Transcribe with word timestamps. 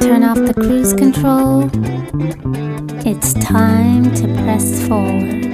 Turn 0.00 0.24
off 0.24 0.36
the 0.36 0.54
cruise 0.54 0.94
control. 0.94 1.70
It's 3.06 3.34
time 3.34 4.12
to 4.14 4.26
press 4.42 4.86
forward. 4.88 5.44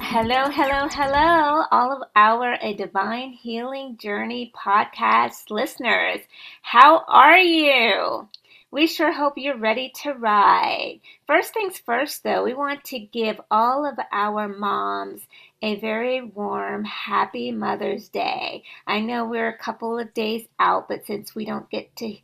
Hello, 0.00 0.48
hello, 0.50 0.88
hello, 0.88 1.64
all 1.72 1.92
of 1.92 2.02
our 2.14 2.56
A 2.62 2.74
Divine 2.74 3.32
Healing 3.32 3.96
Journey 3.98 4.52
podcast 4.56 5.50
listeners. 5.50 6.20
How 6.62 7.04
are 7.08 7.38
you? 7.38 8.28
We 8.70 8.86
sure 8.86 9.12
hope 9.12 9.34
you're 9.36 9.56
ready 9.56 9.92
to 10.02 10.12
ride. 10.12 11.00
First 11.26 11.54
things 11.54 11.78
first, 11.78 12.22
though, 12.22 12.44
we 12.44 12.54
want 12.54 12.84
to 12.84 12.98
give 12.98 13.40
all 13.50 13.86
of 13.86 13.98
our 14.12 14.48
moms 14.48 15.22
a 15.62 15.80
very 15.80 16.22
warm, 16.22 16.84
happy 16.84 17.50
Mother's 17.50 18.08
Day. 18.08 18.62
I 18.86 19.00
know 19.00 19.24
we're 19.24 19.48
a 19.48 19.58
couple 19.58 19.98
of 19.98 20.14
days 20.14 20.46
out, 20.58 20.88
but 20.88 21.06
since 21.06 21.34
we 21.34 21.44
don't 21.44 21.70
get 21.70 21.94
to 21.96 22.16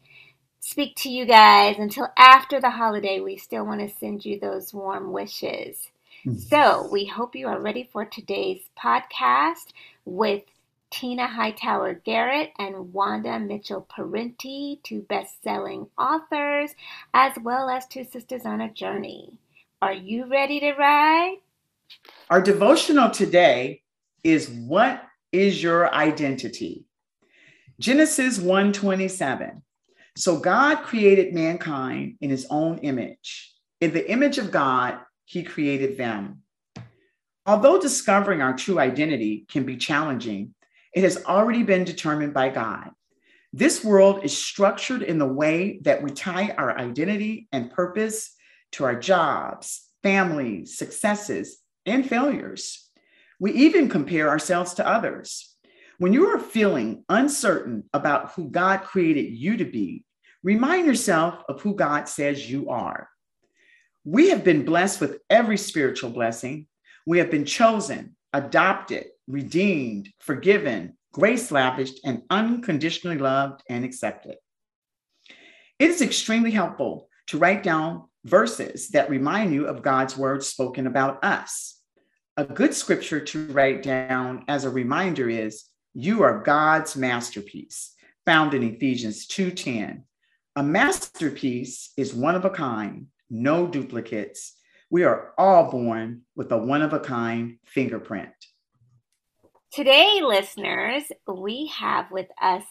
speak 0.60 0.96
to 0.96 1.10
you 1.10 1.24
guys 1.24 1.76
until 1.78 2.08
after 2.16 2.60
the 2.60 2.70
holiday, 2.70 3.20
we 3.20 3.36
still 3.36 3.64
want 3.64 3.80
to 3.80 3.96
send 3.98 4.24
you 4.24 4.38
those 4.38 4.74
warm 4.74 5.12
wishes. 5.12 5.88
Mm-hmm. 6.26 6.38
So, 6.38 6.88
we 6.92 7.06
hope 7.06 7.34
you 7.34 7.48
are 7.48 7.58
ready 7.58 7.88
for 7.92 8.04
today's 8.04 8.60
podcast 8.78 9.72
with 10.04 10.42
Tina 10.90 11.26
Hightower 11.26 11.94
Garrett 11.94 12.52
and 12.58 12.92
Wanda 12.92 13.40
Mitchell 13.40 13.86
Parenti, 13.88 14.78
two 14.84 15.00
best 15.00 15.42
selling 15.42 15.88
authors, 15.98 16.74
as 17.14 17.32
well 17.42 17.70
as 17.70 17.86
two 17.86 18.04
sisters 18.04 18.44
on 18.44 18.60
a 18.60 18.70
journey. 18.70 19.38
Are 19.80 19.94
you 19.94 20.26
ready 20.26 20.60
to 20.60 20.72
ride? 20.74 21.38
Our 22.30 22.40
devotional 22.40 23.10
today 23.10 23.82
is 24.24 24.48
What 24.48 25.02
is 25.32 25.62
Your 25.62 25.92
Identity? 25.92 26.84
Genesis 27.80 28.38
1:27. 28.38 29.62
So 30.16 30.38
God 30.38 30.82
created 30.84 31.34
mankind 31.34 32.16
in 32.20 32.30
his 32.30 32.46
own 32.50 32.78
image. 32.78 33.52
In 33.80 33.92
the 33.92 34.08
image 34.10 34.38
of 34.38 34.50
God, 34.50 34.98
he 35.24 35.42
created 35.42 35.96
them. 35.96 36.42
Although 37.46 37.80
discovering 37.80 38.40
our 38.40 38.54
true 38.54 38.78
identity 38.78 39.46
can 39.48 39.64
be 39.64 39.76
challenging, 39.76 40.54
it 40.94 41.02
has 41.02 41.24
already 41.24 41.62
been 41.62 41.84
determined 41.84 42.34
by 42.34 42.50
God. 42.50 42.90
This 43.52 43.82
world 43.82 44.24
is 44.24 44.36
structured 44.36 45.02
in 45.02 45.18
the 45.18 45.26
way 45.26 45.78
that 45.82 46.02
we 46.02 46.10
tie 46.10 46.50
our 46.50 46.78
identity 46.78 47.48
and 47.52 47.70
purpose 47.70 48.34
to 48.72 48.84
our 48.84 48.94
jobs, 48.94 49.88
families, 50.02 50.78
successes, 50.78 51.61
and 51.86 52.08
failures. 52.08 52.88
We 53.40 53.52
even 53.52 53.88
compare 53.88 54.28
ourselves 54.28 54.74
to 54.74 54.86
others. 54.86 55.54
When 55.98 56.12
you 56.12 56.26
are 56.28 56.38
feeling 56.38 57.04
uncertain 57.08 57.84
about 57.92 58.32
who 58.32 58.50
God 58.50 58.82
created 58.82 59.32
you 59.32 59.56
to 59.56 59.64
be, 59.64 60.04
remind 60.42 60.86
yourself 60.86 61.42
of 61.48 61.60
who 61.60 61.74
God 61.74 62.08
says 62.08 62.50
you 62.50 62.70
are. 62.70 63.08
We 64.04 64.30
have 64.30 64.42
been 64.42 64.64
blessed 64.64 65.00
with 65.00 65.20
every 65.30 65.56
spiritual 65.56 66.10
blessing. 66.10 66.66
We 67.06 67.18
have 67.18 67.30
been 67.30 67.44
chosen, 67.44 68.16
adopted, 68.32 69.06
redeemed, 69.28 70.08
forgiven, 70.20 70.96
grace 71.12 71.50
lavished, 71.50 72.00
and 72.04 72.22
unconditionally 72.30 73.18
loved 73.18 73.62
and 73.68 73.84
accepted. 73.84 74.36
It 75.78 75.90
is 75.90 76.02
extremely 76.02 76.50
helpful 76.50 77.08
to 77.28 77.38
write 77.38 77.62
down 77.62 78.04
verses 78.24 78.88
that 78.90 79.10
remind 79.10 79.52
you 79.52 79.66
of 79.66 79.82
God's 79.82 80.16
words 80.16 80.46
spoken 80.46 80.86
about 80.86 81.22
us. 81.24 81.78
A 82.36 82.44
good 82.44 82.74
scripture 82.74 83.20
to 83.20 83.46
write 83.48 83.82
down 83.82 84.44
as 84.48 84.64
a 84.64 84.70
reminder 84.70 85.28
is 85.28 85.64
you 85.94 86.22
are 86.22 86.42
God's 86.42 86.96
masterpiece, 86.96 87.94
found 88.24 88.54
in 88.54 88.62
Ephesians 88.62 89.26
2:10. 89.26 90.04
A 90.56 90.62
masterpiece 90.62 91.92
is 91.96 92.14
one 92.14 92.34
of 92.34 92.44
a 92.44 92.50
kind, 92.50 93.08
no 93.28 93.66
duplicates. 93.66 94.56
We 94.90 95.04
are 95.04 95.32
all 95.36 95.70
born 95.70 96.22
with 96.34 96.52
a 96.52 96.58
one 96.58 96.82
of 96.82 96.92
a 96.92 97.00
kind 97.00 97.58
fingerprint. 97.64 98.32
Today, 99.72 100.20
listeners, 100.22 101.04
we 101.26 101.72
have 101.78 102.10
with 102.10 102.28
us 102.40 102.64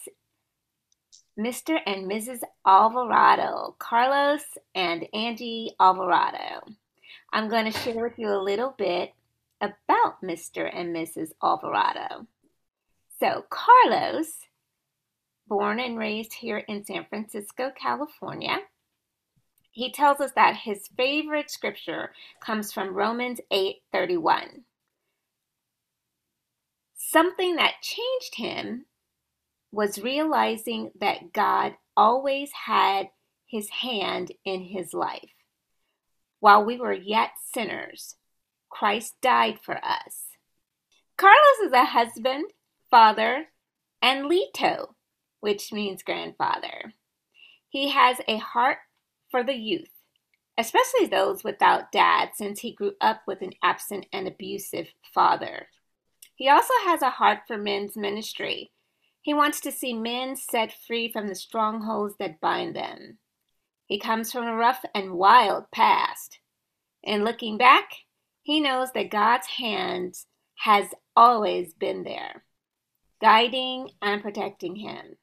Mr. 1.38 1.78
and 1.86 2.10
Mrs. 2.10 2.40
Alvarado, 2.66 3.74
Carlos 3.78 4.42
and 4.74 5.06
Angie 5.14 5.74
Alvarado. 5.80 6.66
I'm 7.32 7.48
going 7.48 7.72
to 7.72 7.78
share 7.78 8.02
with 8.02 8.18
you 8.18 8.28
a 8.28 8.42
little 8.42 8.74
bit 8.76 9.14
about 9.60 10.20
Mr. 10.22 10.70
and 10.72 10.94
Mrs. 10.94 11.30
Alvarado. 11.42 12.26
So, 13.18 13.46
Carlos, 13.48 14.40
born 15.48 15.80
and 15.80 15.98
raised 15.98 16.34
here 16.34 16.58
in 16.58 16.84
San 16.84 17.06
Francisco, 17.08 17.72
California, 17.80 18.58
he 19.70 19.90
tells 19.90 20.20
us 20.20 20.32
that 20.32 20.56
his 20.56 20.88
favorite 20.98 21.50
scripture 21.50 22.12
comes 22.40 22.72
from 22.72 22.92
Romans 22.92 23.40
8:31. 23.50 24.64
Something 26.94 27.56
that 27.56 27.80
changed 27.80 28.34
him 28.34 28.86
was 29.72 29.98
realizing 29.98 30.90
that 31.00 31.32
God 31.32 31.74
always 31.96 32.50
had 32.66 33.08
his 33.46 33.68
hand 33.70 34.30
in 34.44 34.62
his 34.62 34.94
life. 34.94 35.30
While 36.40 36.64
we 36.64 36.76
were 36.76 36.92
yet 36.92 37.30
sinners, 37.52 38.16
Christ 38.68 39.14
died 39.22 39.58
for 39.62 39.76
us. 39.76 40.24
Carlos 41.16 41.58
is 41.64 41.72
a 41.72 41.84
husband, 41.84 42.44
father, 42.90 43.46
and 44.00 44.30
lito, 44.30 44.94
which 45.40 45.72
means 45.72 46.02
grandfather. 46.02 46.94
He 47.68 47.90
has 47.90 48.18
a 48.26 48.38
heart 48.38 48.78
for 49.30 49.42
the 49.42 49.54
youth, 49.54 49.90
especially 50.58 51.06
those 51.06 51.44
without 51.44 51.92
dad, 51.92 52.30
since 52.34 52.60
he 52.60 52.74
grew 52.74 52.92
up 53.00 53.22
with 53.26 53.40
an 53.40 53.52
absent 53.62 54.06
and 54.12 54.26
abusive 54.26 54.88
father. 55.14 55.68
He 56.34 56.48
also 56.48 56.74
has 56.84 57.02
a 57.02 57.10
heart 57.10 57.40
for 57.46 57.56
men's 57.56 57.96
ministry. 57.96 58.72
He 59.22 59.32
wants 59.32 59.60
to 59.60 59.72
see 59.72 59.94
men 59.94 60.34
set 60.34 60.74
free 60.86 61.10
from 61.10 61.28
the 61.28 61.36
strongholds 61.36 62.16
that 62.18 62.40
bind 62.40 62.74
them. 62.74 63.18
He 63.86 63.98
comes 63.98 64.32
from 64.32 64.46
a 64.46 64.56
rough 64.56 64.84
and 64.94 65.12
wild 65.12 65.70
past. 65.70 66.40
And 67.04 67.24
looking 67.24 67.56
back, 67.56 67.90
he 68.42 68.60
knows 68.60 68.90
that 68.92 69.10
God's 69.10 69.46
hand 69.46 70.16
has 70.56 70.86
always 71.14 71.72
been 71.72 72.02
there, 72.02 72.44
guiding 73.20 73.90
and 74.00 74.22
protecting 74.22 74.76
him. 74.76 75.16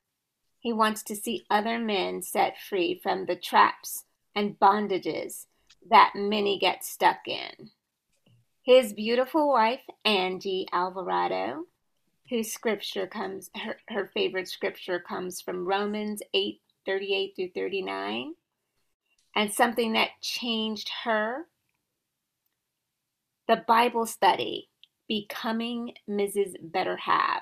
He 0.60 0.72
wants 0.72 1.04
to 1.04 1.16
see 1.16 1.46
other 1.50 1.78
men 1.78 2.22
set 2.22 2.58
free 2.58 3.00
from 3.02 3.26
the 3.26 3.36
traps 3.36 4.06
and 4.36 4.60
bondages 4.60 5.46
that 5.90 6.14
many 6.16 6.58
get 6.58 6.86
stuck 6.86 7.28
in. 7.28 7.72
His 8.64 8.94
beautiful 8.94 9.50
wife, 9.50 9.82
Angie 10.06 10.68
Alvarado, 10.72 11.66
whose 12.30 12.52
scripture 12.52 13.08
comes, 13.08 13.50
her, 13.56 13.78
her 13.90 14.12
favorite 14.14 14.48
scripture 14.48 15.00
comes 15.00 15.42
from 15.42 15.68
Romans 15.68 16.22
8 16.34 16.62
38 16.86 17.34
through 17.36 17.50
39. 17.54 18.34
And 19.36 19.54
something 19.54 19.94
that 19.94 20.10
changed 20.22 20.90
her 21.04 21.46
the 23.48 23.64
Bible 23.68 24.06
study, 24.06 24.70
Becoming 25.08 25.94
Mrs. 26.08 26.54
Better 26.62 26.98
Half, 26.98 27.42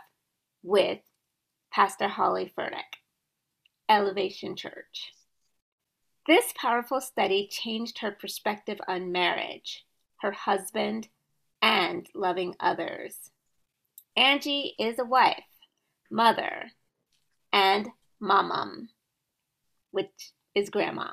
with 0.63 0.99
Pastor 1.69 2.07
Holly 2.07 2.53
Furtick, 2.57 3.01
Elevation 3.89 4.55
Church. 4.55 5.11
This 6.25 6.53
powerful 6.55 7.01
study 7.01 7.49
changed 7.51 7.99
her 7.99 8.11
perspective 8.11 8.79
on 8.87 9.11
marriage, 9.11 9.85
her 10.21 10.31
husband, 10.31 11.09
and 11.61 12.07
loving 12.15 12.55
others. 12.61 13.31
Angie 14.17 14.73
is 14.79 14.97
a 14.97 15.05
wife, 15.05 15.43
mother, 16.09 16.71
and 17.53 17.87
mamam, 18.19 18.87
which 19.91 20.33
is 20.55 20.71
grandma. 20.71 21.11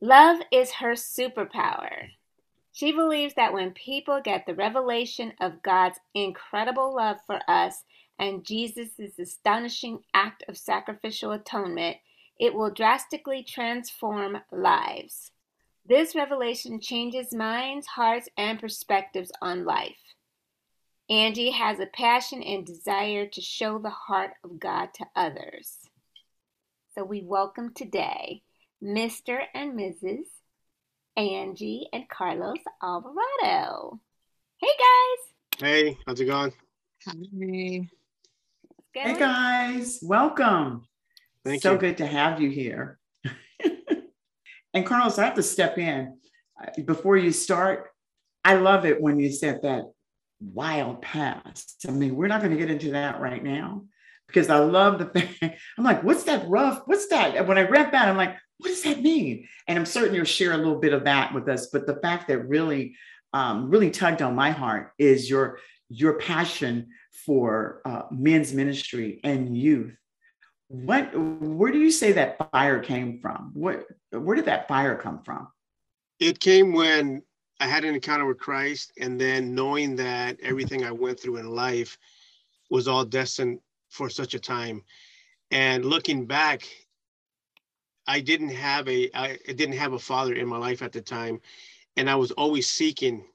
Love 0.00 0.40
is 0.50 0.72
her 0.72 0.94
superpower. 0.94 2.08
She 2.72 2.90
believes 2.90 3.34
that 3.34 3.52
when 3.52 3.70
people 3.70 4.20
get 4.20 4.46
the 4.46 4.54
revelation 4.54 5.32
of 5.40 5.62
God's 5.62 6.00
incredible 6.12 6.92
love 6.96 7.18
for 7.24 7.38
us 7.46 7.84
and 8.18 8.44
Jesus' 8.44 8.98
astonishing 9.16 10.00
act 10.12 10.42
of 10.48 10.58
sacrificial 10.58 11.30
atonement, 11.30 11.98
it 12.36 12.52
will 12.52 12.72
drastically 12.72 13.44
transform 13.44 14.38
lives. 14.50 15.30
This 15.86 16.16
revelation 16.16 16.80
changes 16.80 17.32
minds, 17.32 17.86
hearts, 17.86 18.28
and 18.36 18.58
perspectives 18.58 19.30
on 19.40 19.64
life. 19.64 20.09
Angie 21.10 21.50
has 21.50 21.80
a 21.80 21.86
passion 21.86 22.40
and 22.40 22.64
desire 22.64 23.26
to 23.26 23.40
show 23.40 23.80
the 23.80 23.90
heart 23.90 24.30
of 24.44 24.60
God 24.60 24.90
to 24.94 25.06
others. 25.16 25.76
So 26.94 27.02
we 27.02 27.24
welcome 27.26 27.74
today 27.74 28.42
Mr. 28.80 29.40
and 29.52 29.76
Mrs. 29.76 30.22
Angie 31.16 31.88
and 31.92 32.08
Carlos 32.08 32.58
Alvarado. 32.80 33.98
Hey 34.58 34.68
guys. 34.78 35.60
Hey, 35.60 35.98
how's 36.06 36.20
it 36.20 36.26
going? 36.26 36.52
Hi. 37.04 37.12
Good. 38.94 39.02
Hey 39.02 39.18
guys, 39.18 39.98
welcome. 40.02 40.86
Thank 41.44 41.62
so 41.62 41.72
you. 41.72 41.78
good 41.78 41.98
to 41.98 42.06
have 42.06 42.40
you 42.40 42.50
here. 42.50 43.00
and 44.74 44.86
Carlos, 44.86 45.18
I 45.18 45.24
have 45.24 45.34
to 45.34 45.42
step 45.42 45.76
in 45.76 46.16
uh, 46.62 46.82
before 46.84 47.16
you 47.16 47.32
start. 47.32 47.88
I 48.44 48.54
love 48.54 48.86
it 48.86 49.00
when 49.02 49.18
you 49.18 49.32
said 49.32 49.62
that 49.62 49.86
wild 50.40 51.02
past. 51.02 51.84
I 51.86 51.90
mean, 51.90 52.16
we're 52.16 52.28
not 52.28 52.40
going 52.40 52.52
to 52.52 52.58
get 52.58 52.70
into 52.70 52.92
that 52.92 53.20
right 53.20 53.42
now 53.42 53.84
because 54.26 54.48
I 54.48 54.58
love 54.58 54.98
the 54.98 55.06
thing. 55.06 55.28
I'm 55.78 55.84
like, 55.84 56.02
what's 56.02 56.24
that 56.24 56.48
rough? 56.48 56.82
What's 56.86 57.08
that? 57.08 57.36
And 57.36 57.46
when 57.46 57.58
I 57.58 57.62
read 57.62 57.92
that, 57.92 58.08
I'm 58.08 58.16
like, 58.16 58.36
what 58.58 58.68
does 58.68 58.82
that 58.82 59.00
mean? 59.00 59.48
And 59.66 59.78
I'm 59.78 59.86
certain 59.86 60.14
you'll 60.14 60.24
share 60.24 60.52
a 60.52 60.58
little 60.58 60.78
bit 60.78 60.92
of 60.92 61.04
that 61.04 61.34
with 61.34 61.48
us. 61.48 61.66
But 61.66 61.86
the 61.86 61.96
fact 61.96 62.28
that 62.28 62.48
really, 62.48 62.96
um, 63.32 63.70
really 63.70 63.90
tugged 63.90 64.22
on 64.22 64.34
my 64.34 64.50
heart 64.50 64.92
is 64.98 65.30
your 65.30 65.58
your 65.88 66.14
passion 66.14 66.88
for 67.26 67.82
uh, 67.84 68.02
men's 68.10 68.52
ministry 68.52 69.20
and 69.24 69.56
youth. 69.56 69.94
What, 70.68 71.10
where 71.16 71.72
do 71.72 71.78
you 71.78 71.90
say 71.90 72.12
that 72.12 72.50
fire 72.52 72.78
came 72.80 73.18
from? 73.20 73.50
What, 73.54 73.86
where 74.12 74.36
did 74.36 74.44
that 74.44 74.68
fire 74.68 74.96
come 74.96 75.22
from? 75.24 75.48
It 76.20 76.38
came 76.38 76.72
when 76.72 77.22
I 77.60 77.66
had 77.66 77.84
an 77.84 77.94
encounter 77.94 78.26
with 78.26 78.38
Christ, 78.38 78.92
and 78.98 79.20
then 79.20 79.54
knowing 79.54 79.94
that 79.96 80.40
everything 80.40 80.82
I 80.82 80.92
went 80.92 81.20
through 81.20 81.36
in 81.36 81.54
life 81.54 81.98
was 82.70 82.88
all 82.88 83.04
destined 83.04 83.60
for 83.90 84.08
such 84.08 84.32
a 84.32 84.38
time. 84.40 84.82
And 85.50 85.84
looking 85.84 86.24
back, 86.24 86.66
I 88.06 88.20
didn't 88.20 88.48
have 88.48 88.88
a 88.88 89.10
I 89.14 89.36
didn't 89.46 89.76
have 89.76 89.92
a 89.92 89.98
father 89.98 90.32
in 90.34 90.48
my 90.48 90.56
life 90.56 90.80
at 90.80 90.92
the 90.92 91.02
time, 91.02 91.40
and 91.98 92.08
I 92.08 92.16
was 92.16 92.30
always 92.30 92.66
seeking 92.66 93.26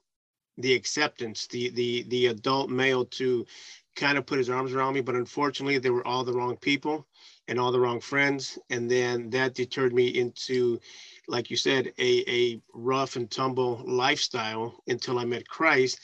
the 0.58 0.74
acceptance, 0.74 1.46
the 1.46 1.70
the 1.70 2.02
the 2.08 2.26
adult 2.26 2.68
male 2.68 3.04
to 3.04 3.46
kind 3.94 4.18
of 4.18 4.26
put 4.26 4.38
his 4.38 4.50
arms 4.50 4.72
around 4.72 4.94
me. 4.94 5.02
But 5.02 5.14
unfortunately, 5.14 5.78
they 5.78 5.90
were 5.90 6.06
all 6.06 6.24
the 6.24 6.32
wrong 6.32 6.56
people 6.56 7.06
and 7.48 7.58
all 7.60 7.72
the 7.72 7.80
wrong 7.80 8.00
friends, 8.00 8.58
and 8.70 8.90
then 8.90 9.30
that 9.30 9.54
deterred 9.54 9.92
me 9.94 10.08
into, 10.08 10.80
like 11.28 11.50
you 11.50 11.56
said, 11.56 11.92
a 11.98 12.24
a 12.28 12.60
rough 12.74 13.16
and 13.16 13.30
tumble 13.30 13.82
lifestyle 13.86 14.82
until 14.88 15.18
I 15.18 15.24
met 15.24 15.48
Christ. 15.48 16.00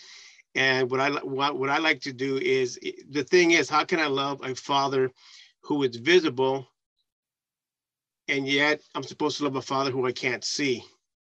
And 0.55 0.91
what 0.91 1.01
I 1.01 1.11
what, 1.11 1.59
what 1.59 1.71
I 1.71 1.79
like 1.79 2.01
to 2.03 2.13
do 2.13 2.39
is 2.39 2.79
the 3.11 3.25
thing 3.25 3.53
is, 3.53 3.69
how 3.69 3.85
can 3.85 4.01
I 4.01 4.07
love 4.07 4.41
a 4.43 4.55
father 4.55 5.11
who 5.63 5.83
is 5.83 5.97
visible, 5.97 6.69
and 8.29 8.47
yet 8.47 8.81
I'm 8.95 9.03
supposed 9.03 9.39
to 9.39 9.45
love 9.45 9.57
a 9.57 9.63
father 9.63 9.91
who 9.91 10.07
I 10.07 10.13
can't 10.13 10.45
see? 10.45 10.85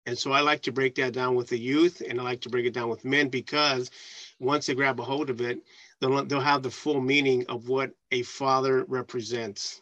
And 0.06 0.18
so 0.18 0.32
I 0.32 0.42
like 0.42 0.64
to 0.64 0.72
break 0.72 0.96
that 0.96 1.14
down 1.14 1.36
with 1.36 1.48
the 1.48 1.60
youth 1.60 2.02
and 2.08 2.20
I 2.20 2.24
like 2.24 2.42
to 2.42 2.50
break 2.50 2.66
it 2.66 2.74
down 2.74 2.90
with 2.90 3.06
men 3.06 3.30
because 3.30 3.92
once 4.40 4.66
they 4.66 4.74
grab 4.74 5.00
a 5.00 5.04
hold 5.04 5.30
of 5.30 5.42
it, 5.42 5.60
they'll, 6.00 6.26
they'll 6.26 6.40
have 6.42 6.64
the 6.64 6.72
full 6.72 7.00
meaning 7.00 7.46
of 7.48 7.68
what 7.70 7.92
a 8.12 8.24
father 8.24 8.84
represents 8.86 9.82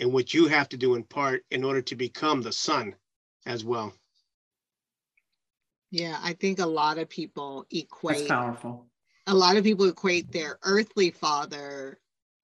and 0.00 0.12
what 0.12 0.34
you 0.34 0.46
have 0.46 0.68
to 0.70 0.76
do 0.76 0.94
in 0.94 1.02
part 1.02 1.44
in 1.50 1.64
order 1.64 1.82
to 1.82 1.96
become 1.96 2.42
the 2.42 2.52
son 2.52 2.94
as 3.46 3.64
well. 3.64 3.92
Yeah, 5.90 6.18
I 6.22 6.34
think 6.34 6.58
a 6.58 6.66
lot 6.66 6.98
of 6.98 7.08
people 7.08 7.66
equate 7.70 8.18
That's 8.18 8.28
powerful. 8.28 8.86
A 9.28 9.34
lot 9.34 9.56
of 9.56 9.64
people 9.64 9.88
equate 9.88 10.30
their 10.30 10.58
earthly 10.62 11.10
father 11.10 11.98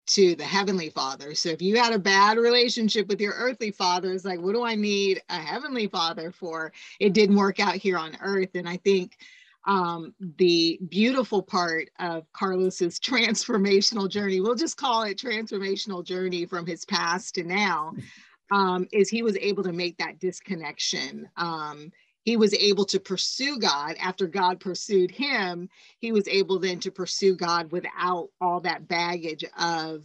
to 0.09 0.35
the 0.35 0.45
heavenly 0.45 0.91
father. 0.91 1.35
So 1.35 1.51
if 1.51 1.63
you 1.63 1.77
had 1.77 1.93
a 1.93 1.99
bad 1.99 2.39
relationship 2.39 3.09
with 3.09 3.21
your 3.21 3.35
earthly 3.35 3.71
father, 3.71 4.13
it's 4.13 4.25
like, 4.25 4.41
what 4.41 4.53
do 4.53 4.65
I 4.65 4.75
need 4.75 5.23
a 5.29 5.37
heavenly 5.37 5.87
father 5.87 6.33
for? 6.33 6.73
It 6.99 7.13
didn't 7.13 7.37
work 7.37 7.61
out 7.61 7.77
here 7.77 7.97
on 7.97 8.17
earth. 8.21 8.51
And 8.55 8.69
I 8.69 8.79
think 8.79 9.17
um, 9.65 10.15
the 10.39 10.79
beautiful 10.89 11.43
part 11.43 11.91
of 11.99 12.31
Carlos's 12.33 12.99
transformational 13.01 14.09
journey, 14.09 14.41
we'll 14.41 14.55
just 14.55 14.77
call 14.77 15.03
it 15.03 15.19
transformational 15.19 16.05
journey 16.05 16.47
from 16.47 16.67
his 16.67 16.85
past 16.85 17.35
to 17.37 17.45
now, 17.45 17.95
um, 18.53 18.87
is 18.93 19.09
he 19.09 19.23
was 19.23 19.37
able 19.39 19.63
to 19.65 19.73
make 19.73 19.99
that 19.99 20.19
disconnection. 20.19 21.29
Um, 21.37 21.93
he 22.25 22.37
was 22.37 22.55
able 22.55 22.85
to 22.87 23.01
pursue 23.01 23.59
God 23.59 23.97
after 24.01 24.27
God 24.27 24.61
pursued 24.61 25.11
him. 25.11 25.69
He 25.99 26.13
was 26.13 26.29
able 26.29 26.59
then 26.61 26.79
to 26.81 26.91
pursue 26.91 27.35
God 27.35 27.73
without 27.73 28.29
all 28.41 28.61
that 28.61 28.87
baggage 28.87 29.45
of, 29.59 30.05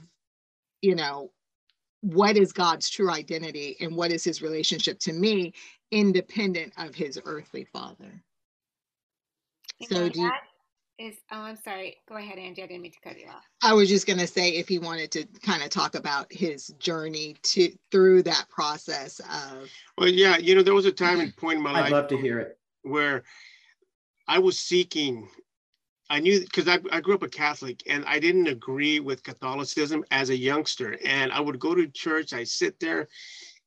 you 0.81 0.95
know, 0.95 1.31
what 2.01 2.38
is 2.38 2.54
God's 2.54 2.89
true 2.89 3.12
identity 3.12 3.77
and 3.80 3.95
what 3.95 4.12
is 4.12 4.24
his 4.24 4.42
relationship 4.42 5.00
to 5.00 5.13
me, 5.13 5.54
independent 5.92 6.74
of 6.77 6.95
his 6.95 7.19
earthly 7.25 7.65
father. 7.65 8.24
You 9.80 9.88
so, 9.88 10.10
do 10.10 10.22
you, 10.22 10.32
is 11.00 11.16
oh 11.32 11.42
i'm 11.42 11.56
sorry. 11.58 11.98
Go 12.10 12.16
ahead 12.16 12.40
angie. 12.40 12.64
I 12.64 12.68
didn't 12.68 12.82
mean 12.82 12.92
to 12.92 13.00
cut 13.02 13.20
you 13.20 13.28
off. 13.28 13.44
I 13.62 13.74
was 13.74 13.88
just 13.90 14.08
going 14.08 14.20
to 14.20 14.28
say 14.28 14.50
if 14.50 14.68
he 14.68 14.80
wanted 14.80 15.12
to 15.12 15.26
kind 15.44 15.62
of 15.62 15.70
talk 15.70 15.96
about 15.96 16.32
his 16.32 16.68
journey 16.80 17.36
to 17.44 17.72
through 17.92 18.24
that 18.24 18.46
process 18.50 19.20
of 19.20 19.70
well 19.98 20.10
yeah 20.10 20.38
you 20.38 20.56
know 20.56 20.64
there 20.64 20.74
was 20.74 20.86
a 20.86 20.92
time 20.92 21.20
and 21.20 21.36
point 21.36 21.58
in 21.58 21.64
my 21.64 21.72
I'd 21.72 21.76
life 21.76 21.86
i'd 21.86 21.92
love 21.92 22.08
to 22.10 22.18
hear 22.18 22.40
it. 22.40 22.60
where 22.82 23.24
i 24.28 24.40
was 24.40 24.58
seeking 24.58 25.30
i 26.10 26.20
knew 26.20 26.40
because 26.40 26.68
I, 26.68 26.80
I 26.92 27.00
grew 27.00 27.14
up 27.14 27.24
a 27.24 27.30
catholic 27.30 27.84
and 27.88 28.04
i 28.06 28.18
didn't 28.18 28.48
agree 28.48 29.00
with 29.00 29.24
catholicism 29.24 30.04
as 30.10 30.32
a 30.32 30.38
youngster. 30.38 30.98
And 31.06 31.32
i 31.32 31.40
would 31.40 31.60
go 31.60 31.76
to 31.76 31.88
church 31.88 32.34
i 32.34 32.44
sit 32.44 32.80
there 32.80 33.08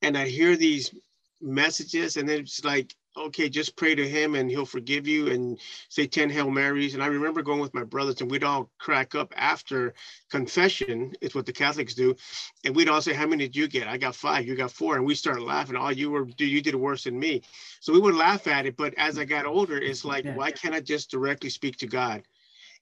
and 0.01 0.17
i 0.17 0.27
hear 0.27 0.57
these 0.57 0.93
messages 1.39 2.17
and 2.17 2.29
it's 2.29 2.63
like 2.65 2.93
okay, 3.17 3.49
just 3.49 3.75
pray 3.75 3.93
to 3.93 4.07
him 4.07 4.35
and 4.35 4.49
he'll 4.49 4.65
forgive 4.65 5.07
you 5.07 5.29
and 5.29 5.59
say 5.89 6.07
10 6.07 6.29
Hail 6.29 6.49
Marys. 6.49 6.93
And 6.93 7.03
I 7.03 7.07
remember 7.07 7.41
going 7.41 7.59
with 7.59 7.73
my 7.73 7.83
brothers 7.83 8.21
and 8.21 8.31
we'd 8.31 8.43
all 8.43 8.69
crack 8.77 9.15
up 9.15 9.33
after 9.35 9.93
confession, 10.29 11.13
is 11.21 11.35
what 11.35 11.45
the 11.45 11.53
Catholics 11.53 11.93
do. 11.93 12.15
And 12.63 12.75
we'd 12.75 12.89
all 12.89 13.01
say, 13.01 13.13
How 13.13 13.27
many 13.27 13.45
did 13.45 13.55
you 13.55 13.67
get? 13.67 13.87
I 13.87 13.97
got 13.97 14.15
five, 14.15 14.47
you 14.47 14.55
got 14.55 14.71
four. 14.71 14.95
And 14.95 15.05
we 15.05 15.15
started 15.15 15.43
laughing. 15.43 15.75
Oh, 15.75 15.89
you 15.89 16.09
were 16.09 16.27
you 16.37 16.61
did 16.61 16.75
worse 16.75 17.03
than 17.03 17.19
me. 17.19 17.41
So 17.79 17.93
we 17.93 17.99
would 17.99 18.15
laugh 18.15 18.47
at 18.47 18.65
it. 18.65 18.77
But 18.77 18.93
as 18.97 19.17
I 19.17 19.25
got 19.25 19.45
older, 19.45 19.77
it's 19.77 20.05
like, 20.05 20.25
yeah. 20.25 20.35
why 20.35 20.51
can't 20.51 20.75
I 20.75 20.79
just 20.79 21.11
directly 21.11 21.49
speak 21.49 21.77
to 21.77 21.87
God? 21.87 22.23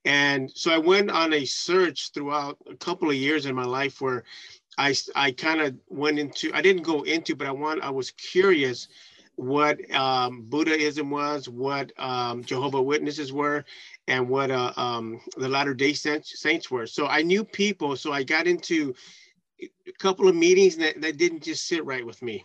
And 0.06 0.50
so 0.52 0.72
I 0.72 0.78
went 0.78 1.12
on 1.12 1.34
a 1.34 1.44
search 1.44 2.12
throughout 2.14 2.58
a 2.70 2.76
couple 2.76 3.10
of 3.10 3.16
years 3.16 3.46
in 3.46 3.54
my 3.54 3.66
life 3.66 4.00
where 4.00 4.24
I, 4.78 4.96
I 5.14 5.32
kind 5.32 5.60
of 5.60 5.76
went 5.90 6.20
into, 6.20 6.52
I 6.54 6.62
didn't 6.62 6.84
go 6.84 7.02
into, 7.02 7.36
but 7.36 7.48
I 7.48 7.52
want, 7.52 7.84
I 7.84 7.90
was 7.90 8.12
curious 8.12 8.88
what 9.40 9.90
um, 9.96 10.42
Buddhism 10.42 11.10
was, 11.10 11.48
what 11.48 11.94
um, 11.98 12.44
Jehovah 12.44 12.82
Witnesses 12.82 13.32
were, 13.32 13.64
and 14.08 14.28
what 14.28 14.52
uh, 14.52 14.74
um, 14.76 15.22
the 15.38 15.48
Latter 15.48 15.74
Day 15.74 15.94
Saints, 15.94 16.38
Saints 16.42 16.70
were. 16.70 16.86
So 16.86 17.08
I 17.08 17.22
knew 17.22 17.46
people. 17.46 17.96
So 17.96 18.12
I 18.12 18.24
got 18.24 18.48
into 18.48 18.94
a 19.62 19.92
couple 19.98 20.28
of 20.28 20.36
meetings 20.36 20.76
that, 20.78 21.00
that 21.02 21.18
didn't 21.18 21.44
just 21.44 21.68
sit 21.68 21.86
right 21.86 22.06
with 22.06 22.22
me. 22.22 22.44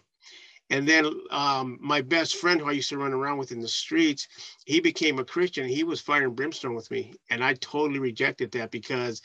And 0.70 0.88
then 0.88 1.10
um, 1.30 1.78
my 1.80 2.00
best 2.00 2.36
friend, 2.36 2.60
who 2.60 2.68
I 2.68 2.72
used 2.72 2.90
to 2.90 2.98
run 2.98 3.12
around 3.12 3.38
with 3.38 3.50
in 3.50 3.60
the 3.60 3.68
streets, 3.68 4.28
he 4.64 4.78
became 4.78 5.18
a 5.18 5.24
Christian. 5.24 5.68
He 5.68 5.82
was 5.82 6.00
fire 6.00 6.24
and 6.24 6.36
brimstone 6.36 6.74
with 6.74 6.90
me, 6.92 7.14
and 7.28 7.42
I 7.44 7.54
totally 7.54 7.98
rejected 7.98 8.52
that 8.52 8.70
because, 8.70 9.20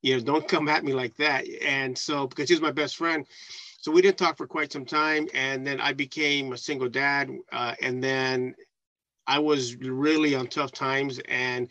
you 0.00 0.16
know, 0.16 0.22
don't 0.22 0.48
come 0.48 0.68
at 0.68 0.84
me 0.84 0.94
like 0.94 1.16
that. 1.16 1.46
And 1.62 1.96
so 1.96 2.26
because 2.26 2.48
he 2.48 2.54
was 2.54 2.62
my 2.62 2.72
best 2.72 2.96
friend, 2.96 3.26
so 3.80 3.90
we 3.90 4.02
didn't 4.02 4.18
talk 4.18 4.36
for 4.36 4.46
quite 4.46 4.72
some 4.72 4.84
time 4.84 5.26
and 5.34 5.66
then 5.66 5.80
i 5.80 5.92
became 5.92 6.52
a 6.52 6.58
single 6.58 6.88
dad 6.88 7.30
uh, 7.52 7.74
and 7.82 8.02
then 8.02 8.54
i 9.26 9.38
was 9.38 9.76
really 9.76 10.34
on 10.34 10.46
tough 10.46 10.72
times 10.72 11.18
and 11.28 11.68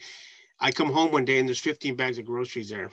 i 0.60 0.72
come 0.72 0.92
home 0.92 1.12
one 1.12 1.26
day 1.26 1.40
and 1.40 1.48
there's 1.48 1.60
15 1.60 1.96
bags 1.96 2.18
of 2.18 2.26
groceries 2.26 2.70
there 2.70 2.92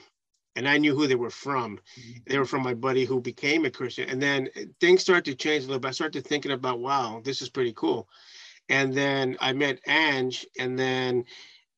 and 0.55 0.67
i 0.67 0.77
knew 0.77 0.95
who 0.95 1.07
they 1.07 1.15
were 1.15 1.29
from. 1.29 1.77
Mm-hmm. 1.77 2.19
they 2.27 2.37
were 2.37 2.45
from 2.45 2.63
my 2.63 2.73
buddy 2.73 3.05
who 3.05 3.19
became 3.19 3.65
a 3.65 3.71
christian 3.71 4.09
and 4.09 4.21
then 4.21 4.49
things 4.79 5.01
started 5.01 5.25
to 5.25 5.35
change 5.35 5.63
a 5.63 5.67
little 5.67 5.79
bit. 5.79 5.89
I 5.89 5.91
started 5.91 6.25
thinking 6.25 6.51
about 6.51 6.79
wow 6.79 7.21
this 7.23 7.41
is 7.41 7.49
pretty 7.49 7.73
cool. 7.73 8.07
And 8.69 8.93
then 8.93 9.37
i 9.39 9.53
met 9.53 9.79
ange 9.87 10.45
and 10.59 10.77
then 10.77 11.25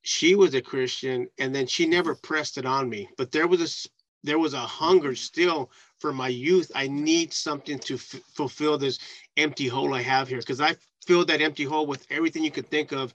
she 0.02 0.36
was 0.36 0.56
a 0.56 0.62
christian 0.62 1.28
and 1.38 1.54
then 1.54 1.68
she 1.68 1.86
never 1.86 2.16
pressed 2.16 2.58
it 2.58 2.66
on 2.66 2.90
me 2.90 3.10
but 3.18 3.32
there 3.32 3.48
was 3.48 3.62
a 3.62 3.90
there 4.24 4.40
was 4.40 4.54
a 4.54 4.60
hunger 4.60 5.16
still 5.16 5.72
for 6.00 6.14
my 6.14 6.28
youth, 6.28 6.72
I 6.76 6.88
need 6.88 7.34
something 7.34 7.80
to 7.80 7.96
f- 7.96 8.22
fulfill 8.34 8.78
this 8.78 9.00
empty 9.38 9.68
hole 9.68 9.94
I 9.94 10.02
have 10.02 10.28
here 10.28 10.40
because 10.40 10.62
I 10.62 10.76
filled 11.06 11.28
that 11.28 11.42
empty 11.42 11.64
hole 11.64 11.86
with 11.86 12.06
everything 12.10 12.44
you 12.44 12.52
could 12.52 12.70
think 12.70 12.92
of 12.92 13.14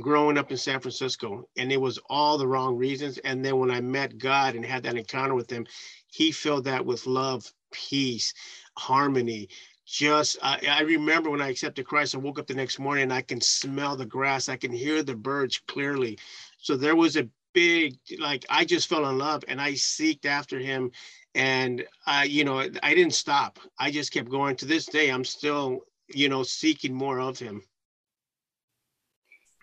growing 0.00 0.38
up 0.38 0.50
in 0.50 0.56
San 0.56 0.80
Francisco. 0.80 1.48
And 1.56 1.72
it 1.72 1.80
was 1.80 1.98
all 2.08 2.38
the 2.38 2.46
wrong 2.46 2.76
reasons. 2.76 3.18
And 3.18 3.44
then 3.44 3.58
when 3.58 3.70
I 3.70 3.80
met 3.80 4.18
God 4.18 4.54
and 4.54 4.64
had 4.64 4.82
that 4.84 4.96
encounter 4.96 5.34
with 5.34 5.50
Him, 5.50 5.66
He 6.08 6.30
filled 6.30 6.64
that 6.64 6.84
with 6.84 7.06
love, 7.06 7.50
peace, 7.72 8.34
harmony. 8.76 9.48
Just, 9.86 10.38
I, 10.42 10.60
I 10.68 10.80
remember 10.82 11.30
when 11.30 11.40
I 11.40 11.48
accepted 11.48 11.86
Christ, 11.86 12.14
I 12.14 12.18
woke 12.18 12.38
up 12.38 12.46
the 12.46 12.54
next 12.54 12.78
morning 12.78 13.04
and 13.04 13.12
I 13.12 13.22
can 13.22 13.40
smell 13.40 13.96
the 13.96 14.04
grass, 14.04 14.50
I 14.50 14.56
can 14.56 14.70
hear 14.70 15.02
the 15.02 15.16
birds 15.16 15.62
clearly. 15.66 16.18
So 16.58 16.76
there 16.76 16.96
was 16.96 17.16
a 17.16 17.28
big, 17.54 17.96
like, 18.18 18.44
I 18.50 18.66
just 18.66 18.86
fell 18.88 19.08
in 19.08 19.16
love 19.16 19.44
and 19.48 19.60
I 19.60 19.72
seeked 19.72 20.26
after 20.26 20.58
Him 20.58 20.90
and 21.38 21.84
I, 22.04 22.24
you 22.24 22.44
know, 22.44 22.58
I 22.82 22.94
didn't 22.94 23.14
stop. 23.14 23.60
I 23.78 23.92
just 23.92 24.12
kept 24.12 24.28
going. 24.28 24.56
To 24.56 24.66
this 24.66 24.86
day, 24.86 25.10
I'm 25.10 25.24
still, 25.24 25.80
you 26.08 26.28
know, 26.28 26.42
seeking 26.42 26.92
more 26.92 27.20
of 27.20 27.38
him. 27.38 27.62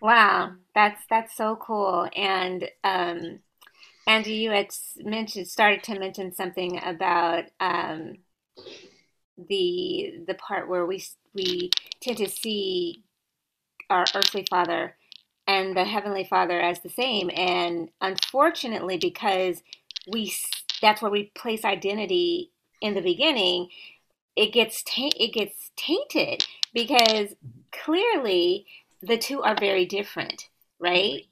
Wow, 0.01 0.53
that's 0.74 1.01
that's 1.10 1.36
so 1.36 1.58
cool. 1.58 2.08
And 2.15 2.70
um, 2.86 3.39
Angie, 4.08 4.36
you 4.36 4.51
had 4.51 4.70
mentioned 5.00 5.48
started 5.48 5.84
to 5.84 6.00
mention 6.00 6.34
something 6.34 6.79
about 6.82 7.44
um, 7.60 8.20
the 9.38 10.13
the 10.27 10.36
part 10.36 10.70
where 10.70 10.86
we 10.86 11.03
we 11.34 11.72
tend 12.01 12.17
to 12.17 12.29
see 12.29 13.03
our 13.89 14.05
earthly 14.15 14.46
father 14.50 14.96
and 15.46 15.75
the 15.75 15.84
heavenly 15.84 16.24
father 16.24 16.60
as 16.60 16.79
the 16.79 16.89
same 16.89 17.29
and 17.36 17.89
unfortunately 18.01 18.98
because 18.98 19.62
we 20.08 20.34
that's 20.82 21.01
where 21.01 21.12
we 21.12 21.32
place 21.36 21.65
identity 21.65 22.51
in 22.82 22.94
the 22.94 23.01
beginning 23.01 23.67
it 24.36 24.51
gets 24.53 24.84
ta- 24.84 25.10
it 25.20 25.34
gets 25.34 25.72
tainted 25.75 26.44
because 26.74 27.29
clearly 27.72 28.65
the 29.01 29.17
two 29.17 29.41
are 29.41 29.55
very 29.60 29.86
different 29.86 30.50
right. 30.79 31.24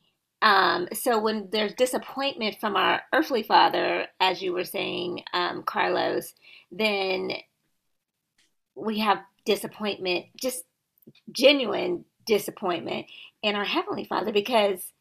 Um, 0.42 0.90
so 0.94 1.20
when 1.20 1.48
there's 1.52 1.74
disappointment 1.74 2.58
from 2.60 2.76
our 2.76 3.02
earthly 3.14 3.44
father 3.44 4.08
as 4.20 4.42
you 4.42 4.52
were 4.52 4.66
saying 4.66 5.24
um, 5.34 5.64
carlos 5.64 6.34
then 6.72 7.32
we 8.76 9.00
have 9.00 9.20
disappointment 9.46 10.26
just 10.40 10.64
genuine 11.32 12.06
disappointment 12.26 13.08
in 13.42 13.56
our 13.56 13.66
Heavenly 13.66 14.06
Father 14.06 14.32
because 14.32 14.93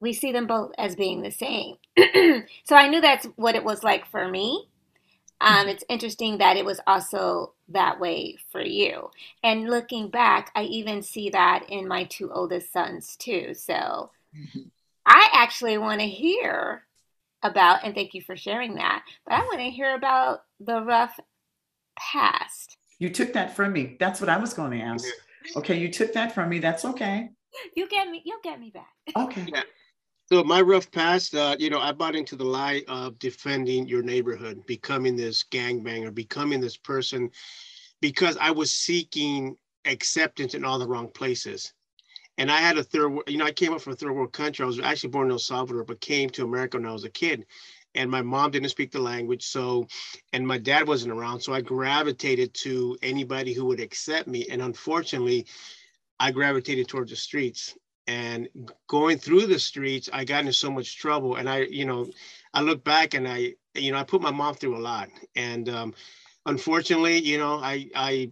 we 0.00 0.12
see 0.12 0.32
them 0.32 0.46
both 0.46 0.72
as 0.78 0.96
being 0.96 1.22
the 1.22 1.30
same. 1.30 1.76
so 2.64 2.76
I 2.76 2.88
knew 2.88 3.00
that's 3.00 3.26
what 3.36 3.54
it 3.54 3.64
was 3.64 3.82
like 3.82 4.06
for 4.06 4.28
me. 4.28 4.68
Um, 5.40 5.54
mm-hmm. 5.54 5.68
it's 5.68 5.84
interesting 5.88 6.38
that 6.38 6.56
it 6.56 6.64
was 6.64 6.80
also 6.86 7.54
that 7.68 8.00
way 8.00 8.36
for 8.50 8.60
you. 8.60 9.10
And 9.42 9.68
looking 9.68 10.08
back, 10.08 10.50
I 10.54 10.62
even 10.64 11.02
see 11.02 11.30
that 11.30 11.66
in 11.68 11.88
my 11.88 12.04
two 12.04 12.30
oldest 12.32 12.72
sons 12.72 13.16
too. 13.16 13.54
So 13.54 14.10
mm-hmm. 14.36 14.60
I 15.04 15.28
actually 15.32 15.78
want 15.78 16.00
to 16.00 16.06
hear 16.06 16.82
about, 17.42 17.84
and 17.84 17.94
thank 17.94 18.14
you 18.14 18.22
for 18.22 18.36
sharing 18.36 18.74
that, 18.76 19.04
but 19.24 19.34
I 19.34 19.40
want 19.40 19.58
to 19.58 19.70
hear 19.70 19.94
about 19.94 20.44
the 20.58 20.82
rough 20.82 21.18
past. 21.98 22.76
You 22.98 23.10
took 23.10 23.34
that 23.34 23.54
from 23.54 23.72
me. 23.72 23.96
That's 24.00 24.20
what 24.20 24.30
I 24.30 24.38
was 24.38 24.54
going 24.54 24.72
to 24.72 24.80
ask. 24.80 25.06
Okay, 25.54 25.78
you 25.78 25.92
took 25.92 26.12
that 26.14 26.34
from 26.34 26.48
me. 26.48 26.58
That's 26.58 26.84
okay. 26.84 27.30
You 27.74 27.88
get 27.88 28.08
me. 28.08 28.22
You'll 28.24 28.40
get 28.42 28.58
me 28.58 28.70
back. 28.70 28.92
Okay. 29.16 29.46
Yeah. 29.46 29.62
So 30.28 30.42
my 30.42 30.60
rough 30.60 30.90
past, 30.90 31.36
uh, 31.36 31.54
you 31.58 31.70
know, 31.70 31.78
I 31.78 31.92
bought 31.92 32.16
into 32.16 32.34
the 32.34 32.44
lie 32.44 32.82
of 32.88 33.18
defending 33.20 33.86
your 33.86 34.02
neighborhood, 34.02 34.66
becoming 34.66 35.14
this 35.14 35.44
gangbanger, 35.44 36.12
becoming 36.12 36.60
this 36.60 36.76
person, 36.76 37.30
because 38.00 38.36
I 38.40 38.50
was 38.50 38.72
seeking 38.72 39.56
acceptance 39.84 40.54
in 40.54 40.64
all 40.64 40.80
the 40.80 40.88
wrong 40.88 41.08
places. 41.08 41.72
And 42.38 42.50
I 42.50 42.58
had 42.58 42.76
a 42.76 42.82
third, 42.82 43.16
you 43.28 43.38
know, 43.38 43.46
I 43.46 43.52
came 43.52 43.72
up 43.72 43.80
from 43.80 43.92
a 43.92 43.96
third 43.96 44.12
world 44.12 44.32
country. 44.32 44.64
I 44.64 44.66
was 44.66 44.80
actually 44.80 45.10
born 45.10 45.28
in 45.28 45.32
El 45.32 45.38
Salvador, 45.38 45.84
but 45.84 46.00
came 46.00 46.28
to 46.30 46.44
America 46.44 46.76
when 46.76 46.86
I 46.86 46.92
was 46.92 47.04
a 47.04 47.10
kid 47.10 47.46
and 47.96 48.10
my 48.10 48.20
mom 48.20 48.50
didn't 48.50 48.68
speak 48.68 48.92
the 48.92 49.00
language 49.00 49.42
so 49.42 49.86
and 50.32 50.46
my 50.46 50.58
dad 50.58 50.86
wasn't 50.86 51.10
around 51.10 51.40
so 51.40 51.52
i 51.52 51.60
gravitated 51.60 52.52
to 52.52 52.96
anybody 53.02 53.52
who 53.52 53.64
would 53.64 53.80
accept 53.80 54.28
me 54.28 54.46
and 54.50 54.60
unfortunately 54.62 55.46
i 56.20 56.30
gravitated 56.30 56.86
towards 56.86 57.10
the 57.10 57.16
streets 57.16 57.74
and 58.06 58.48
going 58.88 59.18
through 59.18 59.46
the 59.46 59.58
streets 59.58 60.08
i 60.12 60.24
got 60.24 60.40
into 60.40 60.52
so 60.52 60.70
much 60.70 60.98
trouble 60.98 61.36
and 61.36 61.48
i 61.48 61.62
you 61.62 61.84
know 61.84 62.08
i 62.54 62.60
look 62.60 62.82
back 62.84 63.14
and 63.14 63.26
i 63.26 63.52
you 63.74 63.92
know 63.92 63.98
i 63.98 64.04
put 64.04 64.22
my 64.22 64.30
mom 64.30 64.54
through 64.54 64.76
a 64.76 64.78
lot 64.78 65.08
and 65.34 65.68
um, 65.68 65.94
unfortunately 66.46 67.18
you 67.18 67.38
know 67.38 67.58
i 67.58 67.88
i 67.94 68.30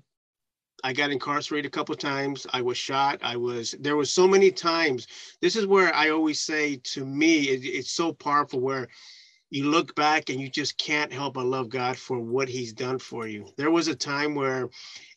I 0.84 0.92
got 0.92 1.10
incarcerated 1.10 1.66
a 1.66 1.74
couple 1.74 1.94
times. 1.94 2.46
I 2.52 2.60
was 2.60 2.76
shot. 2.76 3.18
I 3.22 3.36
was 3.36 3.74
there 3.80 3.96
was 3.96 4.12
so 4.12 4.28
many 4.28 4.50
times. 4.50 5.06
This 5.40 5.56
is 5.56 5.66
where 5.66 5.94
I 5.94 6.10
always 6.10 6.42
say 6.42 6.76
to 6.76 7.06
me, 7.06 7.48
it, 7.48 7.64
it's 7.64 7.90
so 7.90 8.12
powerful. 8.12 8.60
Where 8.60 8.88
you 9.50 9.70
look 9.70 9.94
back 9.94 10.28
and 10.28 10.40
you 10.40 10.50
just 10.50 10.76
can't 10.78 11.12
help 11.12 11.34
but 11.34 11.46
love 11.46 11.70
God 11.70 11.96
for 11.96 12.18
what 12.20 12.48
He's 12.48 12.72
done 12.74 12.98
for 12.98 13.26
you. 13.26 13.46
There 13.56 13.70
was 13.70 13.88
a 13.88 13.94
time 13.94 14.34
where, 14.34 14.68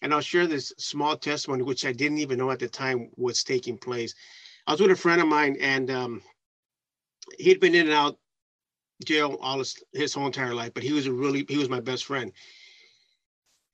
and 0.01 0.13
I'll 0.13 0.21
share 0.21 0.47
this 0.47 0.71
small 0.77 1.17
testimony, 1.17 1.63
which 1.63 1.85
I 1.85 1.91
didn't 1.91 2.19
even 2.19 2.37
know 2.37 2.51
at 2.51 2.59
the 2.59 2.69
time 2.69 3.09
was 3.17 3.43
taking 3.43 3.77
place. 3.77 4.15
I 4.67 4.71
was 4.71 4.81
with 4.81 4.91
a 4.91 4.95
friend 4.95 5.21
of 5.21 5.27
mine, 5.27 5.57
and 5.61 5.89
um, 5.89 6.21
he'd 7.39 7.61
been 7.61 7.73
in 7.73 7.87
and 7.87 7.95
out 7.95 8.19
jail 9.05 9.37
all 9.41 9.59
his, 9.59 9.81
his 9.93 10.13
whole 10.13 10.25
entire 10.25 10.53
life, 10.53 10.73
but 10.73 10.83
he 10.83 10.91
was 10.91 11.07
a 11.07 11.11
really 11.11 11.45
he 11.47 11.57
was 11.57 11.69
my 11.69 11.79
best 11.79 12.05
friend. 12.05 12.33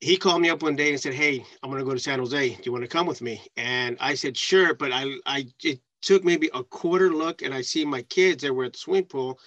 He 0.00 0.16
called 0.16 0.40
me 0.40 0.50
up 0.50 0.62
one 0.62 0.76
day 0.76 0.90
and 0.90 1.00
said, 1.00 1.14
"Hey, 1.14 1.44
I'm 1.62 1.70
going 1.70 1.80
to 1.80 1.84
go 1.84 1.94
to 1.94 1.98
San 2.00 2.20
Jose. 2.20 2.48
Do 2.48 2.62
you 2.62 2.72
want 2.72 2.84
to 2.84 2.88
come 2.88 3.06
with 3.06 3.22
me?" 3.22 3.42
And 3.56 3.96
I 4.00 4.14
said, 4.14 4.36
"Sure," 4.36 4.72
but 4.74 4.92
I 4.92 5.16
I 5.26 5.46
it 5.64 5.80
took 6.00 6.24
maybe 6.24 6.48
a 6.54 6.62
quarter 6.62 7.10
look, 7.10 7.42
and 7.42 7.52
I 7.52 7.60
see 7.60 7.84
my 7.84 8.02
kids. 8.02 8.42
They 8.42 8.50
were 8.50 8.64
at 8.64 8.74
the 8.74 8.78
swimming 8.78 9.06
pool 9.06 9.40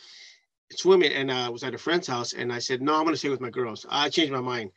swimming 0.75 1.13
and 1.13 1.31
I 1.31 1.45
uh, 1.45 1.51
was 1.51 1.63
at 1.63 1.73
a 1.73 1.77
friend's 1.77 2.07
house 2.07 2.33
and 2.33 2.51
I 2.51 2.59
said, 2.59 2.81
no, 2.81 2.95
I'm 2.95 3.03
going 3.03 3.13
to 3.13 3.17
stay 3.17 3.29
with 3.29 3.39
my 3.39 3.49
girls. 3.49 3.85
I 3.89 4.09
changed 4.09 4.33
my 4.33 4.41
mind. 4.41 4.71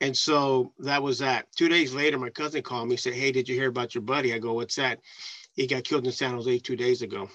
And 0.00 0.16
so 0.16 0.72
that 0.78 1.02
was 1.02 1.18
that. 1.18 1.46
Two 1.56 1.68
days 1.68 1.92
later, 1.92 2.18
my 2.18 2.30
cousin 2.30 2.62
called 2.62 2.88
me, 2.88 2.94
and 2.94 3.00
said, 3.00 3.14
Hey, 3.14 3.32
did 3.32 3.48
you 3.48 3.56
hear 3.56 3.68
about 3.68 3.94
your 3.94 4.02
buddy? 4.02 4.32
I 4.32 4.38
go, 4.38 4.52
What's 4.52 4.76
that? 4.76 5.00
He 5.58 5.66
got 5.66 5.82
killed 5.82 6.06
in 6.06 6.12
San 6.12 6.34
Jose 6.34 6.60
two 6.60 6.76
days 6.76 7.02
ago. 7.02 7.28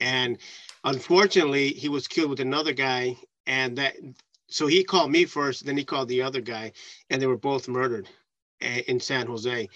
And 0.00 0.36
unfortunately, 0.84 1.70
he 1.70 1.88
was 1.88 2.06
killed 2.06 2.28
with 2.28 2.40
another 2.40 2.74
guy. 2.74 3.16
And 3.46 3.78
that, 3.78 3.94
so 4.48 4.66
he 4.66 4.84
called 4.84 5.10
me 5.10 5.24
first, 5.24 5.64
then 5.64 5.78
he 5.78 5.82
called 5.82 6.08
the 6.08 6.20
other 6.20 6.42
guy, 6.42 6.72
and 7.08 7.22
they 7.22 7.26
were 7.26 7.38
both 7.38 7.66
murdered 7.66 8.06
eh, 8.60 8.82
in 8.86 9.00
San 9.00 9.26
Jose. 9.26 9.66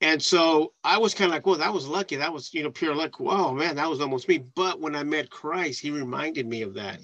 And 0.00 0.20
so 0.20 0.72
I 0.82 0.98
was 0.98 1.14
kind 1.14 1.30
of 1.30 1.34
like, 1.36 1.46
well, 1.46 1.58
that 1.58 1.72
was 1.72 1.86
lucky. 1.86 2.16
That 2.16 2.32
was, 2.32 2.52
you 2.52 2.64
know, 2.64 2.72
pure 2.72 2.92
luck. 2.92 3.20
Wow, 3.20 3.52
man, 3.52 3.76
that 3.76 3.88
was 3.88 4.00
almost 4.00 4.26
me. 4.26 4.38
But 4.38 4.80
when 4.80 4.96
I 4.96 5.04
met 5.04 5.30
Christ, 5.30 5.78
he 5.78 5.92
reminded 5.92 6.48
me 6.48 6.62
of 6.62 6.74
that. 6.74 6.98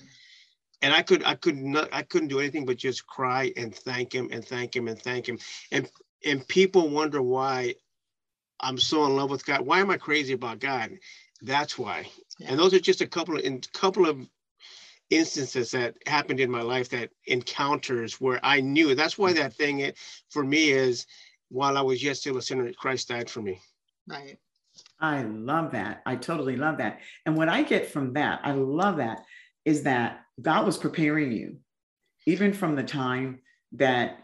And 0.83 0.93
I 0.93 1.03
could, 1.03 1.23
I 1.23 1.37
could 1.37 1.57
not, 1.57 1.91
I 1.93 2.03
couldn't 2.03 2.27
do 2.27 2.41
anything 2.41 2.67
but 2.67 2.77
just 2.77 3.07
cry 3.07 3.53
and 3.57 3.73
thank 3.73 4.13
him 4.13 4.31
and 4.33 4.45
thank 4.45 4.75
him 4.75 4.89
and 4.89 5.01
thank 5.01 5.29
him. 5.29 5.39
And 5.71 5.89
and 6.25 6.47
people 6.49 6.89
wonder 6.89 7.23
why 7.23 7.77
I'm 8.61 8.79
so 8.79 9.05
in 9.07 9.17
love 9.17 9.31
with 9.31 9.47
God. 9.47 9.61
Why 9.61 9.81
am 9.81 9.91
I 9.91 9.97
crazy 9.97 10.33
about 10.33 10.61
God? 10.61 10.91
That's 11.43 11.79
why. 11.79 12.09
Yeah. 12.39 12.51
And 12.51 12.59
those 12.59 12.75
are 12.75 12.81
just 12.81 13.01
a 13.01 13.07
couple 13.07 13.37
of 13.37 13.45
in 13.45 13.61
couple 13.73 14.07
of 14.07 14.19
instances 15.11 15.71
that 15.71 15.97
happened 16.07 16.41
in 16.41 16.51
my 16.51 16.63
life 16.63 16.91
that 16.91 17.11
encounters 17.27 18.21
where 18.21 18.41
I 18.43 18.61
knew. 18.61 18.95
That's 18.95 19.17
why 19.17 19.33
that 19.33 19.55
thing 19.55 19.91
for 20.29 20.45
me 20.45 20.71
is 20.71 21.07
while 21.49 21.79
I 21.79 21.81
was 21.81 22.03
yet 22.03 22.17
still 22.19 22.37
a 22.37 22.43
sinner, 22.43 22.71
Christ 22.75 23.09
died 23.09 23.31
for 23.31 23.41
me. 23.41 23.61
Right. 24.07 24.39
I 25.01 25.23
love 25.23 25.73
that. 25.73 26.03
I 26.07 26.17
totally 26.17 26.57
love 26.57 26.79
that. 26.79 27.01
And 27.27 27.37
what 27.37 27.49
I 27.49 27.63
get 27.63 27.91
from 27.91 28.13
that, 28.15 28.41
I 28.45 28.53
love 28.53 28.99
that, 28.99 29.25
is 29.65 29.83
that 29.85 30.21
God 30.41 30.67
was 30.67 30.77
preparing 30.77 31.33
you, 31.33 31.57
even 32.27 32.53
from 32.53 32.77
the 32.77 32.83
time 32.83 33.41
that 33.73 34.19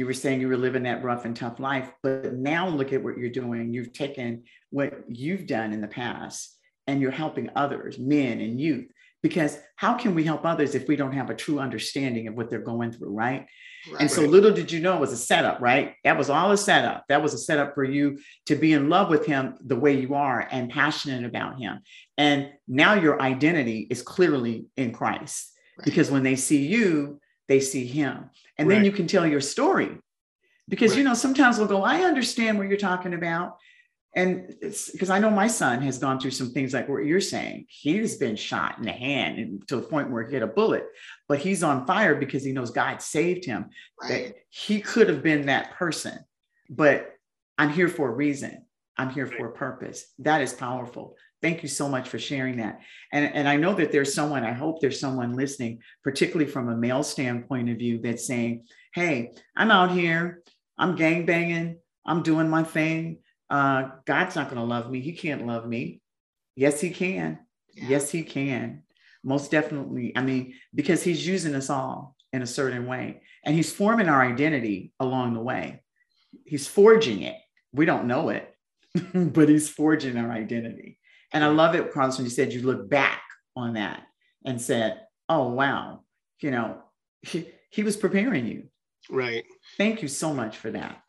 you 0.00 0.06
were 0.06 0.14
saying 0.14 0.40
you 0.40 0.48
were 0.48 0.56
living 0.56 0.84
that 0.84 1.04
rough 1.04 1.26
and 1.26 1.36
tough 1.36 1.60
life. 1.60 1.92
But 2.02 2.32
now 2.32 2.66
look 2.66 2.94
at 2.94 3.04
what 3.04 3.18
you're 3.18 3.28
doing. 3.28 3.74
You've 3.74 3.92
taken 3.92 4.44
what 4.70 4.94
you've 5.08 5.46
done 5.46 5.74
in 5.74 5.82
the 5.82 5.88
past 5.88 6.56
and 6.86 7.02
you're 7.02 7.10
helping 7.10 7.50
others, 7.54 7.98
men 7.98 8.40
and 8.40 8.58
youth. 8.58 8.90
Because 9.22 9.58
how 9.76 9.98
can 9.98 10.14
we 10.14 10.24
help 10.24 10.46
others 10.46 10.74
if 10.74 10.88
we 10.88 10.96
don't 10.96 11.12
have 11.12 11.28
a 11.28 11.34
true 11.34 11.58
understanding 11.58 12.28
of 12.28 12.34
what 12.34 12.48
they're 12.48 12.60
going 12.60 12.92
through, 12.92 13.10
right? 13.10 13.46
Right. 13.92 14.00
And 14.00 14.10
so 14.10 14.22
little 14.22 14.52
did 14.52 14.72
you 14.72 14.80
know 14.80 14.96
it 14.96 15.00
was 15.00 15.12
a 15.12 15.18
setup, 15.18 15.60
right? 15.60 15.96
That 16.04 16.16
was 16.16 16.30
all 16.30 16.50
a 16.50 16.56
setup. 16.56 17.04
That 17.10 17.22
was 17.22 17.34
a 17.34 17.38
setup 17.38 17.74
for 17.74 17.84
you 17.84 18.20
to 18.46 18.56
be 18.56 18.72
in 18.72 18.88
love 18.88 19.10
with 19.10 19.26
him 19.26 19.56
the 19.62 19.76
way 19.76 20.00
you 20.00 20.14
are 20.14 20.48
and 20.50 20.70
passionate 20.70 21.26
about 21.26 21.60
him. 21.60 21.80
And 22.16 22.48
now 22.66 22.94
your 22.94 23.20
identity 23.20 23.86
is 23.90 24.00
clearly 24.00 24.64
in 24.78 24.92
Christ 24.92 25.52
right. 25.76 25.84
because 25.84 26.10
when 26.10 26.22
they 26.22 26.36
see 26.36 26.66
you, 26.66 27.20
they 27.50 27.60
see 27.60 27.84
him. 27.84 28.30
And 28.56 28.66
right. 28.66 28.76
then 28.76 28.84
you 28.86 28.92
can 28.92 29.06
tell 29.06 29.26
your 29.26 29.42
story. 29.42 29.98
Because 30.68 30.96
you 30.96 31.04
know, 31.04 31.14
sometimes 31.14 31.58
we'll 31.58 31.66
go, 31.66 31.82
I 31.82 32.04
understand 32.04 32.56
what 32.56 32.68
you're 32.68 32.78
talking 32.78 33.12
about 33.12 33.58
and 34.14 34.56
it's 34.60 34.90
because 34.90 35.10
I 35.10 35.20
know 35.20 35.30
my 35.30 35.46
son 35.46 35.82
has 35.82 35.98
gone 35.98 36.18
through 36.18 36.32
some 36.32 36.50
things 36.50 36.74
like 36.74 36.88
what 36.88 37.04
you're 37.04 37.20
saying. 37.20 37.66
He's 37.68 38.16
been 38.16 38.34
shot 38.34 38.78
in 38.78 38.84
the 38.84 38.92
hand 38.92 39.38
and 39.38 39.68
to 39.68 39.76
the 39.76 39.82
point 39.82 40.10
where 40.10 40.24
he 40.24 40.32
hit 40.32 40.42
a 40.42 40.48
bullet, 40.48 40.86
but 41.28 41.38
he's 41.38 41.62
on 41.62 41.86
fire 41.86 42.16
because 42.16 42.42
he 42.42 42.52
knows 42.52 42.70
God 42.70 43.00
saved 43.00 43.44
him. 43.44 43.66
Right. 44.02 44.26
That 44.26 44.34
he 44.48 44.80
could 44.80 45.08
have 45.08 45.22
been 45.22 45.46
that 45.46 45.74
person, 45.74 46.18
but 46.68 47.12
I'm 47.56 47.70
here 47.70 47.88
for 47.88 48.08
a 48.08 48.14
reason. 48.14 48.66
I'm 48.96 49.10
here 49.10 49.26
for 49.26 49.46
a 49.46 49.52
purpose. 49.52 50.12
That 50.18 50.42
is 50.42 50.52
powerful. 50.52 51.16
Thank 51.42 51.62
you 51.62 51.68
so 51.68 51.88
much 51.88 52.08
for 52.08 52.18
sharing 52.18 52.58
that. 52.58 52.80
And, 53.12 53.34
and 53.34 53.48
I 53.48 53.56
know 53.56 53.74
that 53.74 53.92
there's 53.92 54.14
someone, 54.14 54.44
I 54.44 54.52
hope 54.52 54.80
there's 54.80 55.00
someone 55.00 55.36
listening, 55.36 55.80
particularly 56.04 56.50
from 56.50 56.68
a 56.68 56.76
male 56.76 57.02
standpoint 57.02 57.70
of 57.70 57.78
view, 57.78 58.00
that's 58.02 58.26
saying, 58.26 58.64
Hey, 58.94 59.32
I'm 59.56 59.70
out 59.70 59.90
here, 59.90 60.42
I'm 60.76 60.96
gang 60.96 61.24
banging, 61.24 61.78
I'm 62.04 62.22
doing 62.22 62.48
my 62.48 62.62
thing 62.62 63.18
uh, 63.50 63.88
God's 64.06 64.36
not 64.36 64.48
going 64.48 64.60
to 64.60 64.66
love 64.66 64.90
me. 64.90 65.00
He 65.00 65.12
can't 65.12 65.46
love 65.46 65.66
me. 65.66 66.00
Yes, 66.54 66.80
he 66.80 66.90
can. 66.90 67.40
Yeah. 67.74 67.84
Yes, 67.88 68.10
he 68.10 68.22
can. 68.22 68.84
Most 69.24 69.50
definitely. 69.50 70.16
I 70.16 70.22
mean, 70.22 70.54
because 70.74 71.02
he's 71.02 71.26
using 71.26 71.54
us 71.54 71.68
all 71.68 72.16
in 72.32 72.42
a 72.42 72.46
certain 72.46 72.86
way 72.86 73.22
and 73.44 73.54
he's 73.54 73.72
forming 73.72 74.08
our 74.08 74.22
identity 74.22 74.92
along 75.00 75.34
the 75.34 75.42
way. 75.42 75.82
He's 76.46 76.68
forging 76.68 77.22
it. 77.22 77.36
We 77.72 77.86
don't 77.86 78.06
know 78.06 78.28
it, 78.28 78.54
but 79.14 79.48
he's 79.48 79.68
forging 79.68 80.16
our 80.16 80.30
identity. 80.30 80.98
And 81.32 81.44
I 81.44 81.48
love 81.48 81.74
it, 81.74 81.92
Carlos, 81.92 82.18
when 82.18 82.24
you 82.24 82.30
said 82.30 82.52
you 82.52 82.62
look 82.62 82.88
back 82.88 83.22
on 83.56 83.74
that 83.74 84.02
and 84.44 84.60
said, 84.60 85.00
Oh, 85.28 85.48
wow, 85.48 86.00
you 86.40 86.50
know, 86.50 86.78
he, 87.22 87.48
he 87.70 87.82
was 87.82 87.96
preparing 87.96 88.46
you. 88.46 88.64
Right. 89.08 89.44
Thank 89.76 90.02
you 90.02 90.08
so 90.08 90.34
much 90.34 90.56
for 90.56 90.70
that. 90.72 91.02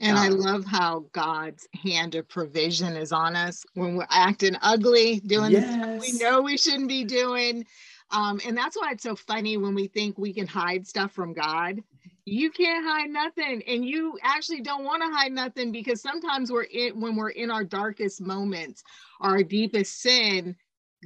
And 0.00 0.16
I 0.16 0.28
love 0.28 0.64
how 0.64 1.04
God's 1.12 1.68
hand 1.84 2.14
of 2.14 2.26
provision 2.26 2.96
is 2.96 3.12
on 3.12 3.36
us 3.36 3.66
when 3.74 3.96
we're 3.96 4.06
acting 4.08 4.56
ugly, 4.62 5.20
doing 5.20 5.52
stuff 5.60 6.00
we 6.00 6.12
know 6.12 6.40
we 6.40 6.56
shouldn't 6.56 6.88
be 6.88 7.04
doing. 7.04 7.66
Um, 8.10 8.40
and 8.46 8.56
that's 8.56 8.76
why 8.76 8.92
it's 8.92 9.02
so 9.02 9.14
funny 9.14 9.58
when 9.58 9.74
we 9.74 9.88
think 9.88 10.16
we 10.16 10.32
can 10.32 10.46
hide 10.46 10.86
stuff 10.86 11.12
from 11.12 11.34
God. 11.34 11.82
You 12.24 12.50
can't 12.50 12.84
hide 12.86 13.10
nothing, 13.10 13.62
and 13.66 13.84
you 13.84 14.18
actually 14.22 14.60
don't 14.60 14.84
want 14.84 15.02
to 15.02 15.08
hide 15.10 15.32
nothing 15.32 15.72
because 15.72 16.02
sometimes 16.02 16.52
we're 16.52 16.64
in 16.64 17.00
when 17.00 17.16
we're 17.16 17.30
in 17.30 17.50
our 17.50 17.64
darkest 17.64 18.20
moments, 18.20 18.82
our 19.20 19.42
deepest 19.42 20.00
sin. 20.00 20.56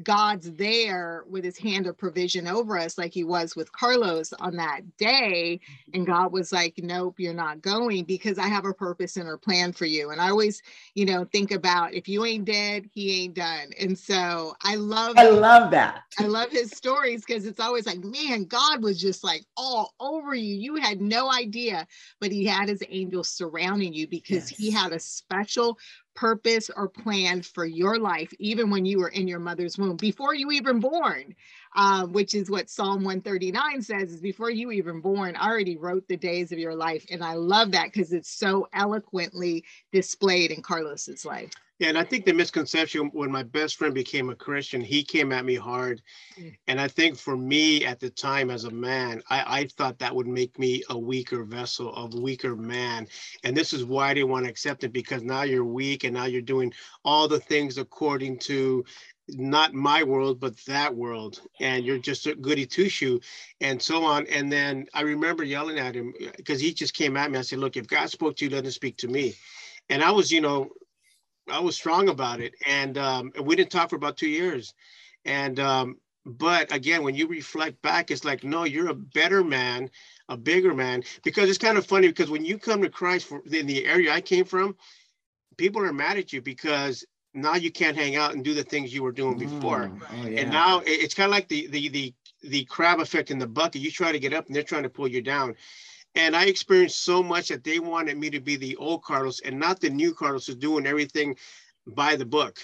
God's 0.02 0.50
there 0.52 1.24
with 1.28 1.44
his 1.44 1.56
hand 1.56 1.86
of 1.86 1.96
provision 1.96 2.48
over 2.48 2.76
us, 2.78 2.98
like 2.98 3.12
he 3.12 3.22
was 3.22 3.54
with 3.54 3.70
Carlos 3.70 4.32
on 4.34 4.56
that 4.56 4.80
day. 4.96 5.60
And 5.92 6.04
mm-hmm. 6.04 6.12
God 6.12 6.32
was 6.32 6.52
like, 6.52 6.74
Nope, 6.78 7.20
you're 7.20 7.32
not 7.32 7.62
going 7.62 8.04
because 8.04 8.38
I 8.38 8.48
have 8.48 8.64
a 8.64 8.74
purpose 8.74 9.16
and 9.16 9.28
a 9.28 9.38
plan 9.38 9.72
for 9.72 9.86
you. 9.86 10.10
And 10.10 10.20
I 10.20 10.30
always, 10.30 10.62
you 10.94 11.06
know, 11.06 11.24
think 11.24 11.52
about 11.52 11.94
if 11.94 12.08
you 12.08 12.24
ain't 12.24 12.44
dead, 12.44 12.88
he 12.92 13.22
ain't 13.22 13.34
done. 13.34 13.70
And 13.78 13.96
so 13.96 14.56
I 14.62 14.74
love 14.74 15.14
I 15.16 15.28
love 15.28 15.70
that. 15.70 16.02
I 16.18 16.24
love 16.24 16.50
his 16.50 16.70
stories 16.70 17.24
because 17.24 17.46
it's 17.46 17.60
always 17.60 17.86
like, 17.86 18.02
man, 18.02 18.44
God 18.44 18.82
was 18.82 19.00
just 19.00 19.22
like 19.22 19.44
all 19.56 19.94
over 20.00 20.34
you. 20.34 20.56
You 20.56 20.76
had 20.76 21.00
no 21.00 21.30
idea, 21.30 21.86
but 22.20 22.32
he 22.32 22.44
had 22.44 22.68
his 22.68 22.82
angels 22.88 23.28
surrounding 23.28 23.92
you 23.92 24.08
because 24.08 24.48
he 24.48 24.70
had 24.70 24.92
a 24.92 24.98
special 24.98 25.78
purpose 26.14 26.70
or 26.76 26.88
plan 26.88 27.42
for 27.42 27.64
your 27.64 27.98
life, 27.98 28.32
even 28.38 28.70
when 28.70 28.84
you 28.84 28.98
were 28.98 29.08
in 29.08 29.28
your 29.28 29.38
mother's 29.40 29.78
womb, 29.78 29.96
before 29.96 30.34
you 30.34 30.50
even 30.52 30.80
born, 30.80 31.34
uh, 31.74 32.06
which 32.06 32.34
is 32.34 32.50
what 32.50 32.70
Psalm 32.70 33.04
139 33.04 33.82
says 33.82 34.12
is 34.12 34.20
before 34.20 34.50
you 34.50 34.70
even 34.70 35.00
born, 35.00 35.36
I 35.36 35.48
already 35.48 35.76
wrote 35.76 36.06
the 36.08 36.16
days 36.16 36.52
of 36.52 36.58
your 36.58 36.74
life. 36.74 37.04
And 37.10 37.22
I 37.22 37.34
love 37.34 37.72
that 37.72 37.92
because 37.92 38.12
it's 38.12 38.30
so 38.30 38.68
eloquently 38.72 39.64
displayed 39.92 40.50
in 40.50 40.62
Carlos's 40.62 41.24
life. 41.24 41.50
Yeah, 41.80 41.88
and 41.88 41.98
I 41.98 42.04
think 42.04 42.24
the 42.24 42.32
misconception 42.32 43.10
when 43.12 43.32
my 43.32 43.42
best 43.42 43.76
friend 43.76 43.92
became 43.92 44.30
a 44.30 44.34
Christian, 44.36 44.80
he 44.80 45.02
came 45.02 45.32
at 45.32 45.44
me 45.44 45.56
hard. 45.56 46.02
Mm. 46.38 46.56
And 46.68 46.80
I 46.80 46.86
think 46.86 47.18
for 47.18 47.36
me 47.36 47.84
at 47.84 47.98
the 47.98 48.10
time 48.10 48.48
as 48.48 48.62
a 48.62 48.70
man, 48.70 49.20
I, 49.28 49.60
I 49.60 49.66
thought 49.66 49.98
that 49.98 50.14
would 50.14 50.28
make 50.28 50.56
me 50.56 50.84
a 50.90 50.96
weaker 50.96 51.42
vessel, 51.42 51.92
a 51.96 52.06
weaker 52.20 52.54
man. 52.54 53.08
And 53.42 53.56
this 53.56 53.72
is 53.72 53.84
why 53.84 54.10
I 54.10 54.14
didn't 54.14 54.30
want 54.30 54.44
to 54.44 54.50
accept 54.50 54.84
it 54.84 54.92
because 54.92 55.22
now 55.22 55.42
you're 55.42 55.64
weak 55.64 56.04
and 56.04 56.14
now 56.14 56.26
you're 56.26 56.42
doing 56.42 56.72
all 57.04 57.26
the 57.26 57.40
things 57.40 57.76
according 57.76 58.38
to 58.40 58.84
not 59.28 59.74
my 59.74 60.02
world, 60.02 60.40
but 60.40 60.56
that 60.66 60.94
world. 60.94 61.40
And 61.60 61.84
you're 61.84 61.98
just 61.98 62.26
a 62.26 62.34
goody 62.34 62.66
two 62.66 62.88
shoe 62.88 63.20
and 63.60 63.80
so 63.80 64.04
on. 64.04 64.26
And 64.26 64.52
then 64.52 64.86
I 64.94 65.02
remember 65.02 65.44
yelling 65.44 65.78
at 65.78 65.94
him 65.94 66.12
because 66.36 66.60
he 66.60 66.72
just 66.72 66.94
came 66.94 67.16
at 67.16 67.30
me. 67.30 67.38
I 67.38 67.42
said, 67.42 67.58
Look, 67.58 67.76
if 67.76 67.86
God 67.86 68.10
spoke 68.10 68.36
to 68.36 68.44
you, 68.44 68.50
let 68.50 68.64
him 68.64 68.70
speak 68.70 68.96
to 68.98 69.08
me. 69.08 69.34
And 69.88 70.02
I 70.02 70.10
was, 70.10 70.30
you 70.30 70.40
know, 70.40 70.70
I 71.50 71.60
was 71.60 71.76
strong 71.76 72.08
about 72.08 72.40
it, 72.40 72.54
and 72.66 72.96
um, 72.96 73.32
we 73.42 73.54
didn't 73.56 73.70
talk 73.70 73.90
for 73.90 73.96
about 73.96 74.16
two 74.16 74.28
years. 74.28 74.72
And 75.24 75.60
um, 75.60 75.98
but 76.24 76.74
again, 76.74 77.02
when 77.02 77.14
you 77.14 77.26
reflect 77.26 77.80
back, 77.82 78.10
it's 78.10 78.24
like, 78.24 78.44
no, 78.44 78.64
you're 78.64 78.88
a 78.88 78.94
better 78.94 79.44
man, 79.44 79.90
a 80.28 80.36
bigger 80.36 80.74
man. 80.74 81.02
Because 81.22 81.48
it's 81.48 81.58
kind 81.58 81.76
of 81.76 81.86
funny 81.86 82.08
because 82.08 82.30
when 82.30 82.44
you 82.44 82.58
come 82.58 82.82
to 82.82 82.88
Christ 82.88 83.26
for, 83.26 83.42
in 83.50 83.66
the 83.66 83.84
area 83.84 84.12
I 84.12 84.22
came 84.22 84.46
from, 84.46 84.76
people 85.58 85.82
are 85.82 85.92
mad 85.92 86.16
at 86.16 86.32
you 86.32 86.40
because 86.40 87.04
now 87.34 87.56
you 87.56 87.70
can't 87.70 87.96
hang 87.96 88.16
out 88.16 88.34
and 88.34 88.44
do 88.44 88.54
the 88.54 88.62
things 88.62 88.94
you 88.94 89.02
were 89.02 89.12
doing 89.12 89.36
before. 89.36 89.88
Mm, 89.88 90.00
oh, 90.00 90.28
yeah. 90.28 90.40
And 90.40 90.50
now 90.50 90.82
it's 90.86 91.14
kind 91.14 91.26
of 91.26 91.32
like 91.32 91.48
the 91.48 91.66
the 91.66 91.88
the 91.88 92.14
the 92.42 92.64
crab 92.66 93.00
effect 93.00 93.30
in 93.30 93.38
the 93.38 93.46
bucket. 93.46 93.82
You 93.82 93.90
try 93.90 94.12
to 94.12 94.18
get 94.18 94.32
up 94.32 94.46
and 94.46 94.54
they're 94.54 94.62
trying 94.62 94.84
to 94.84 94.88
pull 94.88 95.08
you 95.08 95.20
down. 95.20 95.56
And 96.14 96.36
I 96.36 96.44
experienced 96.44 97.02
so 97.02 97.22
much 97.22 97.48
that 97.48 97.64
they 97.64 97.80
wanted 97.80 98.16
me 98.16 98.30
to 98.30 98.40
be 98.40 98.56
the 98.56 98.76
old 98.76 99.02
Carlos 99.02 99.40
and 99.40 99.58
not 99.58 99.80
the 99.80 99.90
new 99.90 100.14
Carlos 100.14 100.46
who's 100.46 100.56
doing 100.56 100.86
everything 100.86 101.36
by 101.88 102.14
the 102.14 102.24
book. 102.24 102.58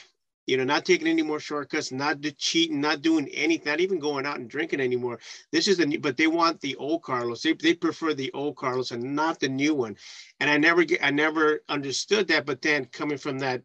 You 0.47 0.57
know, 0.57 0.65
not 0.65 0.85
taking 0.85 1.07
any 1.07 1.23
more 1.23 1.39
shortcuts, 1.39 1.93
not 1.93 2.19
cheating, 2.37 2.81
not 2.81 3.03
doing 3.03 3.29
anything, 3.29 3.71
not 3.71 3.81
even 3.81 3.99
going 4.01 4.27
out 4.27 4.39
and 4.39 4.51
drinking 4.51 4.81
anymore. 4.81 5.21
This 5.53 5.69
is 5.69 5.77
the 5.77 5.87
new, 5.87 6.01
but 6.01 6.17
they 6.17 6.27
want 6.27 6.61
the 6.61 6.75
old 6.77 7.03
Carlos. 7.03 7.43
They, 7.43 7.53
they 7.53 7.75
prefer 7.75 8.15
the 8.15 8.33
old 8.33 8.57
Carlos 8.57 8.91
and 8.91 9.15
not 9.15 9.39
the 9.39 9.49
new 9.49 9.75
one. 9.75 9.97
And 10.41 10.51
I 10.51 10.57
never 10.57 10.83
get, 10.83 11.05
I 11.05 11.11
never 11.11 11.63
understood 11.69 12.27
that. 12.29 12.47
But 12.47 12.63
then 12.63 12.87
coming 12.87 13.19
from 13.19 13.39
that 13.41 13.63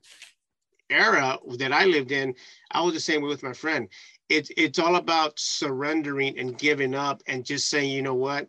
era 0.90 1.38
that 1.58 1.72
I 1.72 1.86
lived 1.86 2.12
in, 2.12 2.36
I 2.72 2.82
was 2.82 2.94
the 2.94 3.00
same 3.00 3.22
way 3.22 3.30
with 3.30 3.44
my 3.44 3.54
friend. 3.54 3.88
It's 4.30 4.50
it's 4.58 4.80
all 4.80 4.96
about 4.96 5.40
surrendering 5.40 6.40
and 6.40 6.58
giving 6.58 6.96
up 6.96 7.22
and 7.28 7.46
just 7.46 7.70
saying, 7.70 7.92
you 7.92 8.02
know 8.02 8.16
what, 8.16 8.48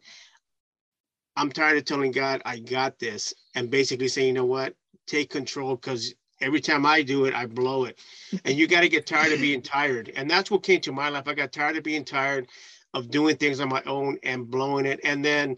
I'm 1.37 1.53
tired 1.53 1.77
of 1.79 1.85
telling 1.85 2.13
God 2.13 2.41
I 2.47 2.59
got 2.59 2.99
this, 2.99 3.35
and 3.55 3.71
basically 3.71 4.09
saying, 4.09 4.29
you 4.29 4.33
know 4.35 4.47
what, 4.47 4.75
take 5.07 5.31
control 5.31 5.77
because 5.77 6.15
every 6.41 6.61
time 6.61 6.87
I 6.87 7.03
do 7.03 7.25
it, 7.27 7.35
I 7.35 7.47
blow 7.47 7.85
it. 7.85 7.99
And 8.45 8.57
you 8.57 8.67
got 8.67 8.81
to 8.83 8.89
get 8.89 9.07
tired 9.07 9.33
of 9.33 9.41
being 9.41 9.63
tired. 9.63 10.13
And 10.17 10.31
that's 10.31 10.51
what 10.51 10.63
came 10.63 10.81
to 10.83 10.93
my 10.93 11.09
life. 11.09 11.29
I 11.29 11.35
got 11.35 11.53
tired 11.53 11.77
of 11.77 11.85
being 11.85 12.05
tired 12.05 12.49
of 12.95 13.11
doing 13.11 13.37
things 13.37 13.61
on 13.61 13.69
my 13.69 13.83
own 13.87 14.19
and 14.23 14.51
blowing 14.51 14.87
it. 14.87 15.01
And 15.05 15.25
then 15.25 15.57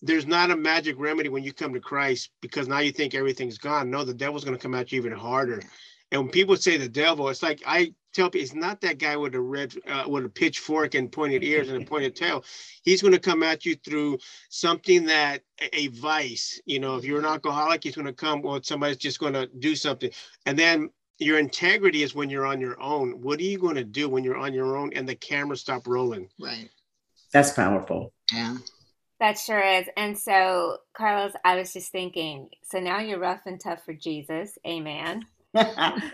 there's 0.00 0.26
not 0.26 0.50
a 0.50 0.56
magic 0.56 0.96
remedy 0.98 1.28
when 1.28 1.44
you 1.44 1.52
come 1.52 1.74
to 1.74 1.80
Christ 1.80 2.30
because 2.40 2.68
now 2.68 2.78
you 2.78 2.92
think 2.92 3.14
everything's 3.14 3.58
gone. 3.58 3.90
No, 3.90 4.04
the 4.04 4.14
devil's 4.14 4.44
going 4.44 4.56
to 4.56 4.62
come 4.62 4.74
at 4.74 4.92
you 4.92 4.98
even 4.98 5.12
harder. 5.12 5.62
And 6.10 6.22
when 6.22 6.30
people 6.30 6.56
say 6.56 6.76
the 6.76 6.88
devil, 6.88 7.28
it's 7.28 7.42
like 7.42 7.62
I 7.66 7.92
tell 8.14 8.30
people, 8.30 8.44
it's 8.44 8.54
not 8.54 8.80
that 8.80 8.98
guy 8.98 9.16
with 9.16 9.34
a 9.34 9.40
red, 9.40 9.74
uh, 9.86 10.04
with 10.06 10.24
a 10.24 10.28
pitchfork 10.28 10.94
and 10.94 11.12
pointed 11.12 11.44
ears 11.44 11.68
and 11.68 11.82
a 11.82 11.86
pointed 11.86 12.16
tail. 12.16 12.44
He's 12.82 13.02
going 13.02 13.12
to 13.12 13.20
come 13.20 13.42
at 13.42 13.66
you 13.66 13.76
through 13.76 14.18
something 14.48 15.04
that 15.06 15.42
a- 15.60 15.76
a 15.76 15.86
vice. 15.88 16.60
You 16.64 16.80
know, 16.80 16.96
if 16.96 17.04
you're 17.04 17.18
an 17.18 17.26
alcoholic, 17.26 17.84
he's 17.84 17.94
going 17.94 18.06
to 18.06 18.12
come. 18.12 18.42
Well, 18.42 18.62
somebody's 18.62 18.96
just 18.96 19.20
going 19.20 19.34
to 19.34 19.46
do 19.58 19.76
something, 19.76 20.10
and 20.46 20.58
then 20.58 20.90
your 21.18 21.38
integrity 21.38 22.02
is 22.02 22.14
when 22.14 22.30
you're 22.30 22.46
on 22.46 22.60
your 22.60 22.80
own. 22.80 23.20
What 23.20 23.40
are 23.40 23.44
you 23.44 23.58
going 23.58 23.74
to 23.74 23.84
do 23.84 24.08
when 24.08 24.24
you're 24.24 24.36
on 24.36 24.54
your 24.54 24.76
own 24.76 24.92
and 24.94 25.08
the 25.08 25.16
camera 25.16 25.56
stop 25.56 25.86
rolling? 25.86 26.28
Right. 26.38 26.70
That's 27.32 27.50
powerful. 27.52 28.12
Yeah. 28.32 28.56
That 29.20 29.36
sure 29.36 29.60
is. 29.60 29.86
And 29.96 30.16
so, 30.16 30.78
Carlos, 30.96 31.32
I 31.44 31.56
was 31.56 31.72
just 31.72 31.90
thinking, 31.90 32.50
so 32.62 32.78
now 32.78 33.00
you're 33.00 33.18
rough 33.18 33.42
and 33.46 33.60
tough 33.60 33.84
for 33.84 33.92
Jesus. 33.92 34.56
Amen. 34.64 35.26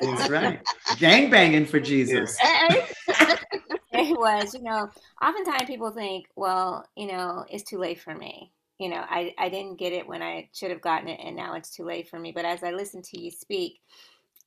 That's 0.01 0.31
right. 0.31 0.61
Gang 0.99 1.31
banging 1.31 1.67
for 1.67 1.81
Jesus. 1.81 2.37
it 3.93 4.19
was, 4.19 4.55
you 4.55 4.63
know, 4.63 4.89
oftentimes 5.23 5.69
people 5.69 5.91
think, 5.91 6.27
well, 6.37 6.87
you 6.97 7.07
know, 7.07 7.45
it's 7.49 7.65
too 7.65 7.79
late 7.79 8.01
for 8.01 8.15
me. 8.15 8.53
You 8.79 8.89
know, 8.89 9.05
I, 9.09 9.35
I 9.39 9.49
didn't 9.49 9.79
get 9.79 9.93
it 9.93 10.07
when 10.07 10.23
I 10.23 10.49
should 10.53 10.71
have 10.71 10.81
gotten 10.81 11.09
it, 11.09 11.21
and 11.23 11.37
now 11.37 11.55
it's 11.55 11.71
too 11.71 11.85
late 11.85 12.09
for 12.09 12.19
me. 12.19 12.33
But 12.33 12.45
as 12.45 12.63
I 12.65 12.73
listen 12.73 13.03
to 13.03 13.21
you 13.21 13.31
speak, 13.31 13.81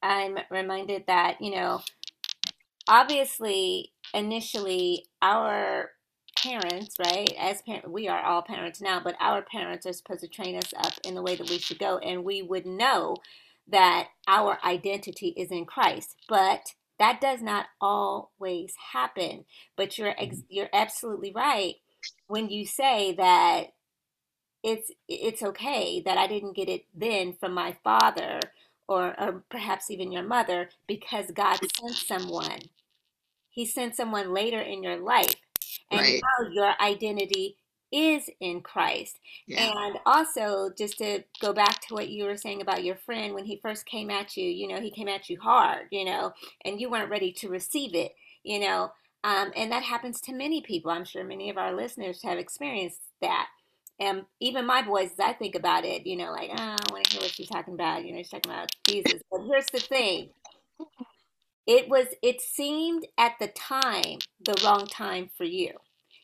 I'm 0.03 0.37
reminded 0.51 1.05
that, 1.07 1.37
you 1.41 1.51
know, 1.51 1.81
obviously, 2.87 3.93
initially, 4.13 5.05
our 5.21 5.91
parents, 6.37 6.95
right? 6.99 7.33
As 7.39 7.61
parents, 7.61 7.87
we 7.87 8.07
are 8.07 8.21
all 8.21 8.41
parents 8.41 8.81
now, 8.81 9.01
but 9.03 9.15
our 9.19 9.41
parents 9.41 9.85
are 9.85 9.93
supposed 9.93 10.21
to 10.21 10.27
train 10.27 10.55
us 10.55 10.73
up 10.77 10.93
in 11.05 11.15
the 11.15 11.21
way 11.21 11.35
that 11.35 11.49
we 11.49 11.57
should 11.57 11.79
go, 11.79 11.97
and 11.99 12.23
we 12.23 12.41
would 12.41 12.65
know 12.65 13.15
that 13.67 14.09
our 14.27 14.59
identity 14.63 15.33
is 15.37 15.51
in 15.51 15.65
Christ. 15.65 16.15
But 16.27 16.73
that 16.99 17.21
does 17.21 17.41
not 17.41 17.67
always 17.79 18.73
happen. 18.93 19.45
But 19.75 19.97
you're 19.97 20.15
ex- 20.17 20.37
mm-hmm. 20.37 20.45
you're 20.49 20.69
absolutely 20.73 21.31
right 21.31 21.75
when 22.27 22.49
you 22.49 22.65
say 22.65 23.13
that 23.13 23.73
it's 24.63 24.91
it's 25.07 25.43
okay 25.43 26.01
that 26.05 26.17
I 26.17 26.27
didn't 26.27 26.55
get 26.55 26.69
it 26.69 26.85
then 26.93 27.33
from 27.39 27.53
my 27.53 27.77
father 27.83 28.39
or, 28.87 29.19
or 29.19 29.43
perhaps 29.49 29.91
even 29.91 30.11
your 30.11 30.23
mother 30.23 30.69
because 30.87 31.31
God 31.31 31.59
sent 31.79 31.95
someone. 31.95 32.59
He 33.49 33.65
sent 33.65 33.95
someone 33.95 34.33
later 34.33 34.61
in 34.61 34.83
your 34.83 34.97
life. 34.97 35.35
And 35.91 36.01
Right. 36.01 36.21
now 36.21 36.49
your 36.51 36.73
identity 36.81 37.57
is 37.91 38.29
in 38.39 38.61
Christ. 38.61 39.19
Yeah. 39.45 39.71
And 39.71 39.97
also, 40.05 40.69
just 40.77 40.97
to 40.99 41.23
go 41.41 41.53
back 41.53 41.81
to 41.87 41.93
what 41.93 42.09
you 42.09 42.25
were 42.25 42.37
saying 42.37 42.61
about 42.61 42.83
your 42.83 42.95
friend, 42.95 43.33
when 43.33 43.45
he 43.45 43.59
first 43.61 43.85
came 43.85 44.09
at 44.09 44.35
you, 44.35 44.45
you 44.45 44.67
know, 44.67 44.81
he 44.81 44.91
came 44.91 45.07
at 45.07 45.29
you 45.29 45.39
hard, 45.39 45.87
you 45.91 46.05
know, 46.05 46.33
and 46.65 46.79
you 46.81 46.89
weren't 46.89 47.09
ready 47.09 47.31
to 47.33 47.49
receive 47.49 47.95
it, 47.95 48.13
you 48.43 48.59
know. 48.59 48.91
Um, 49.23 49.51
and 49.55 49.71
that 49.71 49.83
happens 49.83 50.21
to 50.21 50.33
many 50.33 50.61
people. 50.61 50.91
I'm 50.91 51.05
sure 51.05 51.23
many 51.23 51.49
of 51.49 51.57
our 51.57 51.73
listeners 51.73 52.21
have 52.23 52.37
experienced 52.37 53.01
that. 53.21 53.47
And 53.99 54.23
even 54.39 54.65
my 54.65 54.83
boys, 54.83 55.11
as 55.13 55.19
I 55.19 55.33
think 55.33 55.55
about 55.55 55.83
it, 55.83 56.05
you 56.05 56.17
know, 56.17 56.31
like, 56.31 56.51
oh, 56.51 56.55
I 56.55 56.77
want 56.91 57.05
to 57.05 57.11
hear 57.11 57.21
what 57.21 57.31
she's 57.31 57.49
talking 57.49 57.73
about. 57.73 58.05
You 58.05 58.13
know, 58.13 58.19
she's 58.19 58.29
talking 58.29 58.51
about 58.51 58.69
Jesus. 58.87 59.21
But 59.31 59.41
here's 59.47 59.65
the 59.67 59.79
thing 59.79 60.29
it 61.65 61.89
was, 61.89 62.07
it 62.21 62.39
seemed 62.39 63.07
at 63.17 63.33
the 63.39 63.47
time 63.47 64.19
the 64.45 64.55
wrong 64.63 64.85
time 64.87 65.29
for 65.35 65.43
you. 65.43 65.71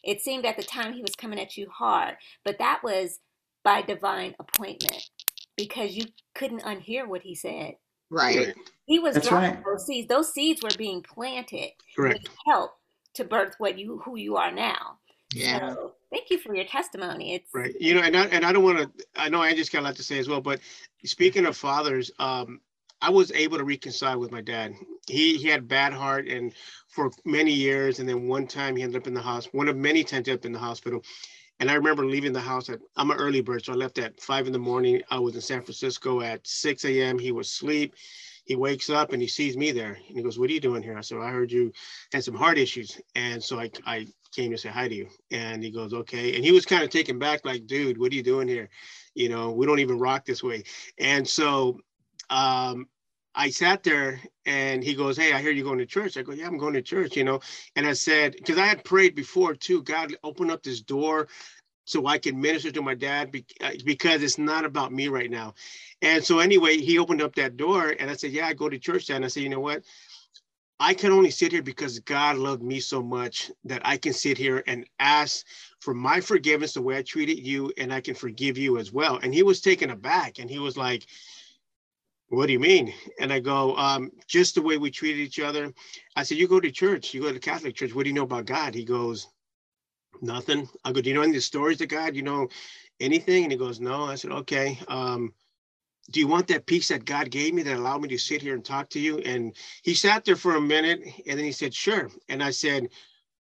It 0.04 0.22
seemed 0.22 0.46
at 0.46 0.58
the 0.58 0.64
time 0.64 0.94
he 0.94 1.02
was 1.02 1.16
coming 1.16 1.40
at 1.40 1.58
you 1.58 1.70
hard, 1.70 2.16
but 2.44 2.58
that 2.60 2.82
was 2.84 3.20
by 3.64 3.82
divine 3.82 4.36
appointment 4.40 5.10
because 5.58 5.96
you 5.96 6.06
couldn't 6.36 6.64
unhear 6.64 7.08
what 7.08 7.22
he 7.22 7.36
said. 7.36 7.76
Right. 8.10 8.38
Right. 8.38 8.56
He 8.86 9.00
was 9.00 9.16
That's 9.16 9.28
dropping 9.28 9.56
right. 9.56 9.66
those 9.66 9.86
seeds. 9.86 10.08
Those 10.08 10.34
seeds 10.34 10.62
were 10.62 10.70
being 10.78 11.02
planted 11.02 11.72
Correct. 11.96 12.20
with 12.24 12.32
help 12.46 12.72
to 13.16 13.24
birth 13.24 13.56
what 13.58 13.78
you 13.78 14.02
who 14.04 14.18
you 14.18 14.36
are 14.36 14.52
now. 14.52 15.00
Yeah. 15.34 15.74
So 15.74 15.94
thank 16.12 16.30
you 16.30 16.38
for 16.38 16.56
your 16.56 16.66
testimony. 16.66 17.36
It's 17.36 17.50
Right. 17.54 17.74
You 17.80 17.96
know, 17.96 18.02
and 18.02 18.16
I, 18.16 18.26
and 18.26 18.46
I 18.46 18.52
don't 18.52 18.64
want 18.64 18.80
to, 18.80 19.06
I 19.16 19.30
know 19.30 19.42
I 19.42 19.56
just 19.56 19.72
got 19.72 19.80
a 19.80 19.86
lot 19.86 19.96
to 19.96 20.04
say 20.04 20.20
as 20.20 20.28
well, 20.28 20.42
but 20.42 20.60
speaking 21.06 21.46
of 21.46 21.58
fathers, 21.58 22.12
um, 22.20 22.60
I 23.04 23.10
was 23.10 23.34
able 23.34 23.58
to 23.58 23.66
reconcile 23.66 24.18
with 24.18 24.32
my 24.32 24.40
dad. 24.40 24.76
He 25.10 25.36
he 25.36 25.50
had 25.50 25.68
bad 25.68 25.92
heart 25.92 26.26
and 26.30 26.54
for 26.88 27.12
many 27.26 27.52
years, 27.52 28.00
and 28.00 28.08
then 28.08 28.30
one 28.30 28.48
time 28.48 28.78
he 28.78 28.84
ended 28.84 29.02
up 29.02 29.08
in 29.08 29.14
the 29.14 29.22
hospital. 29.22 29.58
One 29.58 29.68
of 29.68 29.76
many 29.76 30.06
times 30.06 30.30
up 30.30 30.46
in 30.46 30.54
the 30.54 30.60
hospital, 30.60 31.04
and 31.60 31.70
I 31.70 31.74
remember 31.74 32.06
leaving 32.06 32.32
the 32.32 32.40
house 32.40 32.70
at 32.70 32.80
I'm 32.96 33.12
an 33.12 33.18
early 33.18 33.42
bird, 33.42 33.66
so 33.66 33.74
I 33.74 33.76
left 33.76 33.98
at 33.98 34.22
five 34.22 34.48
in 34.48 34.54
the 34.54 34.60
morning. 34.60 35.02
I 35.12 35.20
was 35.20 35.36
in 35.36 35.42
San 35.42 35.62
Francisco 35.64 36.22
at 36.22 36.48
6 36.48 36.86
a.m. 36.86 37.20
He 37.20 37.34
was 37.34 37.50
asleep. 37.50 37.94
He 38.46 38.56
wakes 38.56 38.90
up 38.90 39.12
and 39.12 39.22
he 39.22 39.28
sees 39.28 39.58
me 39.58 39.74
there, 39.74 39.98
and 40.08 40.18
he 40.18 40.24
goes, 40.24 40.40
"What 40.40 40.50
are 40.50 40.54
you 40.54 40.62
doing 40.62 40.82
here?" 40.82 40.98
I 40.98 41.02
said, 41.02 41.18
"I 41.18 41.30
heard 41.30 41.52
you 41.52 41.74
had 42.14 42.24
some 42.24 42.36
heart 42.36 42.58
issues, 42.58 43.02
and 43.16 43.44
so 43.44 43.60
I 43.60 43.70
I 43.86 44.08
came 44.34 44.52
to 44.52 44.58
say 44.58 44.70
hi 44.70 44.88
to 44.88 44.96
you." 44.96 45.10
And 45.30 45.62
he 45.62 45.72
goes, 45.72 45.94
"Okay," 45.94 46.38
and 46.38 46.46
he 46.46 46.54
was 46.54 46.66
kind 46.66 46.84
of 46.84 46.90
taken 46.90 47.20
back, 47.20 47.42
like, 47.44 47.68
"Dude, 47.68 47.98
what 47.98 48.14
are 48.14 48.16
you 48.16 48.24
doing 48.24 48.48
here?" 48.48 48.70
You 49.14 49.28
know, 49.28 49.52
we 49.52 49.66
don't 49.66 49.80
even 49.80 50.00
rock 50.00 50.24
this 50.26 50.42
way. 50.42 50.64
And 50.98 51.28
so 51.28 51.82
um, 52.30 52.88
I 53.36 53.50
sat 53.50 53.84
there 53.84 54.22
and 54.46 54.84
he 54.84 54.94
goes, 54.94 55.18
Hey, 55.18 55.34
I 55.34 55.42
hear 55.42 55.52
you 55.52 55.64
going 55.64 55.80
to 55.80 55.86
church. 55.86 56.18
I 56.18 56.22
go, 56.22 56.34
Yeah, 56.34 56.48
I'm 56.48 56.58
going 56.58 56.74
to 56.74 56.82
church, 56.82 57.16
you 57.16 57.24
know. 57.24 57.40
And 57.76 57.86
I 57.86 57.94
said, 57.94 58.34
because 58.34 58.58
I 58.58 58.66
had 58.66 58.84
prayed 58.84 59.16
before 59.16 59.56
too, 59.56 59.82
God, 59.84 60.16
open 60.24 60.52
up 60.52 60.64
this 60.64 60.82
door 60.82 61.28
so 61.86 62.08
I 62.08 62.18
can 62.18 62.40
minister 62.40 62.72
to 62.72 62.82
my 62.82 62.96
dad 62.96 63.36
uh, 63.62 63.72
because 63.86 64.24
it's 64.24 64.38
not 64.38 64.66
about 64.66 64.94
me 64.94 65.08
right 65.08 65.30
now. 65.30 65.54
And 66.02 66.24
so, 66.24 66.40
anyway, 66.40 66.78
he 66.78 67.00
opened 67.00 67.22
up 67.22 67.36
that 67.36 67.58
door 67.58 67.96
and 68.00 68.10
I 68.10 68.16
said, 68.16 68.32
Yeah, 68.32 68.48
I 68.48 68.54
go 68.54 68.70
to 68.70 68.80
church. 68.80 69.10
And 69.10 69.26
I 69.26 69.28
said, 69.28 69.44
You 69.44 69.50
know 69.50 69.60
what? 69.60 69.84
I 70.80 70.94
can 70.94 71.12
only 71.12 71.32
sit 71.32 71.52
here 71.52 71.62
because 71.62 72.00
God 72.00 72.38
loved 72.38 72.62
me 72.62 72.80
so 72.80 73.02
much 73.02 73.52
that 73.64 73.82
I 73.86 73.96
can 73.96 74.12
sit 74.12 74.38
here 74.38 74.64
and 74.68 74.86
ask 75.00 75.46
for 75.80 75.94
my 75.94 76.20
forgiveness 76.20 76.74
the 76.74 76.82
way 76.82 76.98
I 76.98 77.04
treated 77.04 77.40
you, 77.40 77.72
and 77.78 77.94
I 77.94 78.02
can 78.02 78.16
forgive 78.16 78.58
you 78.58 78.78
as 78.78 78.92
well. 78.92 79.20
And 79.22 79.34
he 79.34 79.44
was 79.44 79.62
taken 79.62 79.92
aback 79.92 80.40
and 80.40 80.50
he 80.50 80.60
was 80.60 80.76
like, 80.76 81.06
what 82.34 82.48
do 82.48 82.54
you 82.54 82.60
mean? 82.60 82.94
And 83.20 83.32
I 83.32 83.40
go, 83.40 83.76
um, 83.78 84.12
just 84.28 84.56
the 84.56 84.62
way 84.62 84.78
we 84.78 84.90
treated 84.90 85.22
each 85.22 85.40
other. 85.40 85.72
I 86.16 86.24
said, 86.24 86.38
you 86.38 86.48
go 86.48 86.60
to 86.60 86.72
church, 86.72 87.14
you 87.14 87.22
go 87.22 87.32
to 87.32 87.40
Catholic 87.40 87.76
church. 87.76 87.94
What 87.94 88.04
do 88.04 88.10
you 88.10 88.16
know 88.16 88.24
about 88.24 88.46
God? 88.46 88.74
He 88.74 88.84
goes, 88.84 89.28
nothing. 90.22 90.68
I 90.84 90.92
go, 90.92 91.02
do 91.02 91.10
you 91.10 91.16
know 91.16 91.22
any 91.22 91.40
stories 91.40 91.82
of 91.82 91.90
God? 91.90 92.16
You 92.16 92.24
know 92.24 92.48
anything? 93.00 93.44
And 93.44 93.52
he 93.52 93.58
goes, 93.58 93.80
no. 93.80 94.06
I 94.06 94.16
said, 94.16 94.32
okay. 94.32 94.80
Um, 94.88 95.34
do 96.12 96.20
you 96.20 96.28
want 96.28 96.48
that 96.48 96.66
peace 96.66 96.90
that 96.90 97.06
God 97.06 97.30
gave 97.30 97.54
me 97.54 97.64
that 97.64 97.78
allowed 97.78 98.02
me 98.02 98.10
to 98.10 98.18
sit 98.18 98.42
here 98.42 98.56
and 98.56 98.66
talk 98.66 98.90
to 98.90 99.00
you? 99.00 99.20
And 99.20 99.56
he 99.84 99.94
sat 99.94 100.26
there 100.26 100.36
for 100.36 100.56
a 100.56 100.62
minute 100.62 101.02
and 101.28 101.38
then 101.38 101.46
he 101.46 101.52
said, 101.52 101.74
sure. 101.74 102.10
And 102.30 102.44
I 102.44 102.52
said, 102.52 102.90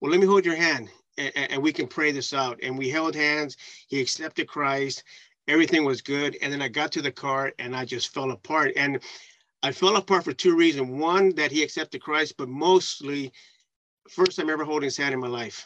well, 0.02 0.12
let 0.12 0.20
me 0.20 0.26
hold 0.28 0.46
your 0.46 0.56
hand 0.56 0.90
and, 1.18 1.32
and 1.36 1.62
we 1.62 1.72
can 1.72 1.88
pray 1.88 2.12
this 2.12 2.34
out. 2.34 2.60
And 2.64 2.78
we 2.78 2.90
held 2.90 3.16
hands. 3.16 3.56
He 3.88 4.02
accepted 4.02 4.48
Christ 4.48 5.04
everything 5.50 5.84
was 5.84 6.02
good. 6.02 6.38
And 6.42 6.54
then 6.54 6.62
I 6.62 6.70
got 6.70 6.92
to 6.94 7.02
the 7.02 7.12
car 7.12 7.52
and 7.60 7.76
I 7.76 7.84
just 7.84 8.14
fell 8.14 8.32
apart. 8.32 8.72
And 8.78 9.00
I 9.64 9.72
fell 9.72 9.98
apart 9.98 10.24
for 10.24 10.32
two 10.32 10.56
reasons. 10.56 10.90
One, 10.90 11.36
that 11.36 11.52
he 11.52 11.64
accepted 11.64 12.02
Christ, 12.02 12.36
but 12.38 12.48
mostly, 12.48 13.34
first 14.10 14.38
time 14.38 14.50
ever 14.50 14.64
holding 14.64 14.88
his 14.88 14.96
hand 14.96 15.14
in 15.14 15.20
my 15.20 15.28
life. 15.28 15.66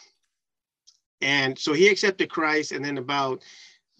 And 1.22 1.60
so 1.60 1.74
he 1.74 1.90
accepted 1.90 2.30
Christ. 2.30 2.72
And 2.72 2.84
then 2.84 2.98
about 2.98 3.44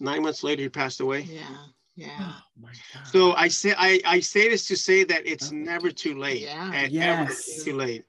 nine 0.00 0.22
months 0.22 0.42
later, 0.42 0.62
he 0.62 0.68
passed 0.68 1.00
away. 1.00 1.28
Yeah. 1.30 1.56
Yeah. 1.96 2.16
Oh 2.18 2.42
my 2.60 2.72
God. 2.92 3.06
So 3.06 3.34
I 3.34 3.48
say 3.48 3.74
I, 3.76 4.00
I 4.04 4.20
say 4.20 4.48
this 4.48 4.66
to 4.66 4.76
say 4.76 5.04
that 5.04 5.26
it's 5.26 5.52
never 5.52 5.90
too 5.90 6.18
late. 6.18 6.42
Yeah. 6.42 6.72
And 6.74 6.92
Yes. 6.92 7.58
ever 7.58 7.70
too 7.70 7.76
late. 7.76 8.04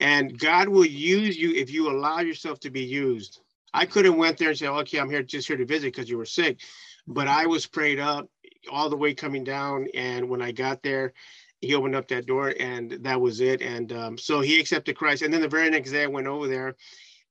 And 0.00 0.38
God 0.38 0.68
will 0.68 0.84
use 0.84 1.36
you 1.36 1.52
if 1.54 1.70
you 1.70 1.90
allow 1.90 2.20
yourself 2.20 2.60
to 2.60 2.70
be 2.70 2.84
used. 2.84 3.40
I 3.72 3.86
could 3.86 4.04
have 4.04 4.14
went 4.14 4.38
there 4.38 4.50
and 4.50 4.58
said, 4.58 4.68
okay, 4.70 4.98
I'm 5.00 5.10
here 5.10 5.22
just 5.22 5.48
here 5.48 5.56
to 5.56 5.64
visit 5.64 5.92
because 5.92 6.08
you 6.08 6.16
were 6.16 6.24
sick. 6.24 6.60
But 7.06 7.28
I 7.28 7.46
was 7.46 7.66
prayed 7.66 8.00
up 8.00 8.28
all 8.70 8.88
the 8.88 8.96
way 8.96 9.14
coming 9.14 9.44
down. 9.44 9.86
And 9.94 10.28
when 10.28 10.42
I 10.42 10.52
got 10.52 10.82
there, 10.82 11.12
he 11.60 11.74
opened 11.74 11.94
up 11.94 12.08
that 12.08 12.26
door 12.26 12.54
and 12.58 12.92
that 13.02 13.20
was 13.20 13.40
it. 13.40 13.62
And 13.62 13.92
um, 13.92 14.18
so 14.18 14.40
he 14.40 14.60
accepted 14.60 14.96
Christ. 14.96 15.22
And 15.22 15.32
then 15.32 15.40
the 15.40 15.48
very 15.48 15.70
next 15.70 15.90
day 15.90 16.04
I 16.04 16.06
went 16.06 16.26
over 16.26 16.46
there 16.46 16.76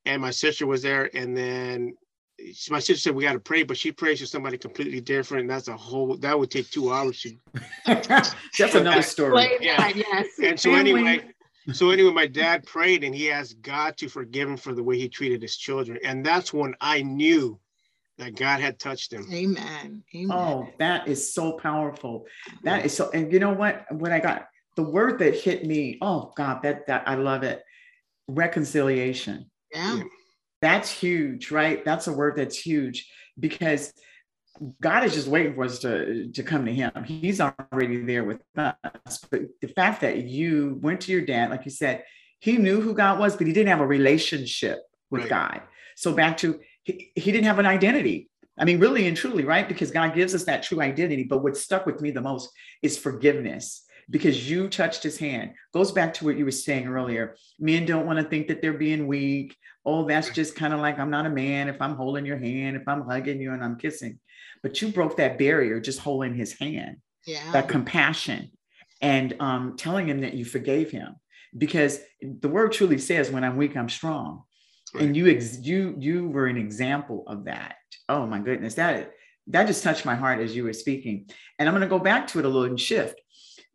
and 0.06 0.22
my 0.22 0.32
sister 0.32 0.66
was 0.66 0.82
there. 0.82 1.10
And 1.16 1.36
then 1.38 1.96
my 2.70 2.80
sister 2.80 2.98
said, 2.98 3.16
we 3.16 3.24
got 3.24 3.34
to 3.34 3.40
pray, 3.40 3.64
but 3.64 3.78
she 3.78 3.92
prays 3.92 4.20
for 4.20 4.26
somebody 4.26 4.58
completely 4.58 5.00
different. 5.00 5.42
And 5.42 5.50
that's 5.50 5.68
a 5.68 5.78
whole, 5.78 6.18
that 6.18 6.38
would 6.38 6.52
take 6.52 6.70
two 6.70 6.92
hours 6.92 7.22
to 7.22 7.36
That's 7.86 8.76
another 8.76 9.02
story. 9.02 9.50
Yeah. 9.62 9.78
that, 9.78 9.96
yes. 9.96 10.28
and 10.42 10.60
so 10.60 10.74
anyway, 10.74 11.22
so 11.72 11.92
anyway, 11.92 12.12
my 12.12 12.28
dad 12.28 12.66
prayed 12.66 13.04
and 13.04 13.14
he 13.14 13.32
asked 13.32 13.62
God 13.62 13.98
to 13.98 14.10
forgive 14.10 14.50
him 14.50 14.58
for 14.58 14.74
the 14.74 14.84
way 14.84 14.98
he 14.98 15.08
treated 15.08 15.42
his 15.42 15.58
children. 15.58 16.00
And 16.04 16.26
that's 16.26 16.52
when 16.52 16.74
I 16.82 17.04
knew 17.04 17.60
that 18.18 18.36
God 18.36 18.60
had 18.60 18.80
touched 18.80 19.12
him. 19.14 19.26
Amen. 19.32 20.04
Amen. 20.16 20.32
Oh, 20.38 20.68
that 20.80 21.08
is 21.08 21.34
so 21.34 21.54
powerful. 21.54 22.26
That 22.64 22.86
is 22.86 22.96
so, 22.96 23.10
and 23.12 23.32
you 23.32 23.40
know 23.40 23.54
what? 23.54 23.86
When 23.92 24.12
I 24.12 24.20
got 24.20 24.48
the 24.76 24.84
word 24.84 25.20
that 25.20 25.36
hit 25.36 25.66
me, 25.66 25.98
oh 26.02 26.32
God, 26.36 26.62
that 26.64 26.88
that 26.88 27.08
I 27.08 27.16
love 27.16 27.44
it. 27.44 27.64
Reconciliation. 28.28 29.50
yeah. 29.74 30.02
That's 30.62 30.90
huge, 30.90 31.52
right? 31.52 31.84
That's 31.84 32.08
a 32.08 32.14
word 32.14 32.38
that's 32.38 32.58
huge 32.58 33.10
because 33.38 33.92
God 34.82 35.04
is 35.04 35.14
just 35.14 35.28
waiting 35.28 35.56
for 35.56 35.66
us 35.66 35.80
to, 35.80 36.32
to 36.32 36.42
come 36.44 36.66
to 36.66 36.74
Him. 36.74 36.92
He's 37.06 37.42
already 37.42 38.02
there 38.06 38.24
with 38.24 38.42
us. 38.56 39.26
But 39.30 39.42
the 39.62 39.68
fact 39.68 40.00
that 40.02 40.20
you 40.20 40.80
went 40.82 41.02
to 41.02 41.12
your 41.12 41.22
dad, 41.26 41.50
like 41.50 41.66
you 41.66 41.72
said, 41.72 42.04
he 42.40 42.58
knew 42.58 42.80
who 42.80 42.94
God 42.94 43.20
was, 43.20 43.36
but 43.36 43.46
he 43.46 43.52
didn't 43.52 43.70
have 43.70 43.82
a 43.82 43.86
relationship 43.86 44.80
with 45.10 45.24
Right. 45.24 45.30
God. 45.30 45.62
So 45.98 46.14
back 46.14 46.38
to 46.38 46.60
he, 46.84 47.12
he 47.16 47.32
didn't 47.32 47.46
have 47.46 47.60
an 47.60 47.66
identity. 47.66 48.30
I 48.58 48.66
mean, 48.66 48.80
really 48.80 49.08
and 49.08 49.18
truly, 49.18 49.46
right? 49.46 49.68
Because 49.68 49.90
God 49.92 50.14
gives 50.14 50.36
us 50.36 50.44
that 50.46 50.64
true 50.64 50.82
identity. 50.82 51.24
But 51.24 51.42
what 51.44 51.58
stuck 51.58 51.86
with 51.86 52.02
me 52.02 52.12
the 52.12 52.22
most 52.22 52.50
is 52.82 52.98
forgiveness 52.98 53.84
because 54.10 54.50
you 54.50 54.68
touched 54.68 55.02
his 55.02 55.18
hand. 55.18 55.54
Goes 55.74 55.92
back 55.92 56.14
to 56.16 56.26
what 56.26 56.38
you 56.38 56.46
were 56.46 56.52
saying 56.52 56.88
earlier. 56.88 57.36
Men 57.60 57.86
don't 57.86 58.06
want 58.06 58.20
to 58.20 58.26
think 58.26 58.48
that 58.48 58.62
they're 58.62 58.74
being 58.74 59.08
weak. 59.08 59.56
Oh, 59.86 60.08
that's 60.08 60.30
just 60.30 60.56
kind 60.56 60.74
of 60.74 60.80
like 60.80 61.00
I'm 61.00 61.10
not 61.10 61.26
a 61.26 61.30
man 61.30 61.68
if 61.68 61.82
I'm 61.82 61.96
holding 61.96 62.26
your 62.26 62.38
hand, 62.38 62.78
if 62.78 62.88
I'm 62.88 63.02
hugging 63.02 63.42
you 63.42 63.54
and 63.54 63.64
I'm 63.64 63.78
kissing. 63.78 64.20
But 64.62 64.82
you 64.82 64.90
broke 64.90 65.18
that 65.18 65.38
barrier 65.38 65.80
just 65.80 66.00
holding 66.00 66.36
his 66.36 66.54
hand, 66.54 66.98
Yeah. 67.26 67.52
that 67.52 67.68
compassion, 67.68 68.52
and 69.02 69.36
um, 69.40 69.76
telling 69.78 70.08
him 70.08 70.22
that 70.22 70.36
you 70.36 70.46
forgave 70.46 70.92
him. 70.92 71.16
Because 71.58 72.00
the 72.22 72.48
word 72.48 72.72
truly 72.72 72.98
says, 72.98 73.30
"When 73.30 73.44
I'm 73.44 73.58
weak, 73.58 73.76
I'm 73.76 73.90
strong." 73.90 74.44
And 75.00 75.16
you 75.16 75.28
ex- 75.28 75.60
you 75.60 75.96
you 75.98 76.28
were 76.28 76.48
an 76.48 76.58
example 76.58 77.24
of 77.28 77.46
that. 77.46 77.76
Oh 78.10 78.26
my 78.26 78.40
goodness, 78.40 78.76
that 78.76 79.14
that 79.48 79.68
just 79.68 79.84
touched 79.84 80.06
my 80.06 80.16
heart 80.16 80.40
as 80.40 80.56
you 80.56 80.64
were 80.64 80.74
speaking. 80.74 81.30
And 81.60 81.68
I'm 81.68 81.74
going 81.74 81.82
to 81.82 81.88
go 81.88 82.00
back 82.00 82.28
to 82.28 82.40
it 82.40 82.46
a 82.46 82.48
little 82.48 82.66
and 82.66 82.80
shift 82.80 83.20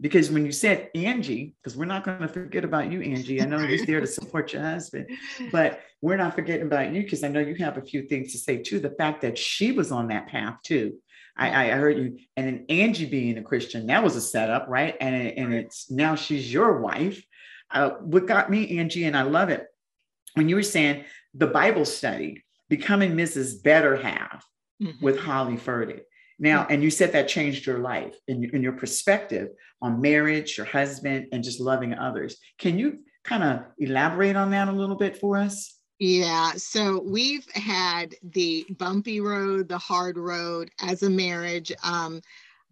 because 0.01 0.31
when 0.31 0.47
you 0.47 0.53
said 0.53 0.91
Angie, 0.95 1.55
because 1.63 1.77
we're 1.77 1.85
not 1.85 2.05
going 2.05 2.21
to 2.21 2.29
forget 2.29 2.65
about 2.65 2.91
you, 2.91 3.03
Angie. 3.03 3.43
I 3.43 3.47
know 3.47 3.59
you're 3.59 3.85
there 3.85 4.01
to 4.01 4.07
support 4.07 4.53
your 4.53 4.63
husband, 4.63 5.07
but 5.51 5.81
we're 6.01 6.17
not 6.17 6.35
forgetting 6.35 6.67
about 6.67 6.93
you 6.93 7.03
because 7.03 7.25
I 7.25 7.29
know 7.29 7.41
you 7.41 7.57
have 7.57 7.79
a 7.79 7.83
few 7.83 8.03
things 8.03 8.33
to 8.33 8.39
say 8.39 8.59
too. 8.59 8.79
The 8.79 8.91
fact 8.91 9.23
that 9.23 9.37
she 9.37 9.73
was 9.73 9.91
on 9.91 10.09
that 10.09 10.29
path 10.29 10.57
too. 10.63 10.95
I, 11.37 11.71
I 11.71 11.77
heard 11.77 11.97
you, 11.99 12.19
and 12.37 12.47
then 12.49 12.67
Angie 12.69 13.07
being 13.07 13.39
a 13.39 13.43
Christian, 13.43 13.87
that 13.87 14.03
was 14.03 14.17
a 14.17 14.21
setup, 14.21 14.67
right? 14.69 14.97
And 15.01 15.15
and 15.15 15.55
it's 15.55 15.89
now 15.89 16.17
she's 16.17 16.53
your 16.53 16.81
wife. 16.81 17.23
Uh, 17.71 17.91
what 18.01 18.27
got 18.27 18.51
me, 18.51 18.79
Angie, 18.81 19.05
and 19.05 19.17
I 19.17 19.23
love 19.23 19.49
it 19.49 19.69
when 20.39 20.49
you 20.49 20.57
were 20.57 20.63
saying 20.63 21.05
the 21.35 21.47
Bible 21.49 21.85
study, 21.85 22.43
becoming 22.69 23.13
Mrs. 23.15 23.63
Better 23.63 23.97
Half 23.97 24.47
Mhm. 24.81 25.03
with 25.03 25.19
Holly 25.19 25.57
Furtick. 25.57 26.03
Now, 26.39 26.67
and 26.71 26.83
you 26.83 26.91
said 26.91 27.13
that 27.13 27.27
changed 27.29 27.67
your 27.67 27.79
life 27.79 28.15
and 28.29 28.45
in, 28.45 28.63
your 28.63 28.73
perspective 28.73 29.49
on 29.83 30.01
marriage, 30.01 30.57
your 30.57 30.67
husband, 30.67 31.27
and 31.33 31.43
just 31.43 31.59
loving 31.61 31.95
others. 31.95 32.37
Can 32.59 32.79
you 32.79 33.01
kind 33.25 33.43
of 33.43 33.65
elaborate 33.79 34.37
on 34.37 34.53
that 34.53 34.69
a 34.69 34.73
little 34.73 34.95
bit 34.97 35.17
for 35.17 35.37
us? 35.37 35.75
Yeah, 35.99 36.53
so 36.53 37.03
we've 37.03 37.47
had 37.51 38.15
the 38.23 38.65
bumpy 38.79 39.21
road, 39.21 39.69
the 39.69 39.79
hard 39.79 40.17
road 40.17 40.71
as 40.81 41.03
a 41.03 41.11
marriage. 41.11 41.73
Um, 41.83 42.21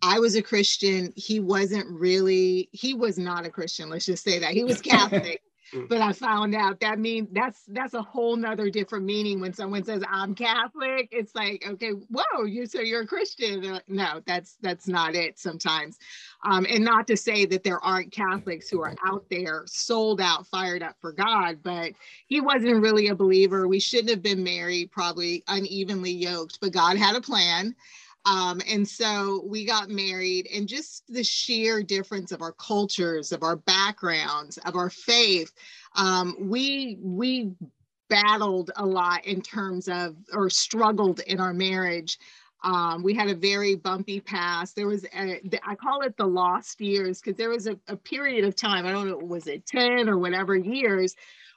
I 0.01 0.21
was 0.21 0.37
a 0.37 0.43
Christian. 0.43 1.13
He 1.17 1.41
wasn't 1.41 1.89
really, 1.91 2.69
he 2.71 2.95
was 2.95 3.19
not 3.19 3.45
a 3.47 3.51
Christian. 3.51 3.89
Let's 3.91 4.07
just 4.07 4.23
say 4.23 4.39
that. 4.39 4.53
He 4.53 4.63
was 4.63 4.81
Catholic. 4.93 5.41
Mm. 5.75 5.89
but 5.89 6.01
I 6.01 6.13
found 6.13 6.55
out 6.55 6.81
that 6.81 6.99
mean 6.99 7.29
that's 7.33 7.63
that's 7.69 7.95
a 7.95 8.03
whole 8.03 8.37
nother 8.37 8.71
different 8.71 9.05
meaning 9.05 9.41
when 9.41 9.53
someone 9.53 9.85
says 9.85 10.03
I'm 10.09 10.35
Catholic. 10.35 11.09
It's 11.11 11.35
like, 11.35 11.65
okay, 11.69 11.91
whoa, 11.91 12.45
you 12.45 12.67
so 12.67 12.81
you're 12.81 13.03
a 13.03 13.07
Christian. 13.07 13.81
No, 13.89 14.21
that's 14.27 14.57
that's 14.63 14.87
not 14.87 15.15
it 15.15 15.39
sometimes. 15.39 15.99
Um, 16.45 16.67
and 16.71 16.85
not 16.85 17.07
to 17.09 17.17
say 17.17 17.47
that 17.47 17.65
there 17.65 17.81
aren't 17.85 18.13
Catholics 18.13 18.69
who 18.69 18.81
are 18.81 18.95
out 19.05 19.25
there 19.31 19.65
sold 19.67 20.21
out, 20.21 20.47
fired 20.47 20.83
up 20.83 20.97
for 21.01 21.13
God, 21.13 21.59
but 21.63 21.93
he 22.27 22.41
wasn't 22.41 22.83
really 22.83 23.09
a 23.09 23.15
believer. 23.15 23.67
We 23.67 23.81
shouldn't 23.81 24.11
have 24.11 24.23
been 24.23 24.45
married, 24.45 24.93
probably 24.93 25.43
unevenly 25.49 26.13
yoked, 26.13 26.61
but 26.61 26.73
God 26.73 26.97
had 26.97 27.17
a 27.17 27.21
plan. 27.21 27.75
Um, 28.27 28.61
and 28.69 28.87
so 28.87 29.45
we 29.47 29.65
got 29.65 29.89
married, 29.89 30.49
and 30.53 30.67
just 30.69 31.05
the 31.09 31.23
sheer 31.23 31.83
difference 31.83 32.33
of 32.33 32.43
our 32.43 32.53
cultures, 32.53 33.31
of 33.31 33.45
our 33.45 33.57
backgrounds, 33.57 34.59
of 34.59 34.75
our 34.75 34.91
faith, 34.91 35.53
um, 35.95 36.37
we 36.41 36.99
we 37.01 37.53
battled 38.09 38.71
a 38.77 38.85
lot 38.85 39.25
in 39.25 39.43
terms 39.43 39.89
of 39.89 40.17
or 40.33 40.51
struggled 40.51 41.21
in 41.21 41.41
our 41.41 41.55
marriage. 41.55 42.19
Um, 42.65 43.05
we 43.05 43.15
had 43.15 43.29
a 43.29 43.35
very 43.35 43.77
bumpy 43.77 44.21
past. 44.21 44.75
There 44.75 44.89
was, 44.89 45.05
a, 45.05 45.41
I 45.65 45.75
call 45.77 46.03
it 46.03 46.17
the 46.17 46.27
lost 46.27 46.81
years 46.81 47.21
because 47.21 47.37
there 47.37 47.51
was 47.51 47.69
a, 47.69 47.79
a 47.87 47.97
period 47.97 48.45
of 48.45 48.57
time, 48.57 48.87
I 48.87 48.93
don't 48.93 49.09
know, 49.09 49.19
was 49.19 49.47
it 49.47 49.67
10 49.67 50.09
or 50.09 50.19
whatever 50.19 50.57
years, 50.57 51.15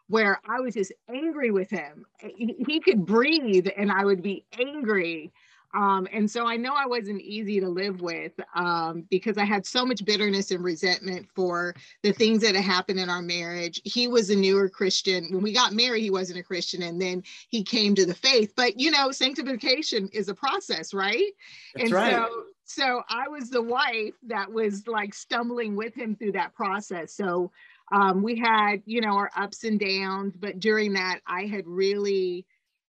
where 0.08 0.40
I 0.48 0.60
was 0.60 0.76
just 0.76 0.92
angry 1.10 1.52
with 1.52 1.70
him. 1.70 2.06
He 2.20 2.80
could 2.80 3.06
breathe 3.06 3.68
and 3.76 3.92
I 3.92 4.06
would 4.06 4.22
be 4.22 4.46
angry. 4.60 5.32
Um, 5.74 6.08
and 6.12 6.30
so 6.30 6.48
I 6.48 6.58
know 6.58 6.74
I 6.74 6.88
wasn't 6.88 7.22
easy 7.22 7.60
to 7.60 7.70
live 7.70 8.02
with 8.02 8.32
um, 8.56 9.06
because 9.10 9.38
I 9.38 9.46
had 9.46 9.66
so 9.66 9.86
much 9.86 10.04
bitterness 10.04 10.52
and 10.52 10.64
resentment 10.64 11.28
for 11.36 11.76
the 12.02 12.12
things 12.12 12.42
that 12.42 12.56
had 12.56 12.64
happened 12.64 13.00
in 13.00 13.10
our 13.10 13.22
marriage. 13.22 13.80
He 13.84 14.08
was 14.08 14.30
a 14.30 14.36
newer 14.36 14.68
Christian. 14.68 15.28
When 15.32 15.44
we 15.44 15.54
got 15.54 15.74
married, 15.74 16.02
he 16.02 16.10
wasn't 16.10 16.40
a 16.40 16.44
Christian, 16.44 16.82
and 16.84 17.00
then 17.00 17.24
he 17.50 17.64
came 17.64 17.94
to 17.96 18.06
the 18.06 18.16
faith. 18.16 18.54
But 18.56 18.80
you 18.80 18.90
know, 18.90 19.12
sanctification 19.12 20.10
is 20.12 20.28
a 20.28 20.34
process, 20.34 20.94
right? 20.94 21.32
That's 21.76 21.86
and 21.86 21.94
right. 21.94 22.14
so 22.14 22.44
so 22.66 23.02
I 23.10 23.28
was 23.28 23.50
the 23.50 23.64
wife 23.64 24.14
that 24.28 24.52
was 24.52 24.88
like 24.88 25.14
stumbling 25.14 25.76
with 25.76 25.96
him 25.96 26.16
through 26.16 26.34
that 26.34 26.54
process. 26.54 27.14
So 27.14 27.52
um, 27.92 28.22
we 28.22 28.38
had, 28.38 28.84
you 28.86 29.02
know, 29.02 29.16
our 29.16 29.32
ups 29.36 29.64
and 29.64 29.80
downs, 29.80 30.36
but 30.38 30.60
during 30.60 30.94
that, 30.94 31.22
I 31.26 31.46
had 31.46 31.66
really, 31.66 32.46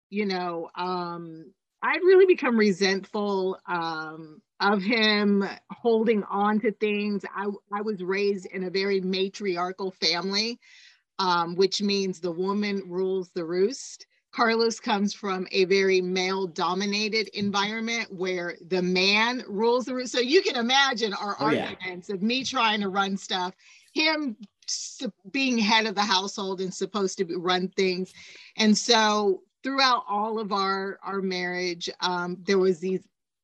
you 0.09 0.25
know, 0.25 0.69
um, 0.75 1.51
I'd 1.86 2.02
really 2.02 2.26
become 2.26 2.58
resentful 2.58 3.60
um, 3.67 4.41
of 4.60 4.82
him 4.82 5.48
holding 5.69 6.24
on 6.24 6.60
to 6.62 6.71
things. 6.71 7.24
I, 7.36 7.45
I 7.71 7.82
was 7.82 8.02
raised 8.02 8.48
in 8.48 8.63
a 8.63 8.71
very 8.71 9.02
matriarchal 9.02 9.91
family, 9.91 10.60
um, 11.19 11.56
which 11.56 11.84
means 11.84 12.19
the 12.19 12.32
woman 12.32 12.82
rules 12.88 13.30
the 13.30 13.45
roost. 13.45 14.08
Carlos 14.34 14.80
comes 14.80 15.13
from 15.13 15.48
a 15.52 15.65
very 15.65 16.02
male 16.02 16.48
dominated 16.48 17.28
environment 17.38 18.12
where 18.12 18.56
the 18.67 18.82
man 18.82 19.43
rules 19.48 19.86
the 19.86 19.93
roost. 19.93 20.12
So 20.12 20.19
you 20.19 20.41
can 20.41 20.56
imagine 20.56 21.13
our 21.13 21.38
Oh, 21.39 21.52
yeah. 21.52 21.69
arguments 21.69 22.10
of 22.10 22.24
me 22.24 22.43
trying 22.43 22.82
to 22.82 22.89
run 22.89 23.15
stuff, 23.15 23.54
him 23.93 24.36
being 25.32 25.60
head 25.60 25.86
of 25.86 25.93
the 25.93 26.02
household 26.02 26.62
and 26.62 26.74
supposed 26.74 27.19
to 27.19 27.26
be- 27.26 27.36
run 27.36 27.69
things. 27.69 28.12
And 28.58 28.76
so 28.76 29.43
throughout 29.65 30.04
all 30.08 30.38
of 30.38 30.51
our, 30.51 30.99
our 31.01 31.23
marriage, 31.23 31.89
um, 31.99 32.38
there 32.45 32.60
was 32.60 32.80
these 32.80 33.01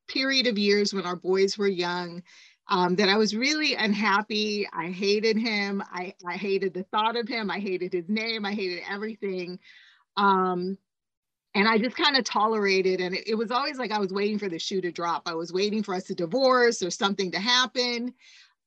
period 0.07 0.45
of 0.45 0.55
years 0.55 0.93
when 0.93 1.03
our 1.03 1.15
boys 1.15 1.57
were 1.57 1.67
young 1.67 2.21
um, 2.67 2.95
that 2.97 3.09
I 3.09 3.17
was 3.17 3.35
really 3.35 3.73
unhappy. 3.73 4.67
I 4.71 4.91
hated 4.91 5.35
him. 5.35 5.81
I, 5.91 6.13
I 6.23 6.33
hated 6.33 6.75
the 6.75 6.83
thought 6.83 7.15
of 7.15 7.27
him. 7.27 7.49
I 7.49 7.57
hated 7.57 7.91
his 7.91 8.07
name. 8.07 8.45
I 8.45 8.53
hated 8.53 8.83
everything. 8.87 9.57
Um, 10.15 10.77
and 11.55 11.67
I 11.67 11.79
just 11.79 11.97
kind 11.97 12.15
of 12.15 12.23
tolerated. 12.23 13.01
And 13.01 13.15
it, 13.15 13.27
it 13.29 13.35
was 13.35 13.49
always 13.49 13.79
like 13.79 13.91
I 13.91 13.97
was 13.99 14.13
waiting 14.13 14.37
for 14.37 14.47
the 14.47 14.59
shoe 14.59 14.79
to 14.81 14.91
drop. 14.91 15.23
I 15.25 15.33
was 15.33 15.51
waiting 15.51 15.81
for 15.81 15.95
us 15.95 16.03
to 16.03 16.15
divorce 16.15 16.83
or 16.83 16.91
something 16.91 17.31
to 17.31 17.39
happen. 17.39 18.13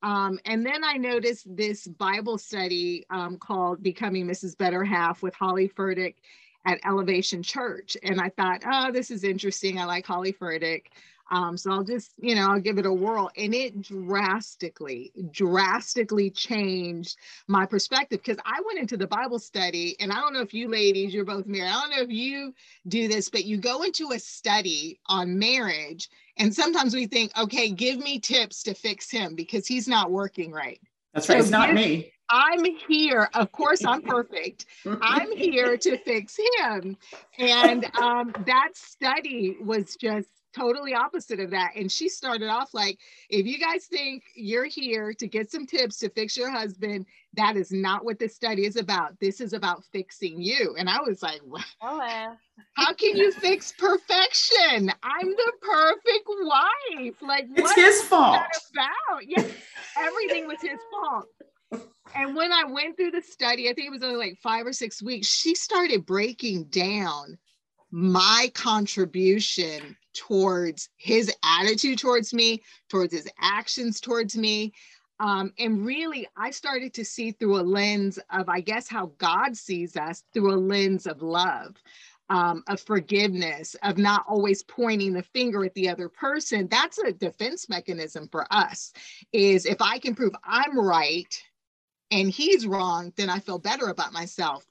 Um, 0.03 0.40
and 0.45 0.67
then 0.67 0.83
I 0.83 0.95
noticed 0.95 1.47
this 1.57 1.87
Bible 1.87 2.37
study 2.37 3.07
um, 3.11 3.38
called 3.38 3.81
Becoming 3.81 4.27
Mrs. 4.27 4.59
Better 4.59 4.83
Half 4.83 5.23
with 5.23 5.35
Holly 5.35 5.69
Furtick 5.69 6.17
at 6.64 6.81
Elevation 6.85 7.42
Church. 7.42 7.96
And 8.03 8.20
I 8.20 8.31
thought, 8.31 8.62
oh, 8.66 8.92
this 8.92 9.11
is 9.11 9.24
interesting. 9.24 9.79
I 9.79 9.85
like 9.85 10.07
Holly 10.07 10.33
Furtick. 10.33 10.87
Um, 11.31 11.57
so 11.57 11.72
I'll 11.72 11.85
just, 11.85 12.12
you 12.18 12.35
know, 12.35 12.48
I'll 12.50 12.61
give 12.61 12.79
it 12.79 12.87
a 12.87 12.92
whirl. 12.92 13.31
And 13.37 13.55
it 13.55 13.81
drastically, 13.81 15.11
drastically 15.31 16.31
changed 16.31 17.16
my 17.48 17.64
perspective 17.64 18.20
because 18.22 18.40
I 18.44 18.61
went 18.66 18.79
into 18.79 18.96
the 18.96 19.07
Bible 19.07 19.38
study, 19.38 19.96
and 20.00 20.12
I 20.12 20.16
don't 20.20 20.35
know 20.35 20.42
if 20.42 20.53
you 20.53 20.68
ladies, 20.68 21.14
you're 21.14 21.24
both 21.24 21.46
married, 21.46 21.70
I 21.70 21.81
don't 21.81 21.90
know 21.90 22.03
if 22.03 22.11
you 22.11 22.55
do 22.88 23.09
this, 23.09 23.31
but 23.31 23.44
you 23.46 23.57
go 23.57 23.83
into 23.83 24.12
a 24.12 24.18
study 24.18 25.00
on 25.07 25.38
marriage, 25.38 26.11
and 26.37 26.55
sometimes 26.55 26.94
we 26.94 27.07
think, 27.07 27.33
okay, 27.38 27.70
give 27.70 27.98
me 27.98 28.20
tips 28.20 28.62
to 28.64 28.74
fix 28.74 29.11
him 29.11 29.35
because 29.35 29.66
he's 29.66 29.88
not 29.88 30.11
working 30.11 30.53
right. 30.53 30.81
That's 31.14 31.29
right. 31.29 31.38
It's 31.38 31.50
not 31.50 31.68
give- 31.68 31.77
me. 31.77 32.11
I'm 32.35 32.64
here. 32.88 33.31
Of 33.35 33.53
course, 33.53 33.85
I'm 33.85 34.03
perfect. 34.03 34.66
I'm 35.01 35.31
here 35.37 35.77
to 35.77 35.97
fix 35.99 36.37
him. 36.59 36.97
And 37.38 37.85
um, 37.97 38.35
that 38.47 38.70
study 38.75 39.57
was 39.62 39.94
just 39.94 40.29
totally 40.53 40.94
opposite 40.94 41.38
of 41.38 41.51
that. 41.51 41.73
And 41.77 41.90
she 41.90 42.09
started 42.09 42.49
off 42.49 42.75
like, 42.75 42.99
if 43.31 43.47
you 43.47 43.59
guys 43.59 43.87
think 43.87 44.25
you're 44.35 44.64
here 44.64 45.12
to 45.12 45.27
get 45.29 45.51
some 45.51 45.64
tips 45.64 45.99
to 45.99 46.09
fix 46.11 46.37
your 46.37 46.51
husband, 46.51 47.07
that 47.37 47.57
is 47.57 47.70
not 47.70 48.05
what 48.05 48.18
this 48.18 48.35
study 48.35 48.66
is 48.66 48.77
about. 48.77 49.18
This 49.20 49.40
is 49.40 49.53
about 49.53 49.85
fixing 49.92 50.40
you. 50.40 50.75
And 50.79 50.88
I 50.88 50.99
was 51.07 51.23
like, 51.23 51.40
"Wow, 51.44 52.37
how 52.75 52.94
can 52.94 53.16
you 53.16 53.31
fix 53.33 53.73
perfection? 53.79 54.90
I'm 55.03 55.31
the 55.31 55.53
perfect 55.61 56.29
wife. 56.29 57.14
Like, 57.23 57.47
what 57.51 57.59
It's 57.61 57.75
his 57.75 57.94
is 57.97 58.05
fault. 58.05 58.40
that 58.40 58.61
about? 58.73 59.23
Yeah, 59.27 59.44
everything 59.99 60.47
was 60.49 60.61
his 60.61 60.79
fault. 60.90 61.27
And 62.14 62.37
when 62.37 62.53
I 62.53 62.64
went 62.64 62.96
through 62.96 63.11
the 63.11 63.22
study, 63.22 63.68
I 63.68 63.74
think 63.74 63.88
it 63.88 63.92
was 63.92 64.03
only 64.03 64.16
like 64.16 64.38
five 64.38 64.66
or 64.66 64.72
six 64.72 65.03
weeks, 65.03 65.27
she 65.27 65.55
started 65.55 66.07
breaking 66.07 66.64
down 66.64 67.38
my 67.90 68.50
contribution 68.55 69.96
towards 70.14 70.88
his 70.96 71.33
attitude 71.44 71.98
towards 71.98 72.33
me, 72.33 72.62
towards 72.88 73.12
his 73.12 73.29
actions 73.40 74.00
towards 74.00 74.37
me. 74.37 74.72
Um, 75.20 75.53
and 75.59 75.85
really, 75.85 76.27
I 76.37 76.50
started 76.50 76.92
to 76.94 77.05
see 77.05 77.33
through 77.33 77.61
a 77.61 77.62
lens 77.62 78.18
of, 78.31 78.48
I 78.48 78.61
guess, 78.61 78.88
how 78.88 79.12
God 79.18 79.57
sees 79.57 79.96
us 79.96 80.24
through 80.33 80.53
a 80.53 80.57
lens 80.57 81.07
of 81.07 81.22
love, 81.22 81.77
um, 82.31 82.64
of 82.68 82.81
forgiveness, 82.81 83.77
of 83.83 83.96
not 83.96 84.24
always 84.29 84.64
pointing 84.64 85.12
the 85.12 85.22
finger 85.22 85.64
at 85.64 85.74
the 85.74 85.88
other 85.88 86.09
person. 86.09 86.68
That's 86.68 86.98
a 86.98 87.12
defense 87.12 87.68
mechanism 87.68 88.29
for 88.31 88.46
us. 88.53 88.92
Is 89.33 89.66
if 89.66 89.81
I 89.81 89.98
can 89.98 90.14
prove 90.16 90.35
I'm 90.44 90.79
right 90.79 91.33
and 92.14 92.31
he's 92.31 92.64
wrong, 92.64 93.12
then 93.16 93.29
I 93.29 93.40
feel 93.40 93.59
better 93.59 93.88
about 93.88 94.12
myself. 94.12 94.64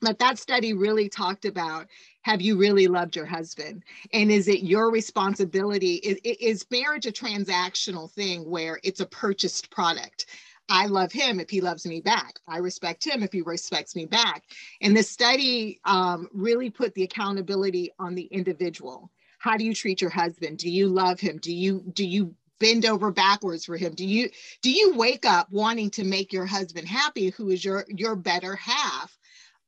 But 0.00 0.20
that 0.20 0.38
study 0.38 0.72
really 0.72 1.08
talked 1.08 1.44
about 1.44 1.88
have 2.22 2.40
you 2.40 2.56
really 2.56 2.86
loved 2.86 3.16
your 3.16 3.26
husband? 3.26 3.82
And 4.12 4.30
is 4.30 4.46
it 4.46 4.62
your 4.62 4.90
responsibility? 4.90 5.94
Is, 5.96 6.18
is 6.24 6.66
marriage 6.70 7.06
a 7.06 7.12
transactional 7.12 8.10
thing 8.10 8.48
where 8.48 8.78
it's 8.84 9.00
a 9.00 9.06
purchased 9.06 9.70
product? 9.70 10.26
I 10.68 10.86
love 10.86 11.12
him 11.12 11.40
if 11.40 11.50
he 11.50 11.60
loves 11.60 11.86
me 11.86 12.00
back. 12.00 12.38
I 12.48 12.58
respect 12.58 13.04
him 13.04 13.22
if 13.22 13.32
he 13.32 13.42
respects 13.42 13.96
me 13.96 14.06
back. 14.06 14.44
And 14.80 14.96
the 14.96 15.02
study 15.02 15.80
um, 15.84 16.28
really 16.32 16.70
put 16.70 16.94
the 16.94 17.04
accountability 17.04 17.90
on 17.98 18.14
the 18.14 18.24
individual. 18.24 19.10
How 19.38 19.56
do 19.56 19.64
you 19.64 19.74
treat 19.74 20.00
your 20.00 20.10
husband? 20.10 20.58
Do 20.58 20.70
you 20.70 20.88
love 20.88 21.18
him? 21.18 21.38
Do 21.38 21.52
you 21.52 21.84
do 21.92 22.06
you 22.06 22.34
bend 22.58 22.86
over 22.86 23.10
backwards 23.10 23.64
for 23.64 23.76
him? 23.76 23.94
Do 23.94 24.06
you 24.06 24.30
do 24.62 24.70
you 24.70 24.96
wake 24.96 25.24
up 25.24 25.48
wanting 25.50 25.90
to 25.90 26.04
make 26.04 26.32
your 26.32 26.46
husband 26.46 26.88
happy, 26.88 27.30
who 27.30 27.50
is 27.50 27.64
your 27.64 27.84
your 27.88 28.16
better 28.16 28.56
half? 28.56 29.16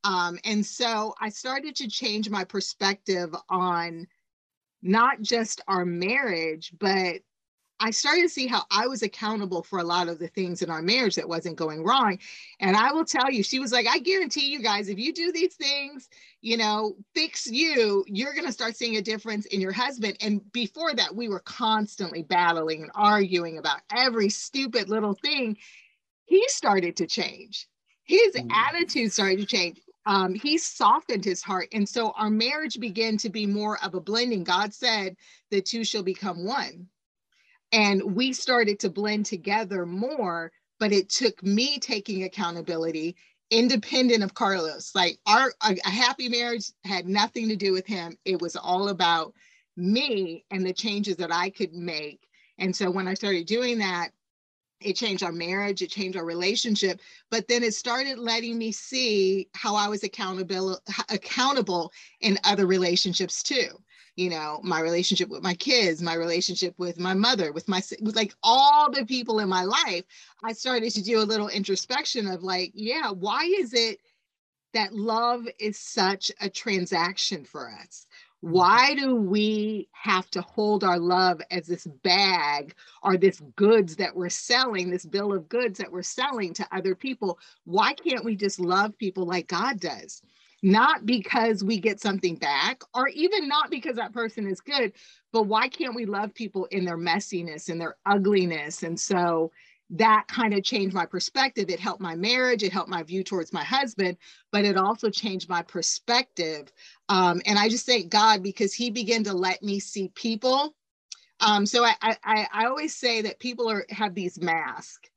Um, 0.03 0.39
and 0.45 0.65
so 0.65 1.13
I 1.19 1.29
started 1.29 1.75
to 1.77 1.89
change 1.89 2.29
my 2.29 2.43
perspective 2.43 3.35
on 3.49 4.07
not 4.81 5.21
just 5.21 5.61
our 5.67 5.85
marriage, 5.85 6.71
but 6.79 7.21
I 7.79 7.91
started 7.91 8.23
to 8.23 8.29
see 8.29 8.47
how 8.47 8.63
I 8.71 8.87
was 8.87 9.03
accountable 9.03 9.63
for 9.63 9.79
a 9.79 9.83
lot 9.83 10.07
of 10.07 10.19
the 10.19 10.27
things 10.27 10.61
in 10.61 10.69
our 10.69 10.81
marriage 10.81 11.15
that 11.15 11.27
wasn't 11.27 11.55
going 11.55 11.83
wrong. 11.83 12.19
And 12.59 12.75
I 12.75 12.91
will 12.91 13.05
tell 13.05 13.31
you, 13.31 13.43
she 13.43 13.59
was 13.59 13.71
like, 13.71 13.87
I 13.87 13.99
guarantee 13.99 14.47
you 14.51 14.61
guys, 14.61 14.89
if 14.89 14.99
you 14.99 15.13
do 15.13 15.31
these 15.31 15.55
things, 15.55 16.09
you 16.41 16.57
know, 16.57 16.95
fix 17.15 17.47
you, 17.47 18.03
you're 18.07 18.33
going 18.33 18.45
to 18.45 18.51
start 18.51 18.75
seeing 18.75 18.97
a 18.97 19.01
difference 19.01 19.45
in 19.47 19.61
your 19.61 19.71
husband. 19.71 20.17
And 20.21 20.51
before 20.51 20.93
that, 20.93 21.15
we 21.15 21.29
were 21.29 21.39
constantly 21.41 22.23
battling 22.23 22.81
and 22.81 22.91
arguing 22.95 23.57
about 23.57 23.81
every 23.95 24.29
stupid 24.29 24.89
little 24.89 25.13
thing. 25.13 25.57
He 26.25 26.43
started 26.49 26.97
to 26.97 27.07
change. 27.07 27.67
His 28.03 28.35
Mm. 28.35 28.51
attitude 28.51 29.13
started 29.13 29.39
to 29.39 29.45
change 29.45 29.79
um, 30.05 30.33
he 30.33 30.57
softened 30.57 31.23
his 31.23 31.43
heart. 31.43 31.67
And 31.71 31.87
so 31.87 32.11
our 32.11 32.31
marriage 32.31 32.79
began 32.79 33.17
to 33.17 33.29
be 33.29 33.45
more 33.45 33.77
of 33.83 33.93
a 33.93 34.01
blending. 34.01 34.43
God 34.43 34.73
said 34.73 35.15
the 35.51 35.61
two 35.61 35.83
shall 35.83 36.01
become 36.01 36.45
one. 36.45 36.87
And 37.71 38.15
we 38.15 38.33
started 38.33 38.79
to 38.79 38.89
blend 38.89 39.25
together 39.25 39.85
more, 39.85 40.51
but 40.79 40.91
it 40.91 41.09
took 41.09 41.41
me 41.43 41.79
taking 41.79 42.23
accountability 42.23 43.15
independent 43.51 44.23
of 44.23 44.33
Carlos. 44.33 44.93
Like 44.95 45.19
our 45.25 45.53
a, 45.63 45.77
a 45.85 45.89
happy 45.89 46.29
marriage 46.29 46.71
had 46.83 47.07
nothing 47.07 47.49
to 47.49 47.55
do 47.55 47.73
with 47.73 47.85
him. 47.85 48.17
It 48.25 48.41
was 48.41 48.55
all 48.55 48.89
about 48.89 49.33
me 49.75 50.45
and 50.51 50.65
the 50.65 50.73
changes 50.73 51.17
that 51.17 51.33
I 51.33 51.49
could 51.49 51.73
make. 51.73 52.27
And 52.57 52.75
so 52.75 52.91
when 52.91 53.07
I 53.07 53.13
started 53.13 53.45
doing 53.45 53.79
that, 53.79 54.09
it 54.81 54.95
changed 54.95 55.23
our 55.23 55.31
marriage 55.31 55.81
it 55.81 55.89
changed 55.89 56.17
our 56.17 56.25
relationship 56.25 57.01
but 57.29 57.47
then 57.47 57.63
it 57.63 57.73
started 57.73 58.17
letting 58.17 58.57
me 58.57 58.71
see 58.71 59.49
how 59.53 59.75
i 59.75 59.87
was 59.87 60.03
accountable 60.03 60.79
accountable 61.09 61.91
in 62.21 62.37
other 62.43 62.65
relationships 62.65 63.43
too 63.43 63.67
you 64.19 64.29
know, 64.29 64.59
my 64.63 64.81
relationship 64.81 65.29
with 65.29 65.41
my 65.41 65.53
kids, 65.53 66.01
my 66.01 66.13
relationship 66.13 66.73
with 66.77 66.99
my 66.99 67.13
mother, 67.13 67.53
with 67.53 67.69
my 67.69 67.81
with 68.01 68.17
like 68.17 68.33
all 68.43 68.91
the 68.91 69.05
people 69.05 69.39
in 69.39 69.47
my 69.47 69.63
life, 69.63 70.03
I 70.43 70.51
started 70.51 70.91
to 70.91 71.01
do 71.01 71.21
a 71.21 71.23
little 71.23 71.47
introspection 71.47 72.27
of 72.27 72.43
like, 72.43 72.71
yeah, 72.73 73.11
why 73.11 73.45
is 73.45 73.73
it 73.73 73.99
that 74.73 74.93
love 74.93 75.47
is 75.57 75.79
such 75.79 76.33
a 76.41 76.49
transaction 76.49 77.45
for 77.45 77.71
us? 77.71 78.07
Why 78.41 78.93
do 78.93 79.15
we 79.15 79.87
have 79.93 80.29
to 80.31 80.41
hold 80.41 80.83
our 80.83 80.99
love 80.99 81.41
as 81.49 81.67
this 81.67 81.87
bag 82.03 82.73
or 83.01 83.15
this 83.15 83.41
goods 83.55 83.95
that 83.95 84.13
we're 84.13 84.27
selling, 84.27 84.89
this 84.89 85.05
bill 85.05 85.31
of 85.31 85.47
goods 85.47 85.79
that 85.79 85.93
we're 85.93 86.01
selling 86.01 86.53
to 86.55 86.67
other 86.73 86.93
people? 86.93 87.39
Why 87.63 87.93
can't 87.93 88.25
we 88.25 88.35
just 88.35 88.59
love 88.59 88.97
people 88.97 89.25
like 89.25 89.47
God 89.47 89.79
does? 89.79 90.21
Not 90.61 91.05
because 91.05 91.63
we 91.63 91.79
get 91.79 92.01
something 92.01 92.35
back 92.35 92.81
or 92.93 93.07
even 93.09 93.47
not 93.47 93.69
because 93.69 93.95
that 93.95 94.13
person 94.13 94.47
is 94.47 94.61
good, 94.61 94.93
but 95.31 95.43
why 95.43 95.67
can't 95.67 95.95
we 95.95 96.05
love 96.05 96.33
people 96.33 96.65
in 96.65 96.85
their 96.85 96.97
messiness 96.97 97.69
and 97.69 97.79
their 97.79 97.95
ugliness? 98.05 98.83
And 98.83 98.99
so 98.99 99.51
that 99.91 100.25
kind 100.27 100.53
of 100.53 100.63
changed 100.63 100.93
my 100.93 101.05
perspective. 101.05 101.69
It 101.69 101.79
helped 101.79 102.01
my 102.01 102.15
marriage, 102.15 102.63
it 102.63 102.71
helped 102.71 102.89
my 102.89 103.03
view 103.03 103.23
towards 103.23 103.51
my 103.51 103.63
husband, 103.63 104.17
but 104.51 104.65
it 104.65 104.77
also 104.77 105.09
changed 105.09 105.49
my 105.49 105.61
perspective. 105.63 106.71
Um, 107.07 107.41
and 107.45 107.57
I 107.57 107.69
just 107.69 107.85
thank 107.85 108.09
God 108.09 108.43
because 108.43 108.73
He 108.73 108.91
began 108.91 109.23
to 109.23 109.33
let 109.33 109.63
me 109.63 109.79
see 109.79 110.09
people. 110.09 110.75
Um, 111.39 111.65
so 111.65 111.83
I, 111.85 111.95
I, 112.01 112.47
I 112.51 112.65
always 112.65 112.95
say 112.95 113.21
that 113.21 113.39
people 113.39 113.69
are 113.69 113.85
have 113.89 114.13
these 114.13 114.39
masks 114.39 115.09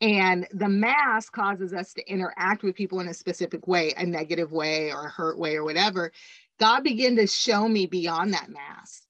and 0.00 0.46
the 0.52 0.68
mask 0.68 1.32
causes 1.32 1.72
us 1.72 1.92
to 1.94 2.10
interact 2.10 2.62
with 2.62 2.76
people 2.76 3.00
in 3.00 3.08
a 3.08 3.14
specific 3.14 3.66
way, 3.66 3.92
a 3.96 4.06
negative 4.06 4.52
way 4.52 4.92
or 4.92 5.06
a 5.06 5.10
hurt 5.10 5.38
way 5.38 5.56
or 5.56 5.64
whatever. 5.64 6.12
God 6.60 6.84
began 6.84 7.16
to 7.16 7.26
show 7.26 7.68
me 7.68 7.86
beyond 7.86 8.32
that 8.34 8.48
mask. 8.48 9.02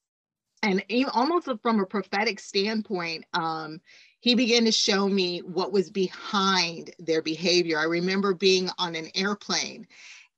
And 0.62 0.82
almost 1.12 1.48
from 1.62 1.80
a 1.80 1.86
prophetic 1.86 2.40
standpoint, 2.40 3.24
um, 3.32 3.80
he 4.20 4.34
began 4.34 4.64
to 4.64 4.72
show 4.72 5.08
me 5.08 5.40
what 5.40 5.72
was 5.72 5.90
behind 5.90 6.90
their 6.98 7.22
behavior. 7.22 7.78
I 7.78 7.84
remember 7.84 8.34
being 8.34 8.68
on 8.78 8.94
an 8.94 9.08
airplane 9.14 9.86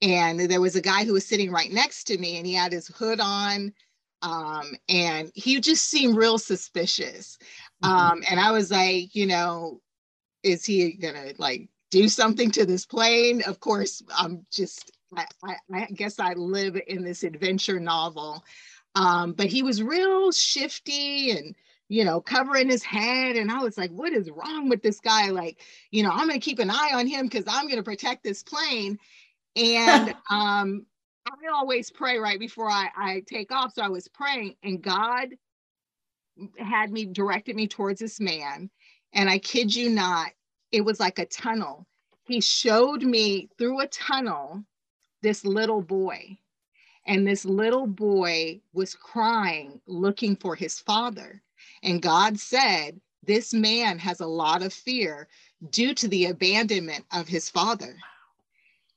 and 0.03 0.41
there 0.41 0.61
was 0.61 0.77
a 0.77 0.83
guy 0.83 1.05
who 1.05 1.15
was 1.15 1.27
sitting 1.27 1.51
right 1.51 1.73
next 1.73 2.05
to 2.05 2.19
me 2.19 2.37
and 2.37 2.47
he 2.47 2.55
had 2.55 2.73
his 2.73 2.89
hood 2.89 3.21
on 3.21 3.73
um, 4.23 4.75
and 4.89 5.31
he 5.35 5.61
just 5.61 5.89
seemed 5.89 6.17
real 6.17 6.39
suspicious. 6.39 7.39
Mm-hmm. 7.83 7.93
Um, 7.93 8.23
and 8.31 8.39
I 8.39 8.53
was 8.53 8.71
like, 8.71 9.15
you 9.15 9.27
know, 9.27 9.81
is 10.43 10.65
he 10.65 10.93
gonna 10.93 11.33
like 11.39 11.69
do 11.91 12.09
something 12.09 12.51
to 12.53 12.67
this 12.67 12.87
plane? 12.87 13.43
Of 13.43 13.61
course, 13.61 14.03
I'm 14.17 14.47
just 14.51 14.91
I, 15.17 15.27
I, 15.45 15.57
I 15.73 15.87
guess 15.87 16.19
I 16.19 16.35
live 16.35 16.79
in 16.87 17.03
this 17.03 17.25
adventure 17.25 17.81
novel. 17.81 18.45
Um, 18.95 19.33
but 19.33 19.47
he 19.47 19.63
was 19.63 19.83
real 19.83 20.33
shifty 20.33 21.31
and 21.31 21.55
you 21.89 22.05
know 22.05 22.21
covering 22.21 22.69
his 22.69 22.83
head. 22.83 23.37
And 23.37 23.51
i 23.51 23.59
was 23.59 23.77
like 23.77 23.91
what 23.91 24.13
is 24.13 24.31
wrong 24.31 24.69
with 24.69 24.83
this 24.83 25.01
guy? 25.01 25.31
Like 25.31 25.61
you 25.91 26.03
know 26.03 26.11
i'm 26.11 26.29
going 26.29 26.41
to 26.41 26.45
keep 26.45 26.59
an 26.59 26.71
eye 26.71 26.93
on 26.95 27.07
him 27.07 27.27
because 27.27 27.45
i'm 27.49 27.67
going 27.67 27.79
to 27.79 27.83
protect 27.83 28.23
this 28.23 28.43
plane. 28.43 28.99
And 29.57 30.15
um 30.31 30.87
i 31.27 31.53
always 31.53 31.91
pray 31.91 32.19
right 32.19 32.41
before 32.41 32.71
I, 32.71 32.89
I 32.97 33.23
take 33.27 33.53
off. 33.53 33.75
So 33.75 33.83
i 33.83 33.89
was 33.89 34.09
praying 34.09 34.57
and 34.63 34.83
god 34.83 35.29
had 36.59 36.91
me 36.91 37.05
directed 37.05 37.55
me 37.55 37.69
towards 37.69 38.01
this 38.01 38.21
man 38.21 38.71
and 39.13 39.29
I 39.29 39.39
kid 39.39 39.75
you 39.75 39.91
not, 39.91 40.31
it 40.73 40.83
was 40.83 41.01
like 41.01 41.19
a 41.19 41.27
tunnel. 41.27 41.87
He 42.25 42.41
showed 42.41 43.03
me 43.03 43.49
through 43.59 43.81
a 43.81 43.89
tunnel 43.89 44.65
this 45.23 45.45
little 45.45 45.83
boy. 45.83 46.39
And 47.07 47.27
this 47.27 47.45
little 47.45 47.87
boy 47.87 48.61
was 48.73 48.95
crying, 48.95 49.81
looking 49.87 50.37
for 50.37 50.55
his 50.55 50.79
father. 50.79 51.43
And 51.83 52.03
God 52.03 52.39
said, 52.39 53.01
This 53.25 53.53
man 53.53 53.99
has 53.99 54.21
a 54.21 54.27
lot 54.27 54.63
of 54.63 54.73
fear 54.73 55.29
due 55.71 55.95
to 55.95 56.09
the 56.09 56.27
abandonment 56.27 57.05
of 57.13 57.27
his 57.27 57.49
father. 57.49 57.97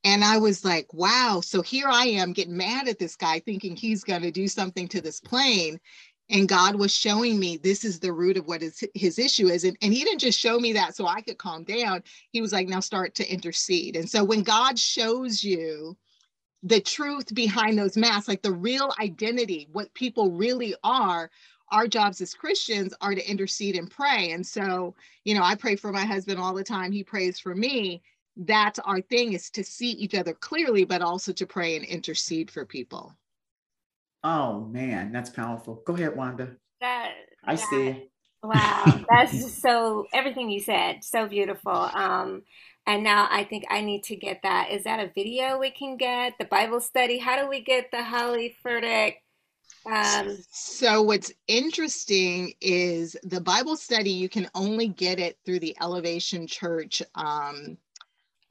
And 0.05 0.23
I 0.23 0.37
was 0.37 0.65
like, 0.65 0.93
wow. 0.93 1.41
So 1.41 1.61
here 1.61 1.87
I 1.87 2.05
am 2.07 2.33
getting 2.33 2.57
mad 2.57 2.89
at 2.89 2.99
this 2.99 3.15
guy, 3.15 3.39
thinking 3.39 3.75
he's 3.75 4.03
going 4.03 4.21
to 4.21 4.31
do 4.31 4.49
something 4.49 4.87
to 4.89 5.01
this 5.01 5.21
plane 5.21 5.79
and 6.29 6.47
god 6.47 6.75
was 6.75 6.95
showing 6.95 7.39
me 7.39 7.57
this 7.57 7.83
is 7.83 7.99
the 7.99 8.11
root 8.11 8.37
of 8.37 8.47
what 8.47 8.61
his, 8.61 8.83
his 8.93 9.19
issue 9.19 9.47
is 9.47 9.63
and, 9.63 9.77
and 9.81 9.93
he 9.93 10.03
didn't 10.03 10.19
just 10.19 10.39
show 10.39 10.59
me 10.59 10.73
that 10.73 10.95
so 10.95 11.05
i 11.07 11.21
could 11.21 11.37
calm 11.37 11.63
down. 11.63 12.03
He 12.31 12.41
was 12.41 12.53
like 12.53 12.67
now 12.67 12.79
start 12.79 13.15
to 13.15 13.31
intercede. 13.31 13.95
And 13.95 14.09
so 14.09 14.23
when 14.23 14.43
god 14.43 14.79
shows 14.79 15.43
you 15.43 15.97
the 16.63 16.79
truth 16.79 17.33
behind 17.33 17.77
those 17.77 17.97
masks 17.97 18.27
like 18.27 18.41
the 18.41 18.51
real 18.51 18.93
identity 18.99 19.67
what 19.73 19.93
people 19.93 20.31
really 20.31 20.75
are 20.83 21.29
our 21.71 21.87
jobs 21.87 22.21
as 22.21 22.33
christians 22.33 22.93
are 23.01 23.15
to 23.15 23.29
intercede 23.29 23.75
and 23.75 23.91
pray. 23.91 24.31
And 24.31 24.45
so 24.45 24.95
you 25.25 25.35
know 25.35 25.43
i 25.43 25.55
pray 25.55 25.75
for 25.75 25.91
my 25.91 26.05
husband 26.05 26.39
all 26.39 26.53
the 26.53 26.63
time. 26.63 26.91
He 26.91 27.03
prays 27.03 27.39
for 27.39 27.53
me. 27.55 28.01
That's 28.37 28.79
our 28.79 29.01
thing 29.01 29.33
is 29.33 29.49
to 29.51 29.63
see 29.63 29.91
each 29.91 30.15
other 30.15 30.33
clearly 30.33 30.85
but 30.85 31.01
also 31.01 31.33
to 31.33 31.45
pray 31.45 31.75
and 31.75 31.85
intercede 31.85 32.49
for 32.49 32.65
people 32.65 33.13
Oh 34.23 34.61
man, 34.61 35.11
that's 35.11 35.29
powerful. 35.29 35.81
Go 35.85 35.95
ahead, 35.95 36.15
Wanda. 36.15 36.55
That 36.79 37.11
I 37.43 37.55
that, 37.55 37.69
see. 37.69 38.09
Wow, 38.41 39.05
that's 39.09 39.31
just 39.41 39.61
so 39.61 40.05
everything 40.13 40.49
you 40.49 40.59
said, 40.59 41.03
so 41.03 41.27
beautiful. 41.27 41.71
Um, 41.71 42.43
and 42.85 43.03
now 43.03 43.27
I 43.31 43.45
think 43.45 43.65
I 43.69 43.81
need 43.81 44.03
to 44.05 44.15
get 44.15 44.41
that. 44.43 44.71
Is 44.71 44.83
that 44.83 44.99
a 44.99 45.11
video 45.13 45.57
we 45.57 45.71
can 45.71 45.97
get? 45.97 46.33
The 46.37 46.45
Bible 46.45 46.81
study? 46.81 47.17
How 47.17 47.41
do 47.41 47.49
we 47.49 47.61
get 47.61 47.91
the 47.91 48.03
Holly 48.03 48.55
Furtick? 48.65 49.15
Um, 49.85 50.37
so 50.49 51.01
what's 51.01 51.31
interesting 51.47 52.53
is 52.61 53.17
the 53.23 53.41
Bible 53.41 53.75
study. 53.75 54.11
You 54.11 54.29
can 54.29 54.49
only 54.55 54.87
get 54.87 55.19
it 55.19 55.37
through 55.45 55.59
the 55.59 55.75
Elevation 55.81 56.47
Church 56.47 57.01
um, 57.15 57.77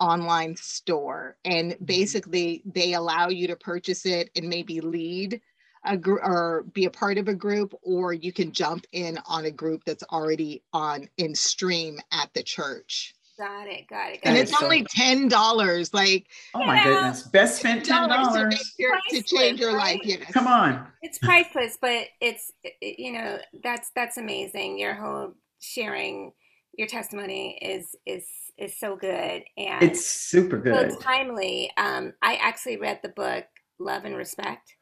online 0.00 0.56
store, 0.56 1.37
and 1.44 1.72
mm-hmm. 1.72 1.85
basically 1.85 2.62
they 2.66 2.94
allow 2.94 3.28
you 3.28 3.46
to 3.46 3.56
purchase 3.56 4.04
it 4.04 4.30
and 4.37 4.48
maybe 4.48 4.80
lead 4.80 5.40
a 5.85 5.97
group 5.97 6.21
or 6.23 6.64
be 6.73 6.85
a 6.85 6.90
part 6.90 7.18
of 7.18 7.29
a 7.29 7.35
group 7.35 7.75
or 7.83 8.12
you 8.12 8.33
can 8.33 8.53
jump 8.53 8.87
in 8.92 9.18
on 9.27 9.47
a 9.47 9.51
group 9.51 9.85
that's 9.85 10.05
already 10.05 10.62
on 10.73 11.09
in 11.18 11.35
stream 11.35 11.99
at 12.12 12.33
the 12.35 12.42
church. 12.42 13.14
Got 13.38 13.66
it 13.66 13.88
got 13.88 14.12
it 14.12 14.23
got 14.23 14.29
and 14.29 14.37
it. 14.37 14.42
it's 14.42 14.62
only 14.62 14.85
ten 14.90 15.27
dollars 15.27 15.92
like 15.92 16.27
oh 16.55 16.64
my 16.64 16.83
goodness. 16.85 17.23
Best 17.25 17.59
spent 17.59 17.85
ten 17.85 18.09
dollars. 18.09 18.75
to, 18.79 19.01
to, 19.11 19.23
change 19.23 19.59
your 19.59 19.75
right? 19.75 19.97
life 19.97 20.01
yes. 20.05 20.31
come 20.33 20.47
on. 20.47 20.87
It's 21.01 21.18
priceless 21.18 21.79
but 21.81 22.07
it's 22.21 22.53
you 22.81 23.12
know 23.12 23.38
that's 23.64 23.90
that's 23.97 24.18
amazing. 24.18 24.79
Your 24.79 24.95
whole 24.95 25.33
sharing 25.61 26.33
your 26.77 26.87
testimony 26.87 27.59
is 27.61 27.97
is 28.07 28.25
is 28.59 28.79
so 28.79 28.97
good 28.97 29.42
and 29.57 29.83
it's 29.83 30.07
super 30.07 30.59
good. 30.59 30.92
so 30.92 30.99
timely. 31.01 31.73
Um 31.79 32.12
i 32.23 32.35
actually 32.37 32.77
read 32.77 33.01
the 33.03 33.09
book 33.09 33.47
love 33.81 34.05
and 34.05 34.14
respect 34.14 34.75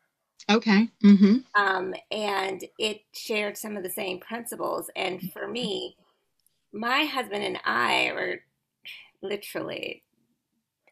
Okay. 0.50 0.88
Mm-hmm. 1.04 1.36
Um, 1.54 1.94
and 2.10 2.64
it 2.78 3.02
shared 3.12 3.56
some 3.56 3.76
of 3.76 3.82
the 3.82 3.90
same 3.90 4.18
principles. 4.18 4.90
And 4.96 5.32
for 5.32 5.46
me, 5.46 5.96
my 6.72 7.04
husband 7.04 7.44
and 7.44 7.58
I 7.64 8.06
are 8.08 8.40
literally 9.22 10.02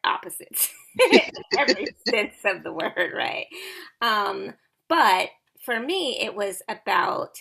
opposites 0.03 0.69
every 1.57 1.87
sense 2.07 2.35
of 2.45 2.63
the 2.63 2.71
word, 2.71 3.11
right? 3.13 3.47
Um, 4.01 4.53
but 4.87 5.29
for 5.65 5.79
me, 5.79 6.19
it 6.21 6.33
was 6.33 6.61
about 6.69 7.37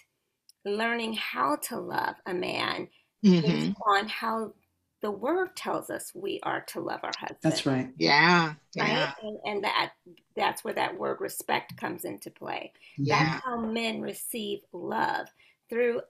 learning 0.65 1.15
how 1.15 1.57
to 1.57 1.79
love 1.79 2.17
a 2.27 2.35
man 2.35 2.89
mm-hmm. 3.25 3.41
based 3.41 3.77
on 3.87 4.09
how 4.09 4.53
the 5.01 5.11
word 5.11 5.55
tells 5.55 5.91
us 5.91 6.13
we 6.15 6.41
are 6.43 6.63
to 6.69 6.81
love 6.81 7.01
our 7.03 7.13
husband. 7.19 7.39
That's 7.43 7.67
right. 7.67 7.91
Yeah. 7.99 8.55
Right. 8.77 8.89
Yeah. 8.89 9.13
And, 9.23 9.39
and, 9.45 9.65
that 9.65 9.93
that's 10.37 10.65
where 10.65 10.75
that 10.75 10.99
word 10.99 11.19
respect 11.21 11.77
comes 11.77 12.05
into 12.05 12.31
play. 12.31 12.73
Yeah. 12.97 13.19
That's 13.25 13.45
how 13.45 13.61
men 13.61 14.01
receive 14.01 14.61
love 14.73 15.29
through 15.69 16.01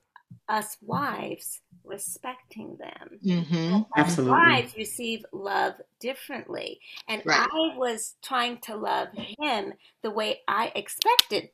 us 0.49 0.77
wives 0.83 1.61
respecting 1.85 2.77
them. 2.79 3.19
Mm-hmm. 3.25 3.83
Absolutely. 3.97 4.33
Wives 4.33 4.75
receive 4.77 5.25
love 5.33 5.75
differently. 6.01 6.81
And 7.09 7.23
right. 7.25 7.49
I 7.51 7.77
was 7.77 8.15
trying 8.23 8.59
to 8.63 8.77
love 8.77 9.09
him 9.39 9.75
the 10.03 10.11
way 10.11 10.41
I 10.47 10.73
expected 10.75 11.51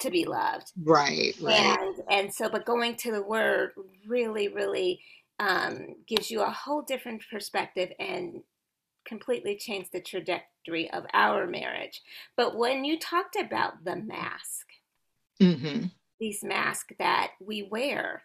to 0.00 0.10
be 0.10 0.24
loved. 0.24 0.72
Right, 0.84 1.34
right. 1.40 1.78
And 1.80 2.02
and 2.10 2.34
so 2.34 2.48
but 2.48 2.64
going 2.64 2.96
to 2.96 3.12
the 3.12 3.22
word 3.22 3.72
really, 4.06 4.48
really 4.48 5.00
um, 5.38 5.96
gives 6.06 6.30
you 6.30 6.42
a 6.42 6.50
whole 6.50 6.82
different 6.82 7.22
perspective 7.30 7.90
and 7.98 8.42
completely 9.06 9.56
changed 9.56 9.90
the 9.92 10.00
trajectory 10.00 10.90
of 10.90 11.04
our 11.12 11.46
marriage. 11.46 12.02
But 12.36 12.56
when 12.56 12.84
you 12.84 12.98
talked 12.98 13.36
about 13.36 13.84
the 13.84 13.96
mask, 13.96 14.66
mm-hmm. 15.40 15.86
these 16.20 16.44
masks 16.44 16.94
that 16.98 17.32
we 17.40 17.62
wear, 17.70 18.22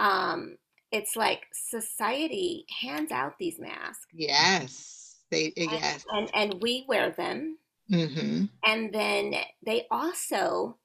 um, 0.00 0.56
it's 0.90 1.16
like 1.16 1.46
society 1.52 2.66
hands 2.80 3.12
out 3.12 3.38
these 3.38 3.58
masks. 3.58 4.06
Yes, 4.12 5.16
they 5.30 5.52
and, 5.56 5.70
yes, 5.70 6.04
and 6.12 6.30
and 6.34 6.62
we 6.62 6.84
wear 6.88 7.10
them, 7.10 7.58
mm-hmm. 7.90 8.44
and 8.64 8.92
then 8.92 9.34
they 9.64 9.86
also 9.90 10.76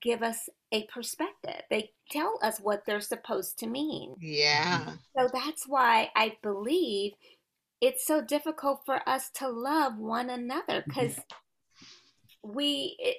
give 0.00 0.22
us 0.22 0.48
a 0.72 0.86
perspective. 0.86 1.62
They 1.70 1.90
tell 2.10 2.38
us 2.42 2.58
what 2.60 2.84
they're 2.86 3.00
supposed 3.00 3.58
to 3.58 3.66
mean. 3.66 4.14
Yeah. 4.20 4.94
So 5.18 5.28
that's 5.32 5.66
why 5.66 6.10
I 6.14 6.36
believe 6.42 7.12
it's 7.80 8.06
so 8.06 8.20
difficult 8.20 8.82
for 8.84 9.08
us 9.08 9.30
to 9.36 9.48
love 9.48 9.96
one 9.96 10.30
another 10.30 10.84
because 10.86 11.18
we 12.42 12.96
it, 12.98 13.16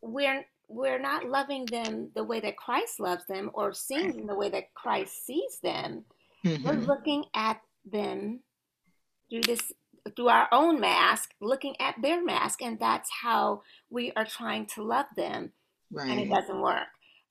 we're 0.00 0.44
we're 0.68 0.98
not 0.98 1.24
loving 1.24 1.66
them 1.66 2.10
the 2.14 2.24
way 2.24 2.40
that 2.40 2.56
Christ 2.56 2.98
loves 2.98 3.26
them 3.26 3.50
or 3.54 3.72
seeing 3.72 4.16
them 4.16 4.26
the 4.26 4.34
way 4.34 4.48
that 4.50 4.72
Christ 4.74 5.26
sees 5.26 5.58
them. 5.62 6.04
We're 6.44 6.76
Mhm. 6.76 6.86
looking 6.86 7.24
at 7.34 7.60
them 7.84 8.42
through 9.30 9.42
this 9.42 9.72
through 10.16 10.28
our 10.28 10.48
own 10.50 10.80
mask, 10.80 11.32
looking 11.40 11.80
at 11.80 11.94
their 12.02 12.22
mask, 12.24 12.60
and 12.62 12.78
that's 12.78 13.08
how 13.22 13.62
we 13.88 14.12
are 14.12 14.24
trying 14.24 14.66
to 14.66 14.82
love 14.82 15.06
them, 15.16 15.52
and 16.00 16.20
it 16.20 16.28
doesn't 16.28 16.60
work. 16.60 16.88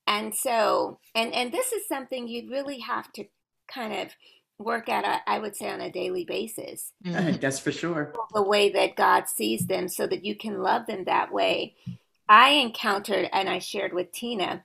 And 0.07 0.33
so, 0.33 0.99
and 1.15 1.33
and 1.33 1.51
this 1.51 1.71
is 1.71 1.87
something 1.87 2.27
you 2.27 2.49
really 2.49 2.79
have 2.79 3.11
to 3.13 3.25
kind 3.71 3.93
of 3.93 4.09
work 4.57 4.89
at. 4.89 5.05
A, 5.05 5.29
I 5.29 5.39
would 5.39 5.55
say 5.55 5.69
on 5.69 5.81
a 5.81 5.91
daily 5.91 6.25
basis. 6.25 6.91
That's 7.03 7.59
for 7.59 7.71
sure. 7.71 8.13
the 8.33 8.41
way 8.41 8.71
that 8.71 8.95
God 8.95 9.27
sees 9.27 9.67
them, 9.67 9.87
so 9.87 10.07
that 10.07 10.25
you 10.25 10.35
can 10.35 10.61
love 10.61 10.85
them 10.87 11.05
that 11.05 11.31
way. 11.31 11.75
I 12.27 12.51
encountered, 12.51 13.29
and 13.31 13.49
I 13.49 13.59
shared 13.59 13.93
with 13.93 14.11
Tina 14.11 14.63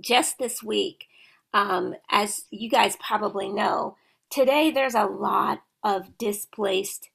just 0.00 0.38
this 0.38 0.62
week, 0.62 1.06
um, 1.52 1.94
as 2.10 2.42
you 2.50 2.70
guys 2.70 2.96
probably 2.96 3.48
know, 3.48 3.96
today 4.30 4.70
there's 4.70 4.94
a 4.94 5.04
lot 5.04 5.60
of 5.84 6.16
displaced, 6.18 7.10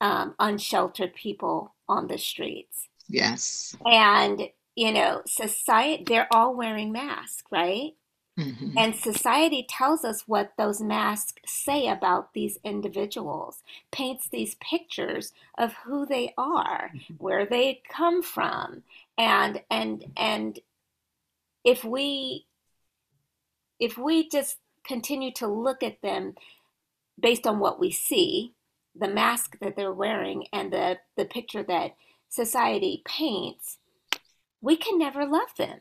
um, 0.00 0.34
unsheltered 0.38 1.14
people 1.14 1.74
on 1.88 2.06
the 2.06 2.18
streets. 2.18 2.88
Yes. 3.08 3.76
And, 3.84 4.48
you 4.80 4.90
know, 4.90 5.20
society, 5.26 6.04
they're 6.06 6.26
all 6.32 6.54
wearing 6.54 6.90
masks, 6.90 7.44
right? 7.50 7.92
Mhm. 8.38 8.72
And 8.78 8.96
society 8.96 9.66
tells 9.68 10.06
us 10.06 10.26
what 10.26 10.56
those 10.56 10.80
masks 10.80 11.34
say 11.44 11.86
about 11.86 12.32
these 12.32 12.58
individuals, 12.64 13.62
paints 13.90 14.26
these 14.26 14.54
pictures 14.54 15.34
of 15.58 15.74
who 15.84 16.06
they 16.06 16.32
are, 16.38 16.94
where 17.18 17.44
they 17.44 17.82
come 17.90 18.22
from. 18.22 18.82
And 19.18 19.62
and 19.70 20.10
and 20.16 20.58
if 21.62 21.84
we 21.84 22.46
if 23.78 23.98
we 23.98 24.30
just 24.30 24.56
continue 24.82 25.32
to 25.32 25.46
look 25.46 25.82
at 25.82 26.00
them 26.00 26.36
based 27.18 27.46
on 27.46 27.58
what 27.58 27.78
we 27.78 27.90
see, 27.90 28.54
the 28.94 29.08
mask 29.08 29.58
that 29.60 29.76
they're 29.76 29.92
wearing 29.92 30.46
and 30.54 30.72
the, 30.72 30.98
the 31.18 31.26
picture 31.26 31.62
that 31.64 31.96
society 32.30 33.02
paints, 33.04 33.76
we 34.60 34.76
can 34.76 34.98
never 34.98 35.26
love 35.26 35.54
them. 35.56 35.80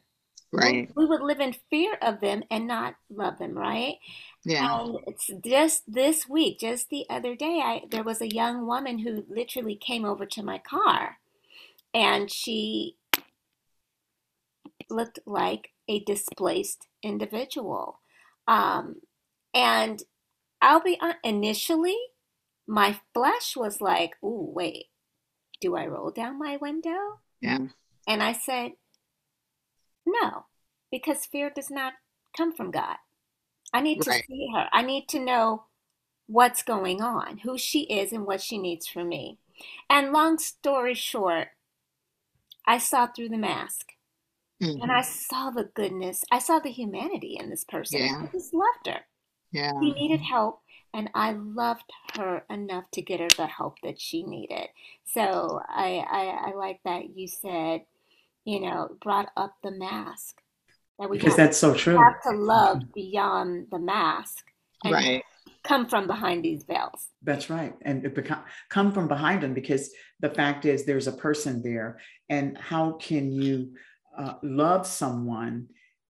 Right. 0.51 0.89
we 0.95 1.05
would 1.05 1.21
live 1.21 1.39
in 1.39 1.53
fear 1.69 1.95
of 2.01 2.21
them 2.21 2.41
and 2.49 2.67
not 2.67 2.95
love 3.11 3.37
them, 3.37 3.55
right? 3.55 3.97
Yeah. 4.43 4.81
And 4.81 4.97
it's 5.05 5.29
just 5.45 5.83
this 5.87 6.27
week, 6.27 6.59
just 6.59 6.89
the 6.89 7.05
other 7.07 7.35
day, 7.35 7.61
I 7.63 7.83
there 7.91 8.03
was 8.03 8.19
a 8.19 8.33
young 8.33 8.65
woman 8.65 8.97
who 8.97 9.25
literally 9.29 9.75
came 9.75 10.05
over 10.05 10.25
to 10.25 10.41
my 10.41 10.57
car 10.57 11.17
and 11.93 12.31
she 12.31 12.95
looked 14.89 15.19
like 15.25 15.69
a 15.87 15.99
displaced 15.99 16.87
individual. 17.03 17.99
Um, 18.47 19.01
and 19.53 20.01
I'll 20.61 20.81
be 20.81 20.97
on, 21.01 21.15
initially, 21.23 21.97
my 22.67 22.99
flesh 23.13 23.55
was 23.55 23.81
like, 23.81 24.15
"Ooh, 24.23 24.51
wait, 24.53 24.87
do 25.61 25.75
I 25.75 25.85
roll 25.85 26.11
down 26.11 26.39
my 26.39 26.57
window?" 26.57 27.19
Yeah. 27.41 27.67
And 28.09 28.21
I 28.21 28.33
said, 28.33 28.73
"No, 30.05 30.47
because 30.91 31.25
fear 31.25 31.49
does 31.49 31.69
not 31.69 31.93
come 32.35 32.53
from 32.53 32.71
God. 32.71 32.97
I 33.71 33.79
need 33.81 34.01
to 34.01 34.09
Right. 34.09 34.25
see 34.25 34.49
her. 34.53 34.67
I 34.73 34.81
need 34.81 35.07
to 35.09 35.19
know 35.19 35.67
what's 36.27 36.63
going 36.63 37.01
on, 37.01 37.39
who 37.39 37.57
she 37.57 37.83
is, 37.83 38.11
and 38.11 38.25
what 38.25 38.41
she 38.41 38.57
needs 38.57 38.87
from 38.87 39.07
me." 39.07 39.37
And 39.89 40.11
long 40.11 40.39
story 40.39 40.95
short, 40.95 41.49
I 42.65 42.79
saw 42.79 43.07
through 43.07 43.29
the 43.29 43.37
mask 43.37 43.93
and 44.61 44.81
Mhm. 44.81 44.89
I 44.89 45.01
saw 45.01 45.51
the 45.51 45.63
goodness. 45.65 46.23
I 46.31 46.39
saw 46.39 46.59
the 46.59 46.71
humanity 46.71 47.37
in 47.37 47.49
this 47.49 47.63
person. 47.63 48.01
Yeah. 48.01 48.21
I 48.23 48.27
just 48.27 48.53
loved 48.53 48.87
her. 48.87 49.07
Yeah. 49.51 49.71
She 49.81 49.93
needed 49.93 50.21
help, 50.21 50.61
and 50.93 51.09
I 51.13 51.31
loved 51.31 51.91
her 52.15 52.45
enough 52.49 52.89
to 52.91 53.01
get 53.01 53.19
her 53.19 53.29
the 53.29 53.47
help 53.47 53.79
that 53.81 53.99
she 53.99 54.23
needed. 54.23 54.69
So 55.05 55.61
I, 55.67 56.05
I, 56.09 56.49
I 56.49 56.53
like 56.55 56.81
that 56.83 57.15
you 57.15 57.27
said, 57.27 57.85
you 58.49 58.59
know, 58.59 58.89
brought 59.03 59.29
up 59.37 59.53
the 59.63 59.71
mask 59.71 60.41
that 60.97 61.09
we 61.09 61.17
Because 61.17 61.33
have, 61.33 61.37
that's 61.37 61.57
so 61.57 61.73
true. 61.73 61.97
have 61.97 62.21
to 62.23 62.31
love 62.31 62.81
beyond 62.95 63.67
the 63.71 63.77
mask 63.79 64.43
and 64.83 64.93
Right. 64.93 65.23
come 65.63 65.87
from 65.87 66.07
behind 66.07 66.43
these 66.43 66.63
veils. 66.63 67.09
That's 67.21 67.49
right. 67.49 67.75
And 67.83 68.03
it 68.05 68.15
become, 68.15 68.43
come 68.69 68.91
from 68.91 69.07
behind 69.07 69.43
them 69.43 69.53
because 69.53 69.91
the 70.19 70.29
fact 70.29 70.65
is 70.65 70.83
there's 70.83 71.07
a 71.07 71.11
person 71.11 71.61
there. 71.61 71.99
And 72.29 72.57
how 72.57 72.93
can 72.93 73.31
you 73.31 73.73
uh, 74.17 74.35
love 74.41 74.87
someone 74.87 75.67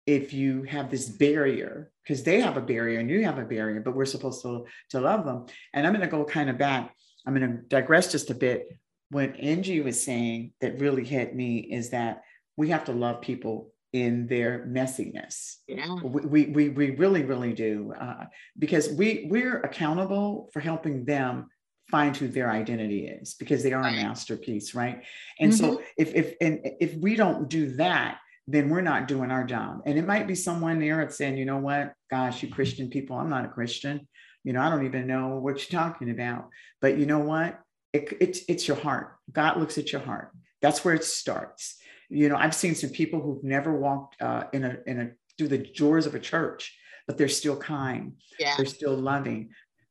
if 0.06 0.32
you 0.32 0.64
have 0.64 0.92
this 0.92 1.10
barrier? 1.10 1.92
Because 2.04 2.24
they 2.24 2.40
have 2.42 2.56
a 2.58 2.62
barrier 2.62 3.00
and 3.00 3.10
you 3.10 3.26
have 3.26 3.40
a 3.40 3.46
barrier, 3.46 3.82
but 3.82 3.96
we're 3.96 4.06
supposed 4.06 4.44
to, 4.44 4.66
to 4.92 5.02
love 5.02 5.26
them. 5.26 5.48
And 5.74 5.88
I'm 5.88 5.94
going 5.94 6.08
to 6.08 6.16
go 6.16 6.24
kind 6.24 6.50
of 6.52 6.58
back. 6.60 6.94
I'm 7.26 7.34
going 7.34 7.50
to 7.50 7.64
digress 7.64 8.12
just 8.12 8.30
a 8.30 8.36
bit. 8.36 8.68
What 9.10 9.40
Angie 9.40 9.82
was 9.82 10.04
saying 10.04 10.54
that 10.62 10.80
really 10.80 11.04
hit 11.06 11.36
me 11.36 11.60
is 11.60 11.90
that 11.92 12.22
we 12.58 12.70
have 12.70 12.86
to 12.86 12.92
love 12.92 13.22
people 13.22 13.72
in 13.94 14.28
their 14.28 14.66
messiness. 14.68 15.56
Yeah. 15.68 15.96
we, 16.04 16.46
we, 16.46 16.70
we, 16.70 16.90
really 16.92 17.24
really 17.24 17.54
do 17.54 17.94
uh, 18.00 18.26
because 18.60 18.90
we 18.90 19.28
we're 19.30 19.62
accountable 19.62 20.50
for 20.52 20.60
helping 20.60 21.06
them 21.06 21.48
find 21.90 22.16
who 22.18 22.28
their 22.28 22.52
identity 22.52 23.08
is 23.08 23.36
because 23.36 23.64
they 23.64 23.72
are 23.72 23.82
a 23.82 23.92
masterpiece 23.92 24.76
right? 24.76 25.04
And 25.40 25.56
so 25.56 25.82
if 25.98 26.14
if 26.14 26.36
and 26.42 26.60
if 26.82 26.96
we 26.96 27.16
don't 27.16 27.50
do 27.50 27.76
that 27.78 28.20
then 28.50 28.70
we're 28.70 28.82
not 28.82 29.10
doing 29.10 29.30
our 29.30 29.44
job. 29.44 29.82
And 29.86 30.00
it 30.00 30.08
might 30.08 30.26
be 30.26 30.36
someone 30.36 30.80
there 30.80 30.98
that's 30.98 31.18
saying 31.18 31.38
you 31.38 31.46
know 31.46 31.58
what? 31.58 31.94
Gosh 32.12 32.44
you 32.44 32.50
christian 32.50 32.90
people 32.90 33.18
i'm 33.18 33.30
not 33.30 33.46
a 33.46 33.50
christian. 33.50 34.08
You 34.44 34.54
know 34.54 34.62
i 34.62 34.70
don't 34.70 34.86
even 34.86 35.08
know 35.08 35.38
what 35.38 35.58
you're 35.58 35.82
talking 35.82 36.10
about. 36.10 36.50
But 36.82 36.98
you 36.98 37.06
know 37.06 37.20
what? 37.20 37.60
It, 37.94 38.18
it's 38.20 38.42
it's 38.50 38.68
your 38.68 38.78
heart. 38.78 39.16
God 39.32 39.58
looks 39.58 39.78
at 39.78 39.94
your 39.94 40.02
heart. 40.02 40.32
That's 40.62 40.84
where 40.84 40.94
it 40.94 41.06
starts 41.06 41.78
you 42.10 42.30
know 42.30 42.36
i've 42.36 42.56
seen 42.56 42.76
some 42.76 42.90
people 42.90 43.22
who've 43.22 43.44
never 43.44 43.78
walked 43.78 44.22
uh, 44.22 44.46
in 44.54 44.64
a 44.64 44.78
in 44.86 45.00
a 45.00 45.10
through 45.38 45.48
the 45.48 45.58
doors 45.58 46.06
of 46.06 46.16
a 46.16 46.20
church 46.20 46.78
but 47.08 47.18
they're 47.18 47.30
still 47.30 47.56
kind. 47.56 48.14
Yeah. 48.38 48.54
they're 48.58 48.66
still 48.66 48.96
loving. 48.96 49.50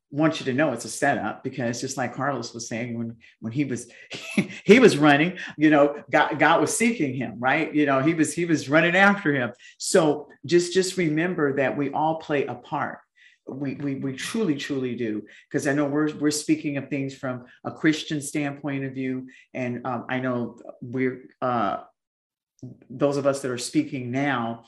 Want 0.09 0.39
you 0.39 0.45
to 0.45 0.53
know 0.53 0.71
it's 0.71 0.85
a 0.85 0.89
setup 0.89 1.43
because 1.43 1.81
just 1.81 1.97
like 1.97 2.15
carlos 2.15 2.53
was 2.53 2.69
saying 2.69 2.97
when 2.97 3.17
when 3.41 3.51
he 3.51 3.65
was 3.65 3.91
he 4.63 4.79
was 4.79 4.97
running 4.97 5.37
you 5.57 5.69
know 5.69 6.01
god 6.09 6.39
god 6.39 6.61
was 6.61 6.77
seeking 6.77 7.13
him 7.13 7.35
right? 7.39 7.73
You 7.75 7.85
know 7.85 8.01
he 8.01 8.13
was 8.13 8.33
he 8.33 8.45
was 8.45 8.69
running 8.69 8.95
after 8.95 9.33
him. 9.33 9.51
So 9.77 10.29
just 10.45 10.73
just 10.73 10.95
remember 10.95 11.57
that 11.57 11.75
we 11.75 11.91
all 11.91 12.19
play 12.19 12.45
a 12.45 12.55
part. 12.55 12.99
We 13.49 13.73
we, 13.75 13.95
we 13.95 14.13
truly 14.13 14.55
truly 14.55 14.95
do. 14.95 15.23
Because 15.49 15.67
i 15.67 15.73
know 15.73 15.85
we're 15.85 16.15
we're 16.17 16.31
speaking 16.31 16.77
of 16.77 16.89
things 16.89 17.13
from 17.13 17.45
a 17.65 17.71
christian 17.71 18.21
standpoint 18.21 18.85
of 18.85 18.93
view. 18.93 19.27
And 19.53 19.85
um, 19.85 20.05
i 20.09 20.19
know 20.21 20.57
we're 20.81 21.23
uh 21.41 21.79
those 22.89 23.17
of 23.17 23.27
us 23.27 23.41
that 23.41 23.51
are 23.51 23.57
speaking 23.57 24.11
now 24.11 24.63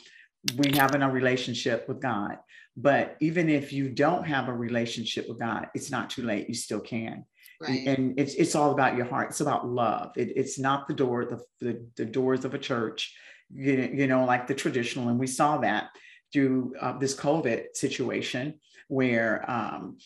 we 0.57 0.71
have 0.77 0.95
in 0.95 1.01
a 1.01 1.09
relationship 1.09 1.87
with 1.87 2.01
god. 2.01 2.37
But 2.77 3.17
even 3.19 3.49
if 3.49 3.73
you 3.73 3.89
don't 3.89 4.25
have 4.25 4.47
a 4.47 4.53
relationship 4.53 5.27
with 5.27 5.39
god 5.39 5.67
it's 5.73 5.91
not 5.91 6.09
too 6.09 6.23
late. 6.23 6.47
You 6.47 6.55
still 6.55 6.79
can. 6.79 7.25
Right. 7.61 7.85
and 7.87 8.17
it's 8.17 8.35
it's 8.35 8.55
all 8.55 8.71
about 8.71 8.95
your 8.95 9.05
heart. 9.05 9.31
It's 9.31 9.41
about 9.41 9.67
love. 9.67 10.13
It, 10.15 10.31
it's 10.37 10.57
not 10.57 10.87
the 10.87 10.93
door 10.93 11.25
the, 11.25 11.41
the 11.59 11.85
the 11.97 12.05
doors 12.05 12.45
of 12.45 12.53
a 12.53 12.59
church 12.59 13.13
you, 13.53 13.91
you 13.93 14.07
know 14.07 14.25
like 14.25 14.47
the 14.47 14.55
traditional 14.55 15.09
and 15.09 15.19
we 15.19 15.27
saw 15.27 15.57
that 15.57 15.89
through 16.31 16.73
uh, 16.79 16.97
this 16.97 17.15
covid 17.15 17.75
situation 17.75 18.59
where 18.87 19.49
um 19.49 19.97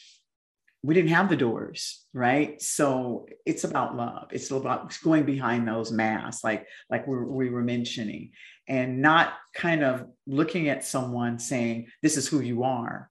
we 0.84 0.94
didn't 0.94 1.12
have 1.12 1.30
the 1.30 1.38
doors 1.38 2.04
right? 2.14 2.62
So 2.62 3.26
it's 3.46 3.64
about 3.64 3.98
love. 3.98 4.28
It's 4.32 4.52
about 4.52 4.98
going 5.04 5.24
behind 5.24 5.68
those 5.68 5.92
masks 5.92 6.44
like 6.44 6.68
like 6.90 7.08
we, 7.08 7.18
we 7.18 7.50
were 7.50 7.64
mentioning 7.64 8.32
and 8.68 9.02
not 9.02 9.34
kind 9.54 9.84
of 9.84 10.06
looking 10.28 10.70
at 10.70 10.86
someone 10.86 11.40
saying 11.40 11.88
this 12.02 12.16
is 12.18 12.28
who 12.28 12.42
you 12.42 12.64
are. 12.64 13.10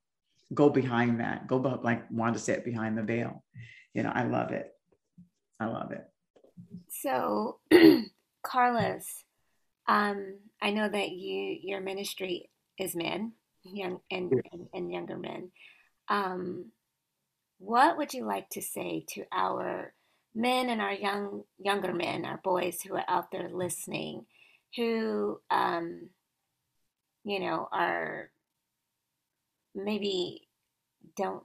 Go 0.55 0.71
behind 0.71 1.21
that. 1.21 1.47
Go 1.49 1.59
be- 1.59 1.83
like 1.83 2.05
wanda 2.11 2.39
said 2.39 2.65
behind 2.65 2.97
the 2.97 3.03
veil. 3.03 3.43
You 3.93 4.05
know 4.05 4.13
i 4.15 4.25
love 4.25 4.53
it. 4.53 4.71
I 5.59 5.67
love 5.67 5.93
it. 5.93 6.05
So, 6.89 7.59
Carlos, 8.43 9.07
um, 9.89 10.39
I 10.61 10.71
know 10.71 10.89
that 10.89 11.11
you 11.11 11.59
your 11.63 11.81
ministry 11.81 12.51
is 12.79 12.95
men, 12.95 13.33
young 13.65 14.01
and, 14.11 14.33
and, 14.53 14.67
and 14.73 14.93
younger 14.93 15.19
men. 15.19 15.51
Um, 16.09 16.67
what 17.65 17.97
would 17.97 18.13
you 18.13 18.25
like 18.25 18.49
to 18.51 18.61
say 18.61 19.05
to 19.11 19.23
our 19.33 19.93
men 20.35 20.69
and 20.69 20.81
our 20.81 20.93
young 20.93 21.45
younger 21.59 21.93
men, 21.93 22.25
our 22.25 22.41
boys 22.43 22.81
who 22.83 22.95
are 22.95 23.05
out 23.07 23.31
there 23.31 23.49
listening, 23.53 24.27
who, 24.77 25.41
um, 25.49 26.09
you 27.25 27.39
know, 27.39 27.69
are 27.71 28.31
maybe 29.77 30.49
don't 31.17 31.45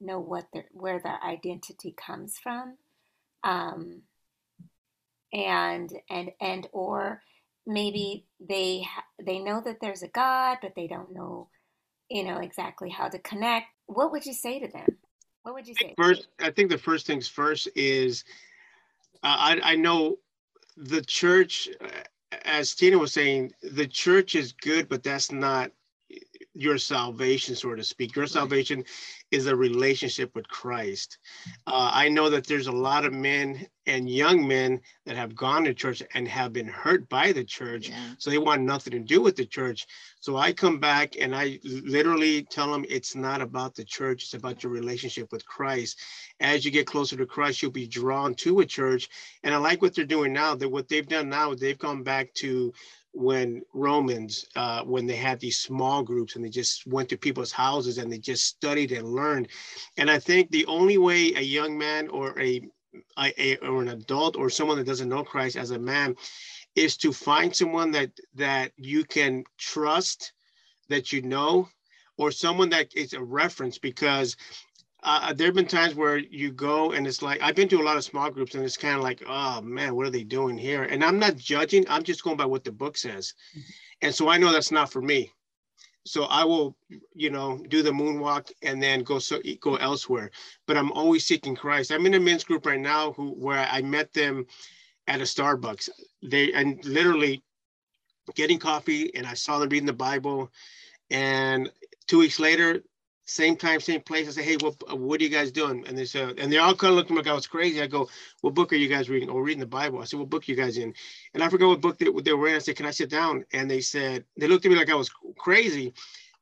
know 0.00 0.18
what 0.18 0.46
their 0.52 0.64
where 0.72 1.00
their 1.00 1.18
identity 1.24 1.94
comes 1.96 2.38
from, 2.42 2.76
um, 3.44 4.02
and 5.32 5.92
and 6.10 6.32
and 6.40 6.68
or 6.72 7.22
maybe 7.68 8.26
they 8.40 8.84
they 9.24 9.38
know 9.38 9.62
that 9.64 9.76
there's 9.80 10.02
a 10.02 10.08
God, 10.08 10.58
but 10.60 10.72
they 10.74 10.88
don't 10.88 11.14
know, 11.14 11.50
you 12.10 12.24
know, 12.24 12.38
exactly 12.38 12.90
how 12.90 13.08
to 13.08 13.20
connect. 13.20 13.66
What 13.86 14.10
would 14.10 14.26
you 14.26 14.34
say 14.34 14.58
to 14.58 14.66
them? 14.66 14.98
What 15.42 15.54
would 15.54 15.66
you 15.66 15.74
say? 15.74 15.94
First, 15.96 16.28
I 16.40 16.50
think 16.50 16.70
the 16.70 16.78
first 16.78 17.06
things 17.06 17.28
first 17.28 17.68
is 17.74 18.24
uh, 19.22 19.36
I 19.38 19.60
I 19.62 19.76
know 19.76 20.18
the 20.76 21.02
church, 21.02 21.68
uh, 21.80 21.86
as 22.44 22.74
Tina 22.74 22.98
was 22.98 23.12
saying, 23.12 23.52
the 23.62 23.86
church 23.86 24.34
is 24.34 24.52
good, 24.52 24.88
but 24.88 25.02
that's 25.02 25.30
not 25.32 25.70
your 26.54 26.78
salvation, 26.78 27.54
so 27.54 27.74
to 27.74 27.82
speak. 27.82 28.14
Your 28.14 28.26
salvation 28.26 28.84
is 29.30 29.46
a 29.46 29.56
relationship 29.56 30.34
with 30.34 30.46
Christ. 30.48 31.18
Uh, 31.66 31.90
I 31.92 32.08
know 32.08 32.28
that 32.30 32.46
there's 32.46 32.66
a 32.66 32.72
lot 32.72 33.04
of 33.04 33.12
men 33.12 33.66
and 33.86 34.08
young 34.08 34.46
men 34.46 34.80
that 35.06 35.16
have 35.16 35.34
gone 35.34 35.64
to 35.64 35.74
church 35.74 36.02
and 36.14 36.28
have 36.28 36.52
been 36.52 36.68
hurt 36.68 37.08
by 37.08 37.32
the 37.32 37.42
church. 37.42 37.88
Yeah. 37.88 37.96
So 38.18 38.30
they 38.30 38.38
want 38.38 38.62
nothing 38.62 38.92
to 38.92 39.00
do 39.00 39.22
with 39.22 39.34
the 39.34 39.46
church. 39.46 39.86
So 40.20 40.36
I 40.36 40.52
come 40.52 40.78
back 40.78 41.16
and 41.18 41.34
I 41.34 41.58
literally 41.64 42.44
tell 42.44 42.70
them 42.70 42.84
it's 42.88 43.16
not 43.16 43.40
about 43.40 43.74
the 43.74 43.84
church, 43.84 44.24
it's 44.24 44.34
about 44.34 44.62
your 44.62 44.72
relationship 44.72 45.32
with 45.32 45.46
Christ. 45.46 45.98
As 46.38 46.64
you 46.64 46.70
get 46.70 46.86
closer 46.86 47.16
to 47.16 47.26
Christ, 47.26 47.62
you'll 47.62 47.72
be 47.72 47.88
drawn 47.88 48.34
to 48.36 48.60
a 48.60 48.66
church. 48.66 49.08
And 49.42 49.54
I 49.54 49.58
like 49.58 49.82
what 49.82 49.94
they're 49.94 50.04
doing 50.04 50.32
now. 50.32 50.54
That 50.54 50.68
what 50.68 50.88
they've 50.88 51.08
done 51.08 51.28
now, 51.28 51.54
they've 51.54 51.78
gone 51.78 52.02
back 52.02 52.32
to 52.34 52.72
when 53.12 53.62
Romans, 53.74 54.46
uh, 54.56 54.82
when 54.82 55.06
they 55.06 55.16
had 55.16 55.38
these 55.38 55.58
small 55.58 56.02
groups 56.02 56.34
and 56.34 56.44
they 56.44 56.48
just 56.48 56.86
went 56.86 57.08
to 57.10 57.18
people's 57.18 57.52
houses 57.52 57.98
and 57.98 58.10
they 58.10 58.18
just 58.18 58.44
studied 58.44 58.92
and 58.92 59.12
learned. 59.12 59.48
And 59.96 60.10
I 60.10 60.18
think 60.18 60.50
the 60.50 60.66
only 60.66 60.98
way 60.98 61.34
a 61.34 61.42
young 61.42 61.76
man 61.76 62.08
or 62.08 62.38
a, 62.40 62.62
a, 63.18 63.56
or 63.58 63.82
an 63.82 63.88
adult 63.88 64.36
or 64.36 64.48
someone 64.50 64.78
that 64.78 64.86
doesn't 64.86 65.08
know 65.08 65.24
Christ 65.24 65.56
as 65.56 65.70
a 65.70 65.78
man 65.78 66.16
is 66.74 66.96
to 66.98 67.12
find 67.12 67.54
someone 67.54 67.90
that 67.90 68.10
that 68.34 68.72
you 68.76 69.04
can 69.04 69.44
trust, 69.58 70.32
that 70.88 71.12
you 71.12 71.20
know, 71.22 71.68
or 72.16 72.30
someone 72.30 72.70
that 72.70 72.94
is 72.96 73.12
a 73.12 73.22
reference 73.22 73.78
because 73.78 74.36
uh, 75.02 75.32
there 75.32 75.48
have 75.48 75.54
been 75.54 75.66
times 75.66 75.94
where 75.94 76.18
you 76.18 76.52
go 76.52 76.92
and 76.92 77.06
it's 77.06 77.22
like 77.22 77.42
I've 77.42 77.56
been 77.56 77.68
to 77.68 77.80
a 77.80 77.82
lot 77.82 77.96
of 77.96 78.04
small 78.04 78.30
groups 78.30 78.54
and 78.54 78.64
it's 78.64 78.76
kind 78.76 78.96
of 78.96 79.02
like, 79.02 79.22
oh 79.26 79.60
man, 79.60 79.94
what 79.94 80.06
are 80.06 80.10
they 80.10 80.24
doing 80.24 80.56
here? 80.56 80.84
And 80.84 81.02
I'm 81.02 81.18
not 81.18 81.36
judging. 81.36 81.84
I'm 81.88 82.02
just 82.02 82.22
going 82.22 82.36
by 82.36 82.46
what 82.46 82.64
the 82.64 82.72
book 82.72 82.96
says, 82.96 83.34
and 84.00 84.14
so 84.14 84.28
I 84.28 84.38
know 84.38 84.52
that's 84.52 84.70
not 84.70 84.92
for 84.92 85.02
me. 85.02 85.32
So 86.04 86.24
I 86.24 86.44
will, 86.44 86.76
you 87.14 87.30
know, 87.30 87.62
do 87.68 87.82
the 87.82 87.90
moonwalk 87.92 88.50
and 88.62 88.82
then 88.82 89.02
go 89.02 89.18
so 89.18 89.40
go 89.60 89.76
elsewhere. 89.76 90.30
But 90.66 90.76
I'm 90.76 90.92
always 90.92 91.24
seeking 91.24 91.54
Christ. 91.54 91.92
I'm 91.92 92.06
in 92.06 92.14
a 92.14 92.20
men's 92.20 92.44
group 92.44 92.66
right 92.66 92.80
now 92.80 93.12
who 93.12 93.30
where 93.30 93.66
I 93.70 93.82
met 93.82 94.12
them 94.12 94.46
at 95.06 95.20
a 95.20 95.24
Starbucks. 95.24 95.88
They 96.22 96.52
and 96.52 96.84
literally 96.84 97.42
getting 98.34 98.58
coffee 98.58 99.14
and 99.14 99.26
I 99.26 99.34
saw 99.34 99.58
them 99.58 99.68
reading 99.68 99.86
the 99.86 99.92
Bible. 99.92 100.50
And 101.10 101.70
two 102.06 102.18
weeks 102.18 102.38
later, 102.38 102.82
same 103.32 103.56
time, 103.56 103.80
same 103.80 104.00
place. 104.02 104.28
I 104.28 104.32
say, 104.32 104.42
hey, 104.42 104.56
what 104.60 104.76
what 104.98 105.20
are 105.20 105.24
you 105.24 105.30
guys 105.30 105.50
doing? 105.50 105.84
And 105.86 105.96
they 105.96 106.04
said, 106.04 106.38
and 106.38 106.52
they 106.52 106.58
all 106.58 106.74
kind 106.74 106.90
of 106.90 106.96
looked 106.96 107.10
at 107.10 107.14
me 107.14 107.18
like 107.18 107.28
I 107.28 107.34
was 107.34 107.46
crazy. 107.46 107.80
I 107.80 107.86
go, 107.86 108.08
what 108.42 108.54
book 108.54 108.72
are 108.72 108.76
you 108.76 108.88
guys 108.88 109.08
reading? 109.08 109.30
Oh, 109.30 109.38
reading 109.38 109.60
the 109.60 109.66
Bible. 109.66 110.00
I 110.00 110.04
said, 110.04 110.20
what 110.20 110.30
book 110.30 110.42
are 110.42 110.50
you 110.50 110.56
guys 110.56 110.76
in? 110.76 110.94
And 111.34 111.42
I 111.42 111.48
forgot 111.48 111.68
what 111.68 111.80
book 111.80 111.98
they, 111.98 112.10
they 112.22 112.32
were 112.34 112.48
in. 112.48 112.56
I 112.56 112.58
said, 112.58 112.76
can 112.76 112.86
I 112.86 112.90
sit 112.90 113.10
down? 113.10 113.44
And 113.52 113.70
they 113.70 113.80
said, 113.80 114.24
they 114.36 114.48
looked 114.48 114.66
at 114.66 114.70
me 114.70 114.76
like 114.78 114.90
I 114.90 114.94
was 114.94 115.10
crazy, 115.38 115.94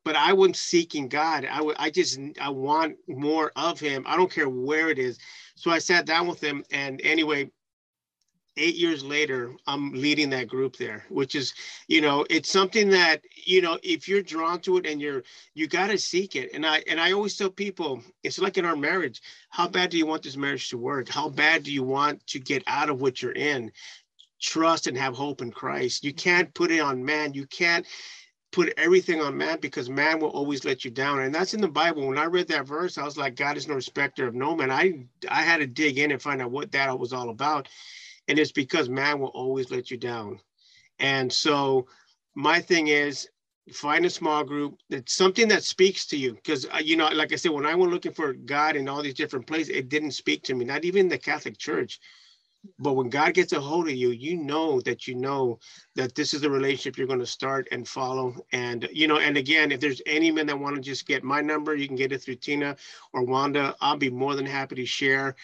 but 0.04 0.16
I 0.16 0.32
wasn't 0.32 0.56
seeking 0.56 1.08
God. 1.08 1.46
I 1.50 1.60
I 1.78 1.90
just, 1.90 2.18
I 2.40 2.48
want 2.50 2.96
more 3.08 3.52
of 3.56 3.78
Him. 3.78 4.04
I 4.06 4.16
don't 4.16 4.32
care 4.32 4.48
where 4.48 4.90
it 4.90 4.98
is. 4.98 5.18
So 5.54 5.70
I 5.70 5.78
sat 5.78 6.06
down 6.06 6.26
with 6.26 6.40
them, 6.40 6.64
and 6.72 7.00
anyway, 7.04 7.50
eight 8.60 8.76
years 8.76 9.02
later, 9.02 9.54
I'm 9.66 9.92
leading 9.92 10.30
that 10.30 10.46
group 10.46 10.76
there, 10.76 11.04
which 11.08 11.34
is, 11.34 11.54
you 11.88 12.00
know, 12.00 12.26
it's 12.28 12.50
something 12.50 12.90
that, 12.90 13.22
you 13.34 13.62
know, 13.62 13.78
if 13.82 14.06
you're 14.06 14.22
drawn 14.22 14.60
to 14.60 14.76
it 14.76 14.86
and 14.86 15.00
you're, 15.00 15.22
you 15.54 15.66
got 15.66 15.88
to 15.88 15.98
seek 15.98 16.36
it. 16.36 16.50
And 16.52 16.66
I, 16.66 16.82
and 16.86 17.00
I 17.00 17.12
always 17.12 17.36
tell 17.36 17.50
people, 17.50 18.02
it's 18.22 18.38
like 18.38 18.58
in 18.58 18.66
our 18.66 18.76
marriage, 18.76 19.22
how 19.48 19.66
bad 19.66 19.90
do 19.90 19.96
you 19.98 20.06
want 20.06 20.22
this 20.22 20.36
marriage 20.36 20.68
to 20.70 20.78
work? 20.78 21.08
How 21.08 21.28
bad 21.28 21.62
do 21.62 21.72
you 21.72 21.82
want 21.82 22.24
to 22.28 22.38
get 22.38 22.62
out 22.66 22.90
of 22.90 23.00
what 23.00 23.22
you're 23.22 23.32
in? 23.32 23.72
Trust 24.40 24.86
and 24.86 24.96
have 24.96 25.14
hope 25.14 25.40
in 25.40 25.50
Christ. 25.50 26.04
You 26.04 26.12
can't 26.12 26.52
put 26.54 26.70
it 26.70 26.80
on 26.80 27.04
man. 27.04 27.34
You 27.34 27.46
can't 27.46 27.86
put 28.52 28.74
everything 28.76 29.20
on 29.20 29.36
man 29.36 29.58
because 29.60 29.88
man 29.88 30.18
will 30.18 30.30
always 30.30 30.64
let 30.64 30.84
you 30.84 30.90
down. 30.90 31.20
And 31.20 31.34
that's 31.34 31.54
in 31.54 31.60
the 31.60 31.68
Bible. 31.68 32.06
When 32.06 32.18
I 32.18 32.24
read 32.24 32.48
that 32.48 32.66
verse, 32.66 32.98
I 32.98 33.04
was 33.04 33.16
like, 33.16 33.36
God 33.36 33.56
is 33.56 33.68
no 33.68 33.74
respecter 33.74 34.26
of 34.26 34.34
no 34.34 34.54
man. 34.54 34.70
I, 34.70 35.04
I 35.28 35.42
had 35.42 35.58
to 35.58 35.66
dig 35.66 35.98
in 35.98 36.10
and 36.10 36.20
find 36.20 36.42
out 36.42 36.50
what 36.50 36.72
that 36.72 36.98
was 36.98 37.12
all 37.12 37.30
about 37.30 37.68
and 38.30 38.38
it's 38.38 38.52
because 38.52 38.88
man 38.88 39.18
will 39.18 39.28
always 39.34 39.72
let 39.72 39.90
you 39.90 39.96
down. 39.96 40.38
And 41.00 41.32
so 41.32 41.88
my 42.36 42.60
thing 42.60 42.86
is 42.86 43.28
find 43.72 44.06
a 44.06 44.10
small 44.10 44.44
group 44.44 44.78
that's 44.88 45.14
something 45.14 45.48
that 45.48 45.64
speaks 45.64 46.06
to 46.06 46.16
you. 46.16 46.34
Because 46.34 46.64
uh, 46.66 46.78
you 46.80 46.96
know 46.96 47.08
like 47.08 47.32
i 47.32 47.36
said 47.36 47.50
when 47.50 47.66
i 47.66 47.74
went 47.74 47.92
looking 47.92 48.12
for 48.12 48.32
god 48.32 48.76
in 48.76 48.88
all 48.88 49.02
these 49.02 49.14
different 49.14 49.48
places 49.48 49.74
it 49.74 49.88
didn't 49.88 50.12
speak 50.12 50.44
to 50.44 50.54
me 50.54 50.64
not 50.64 50.84
even 50.84 51.08
the 51.08 51.18
catholic 51.18 51.58
church. 51.58 51.98
But 52.78 52.92
when 52.92 53.10
god 53.10 53.34
gets 53.34 53.52
a 53.52 53.60
hold 53.60 53.88
of 53.88 53.94
you 53.94 54.10
you 54.10 54.36
know 54.36 54.80
that 54.82 55.08
you 55.08 55.16
know 55.16 55.58
that 55.96 56.14
this 56.14 56.32
is 56.32 56.40
the 56.40 56.50
relationship 56.50 56.96
you're 56.96 57.08
going 57.08 57.18
to 57.18 57.26
start 57.26 57.66
and 57.72 57.86
follow. 57.86 58.36
And 58.52 58.88
you 58.92 59.08
know 59.08 59.18
and 59.18 59.36
again 59.36 59.72
if 59.72 59.80
there's 59.80 60.02
any 60.06 60.30
men 60.30 60.46
that 60.46 60.58
want 60.58 60.76
to 60.76 60.82
just 60.82 61.04
get 61.04 61.24
my 61.24 61.40
number 61.40 61.74
you 61.74 61.88
can 61.88 61.96
get 61.96 62.12
it 62.12 62.22
through 62.22 62.36
tina 62.36 62.76
or 63.12 63.24
wanda. 63.24 63.74
I'll 63.80 63.96
be 63.96 64.10
more 64.10 64.36
than 64.36 64.46
happy 64.46 64.76
to 64.76 64.86
share 64.86 65.34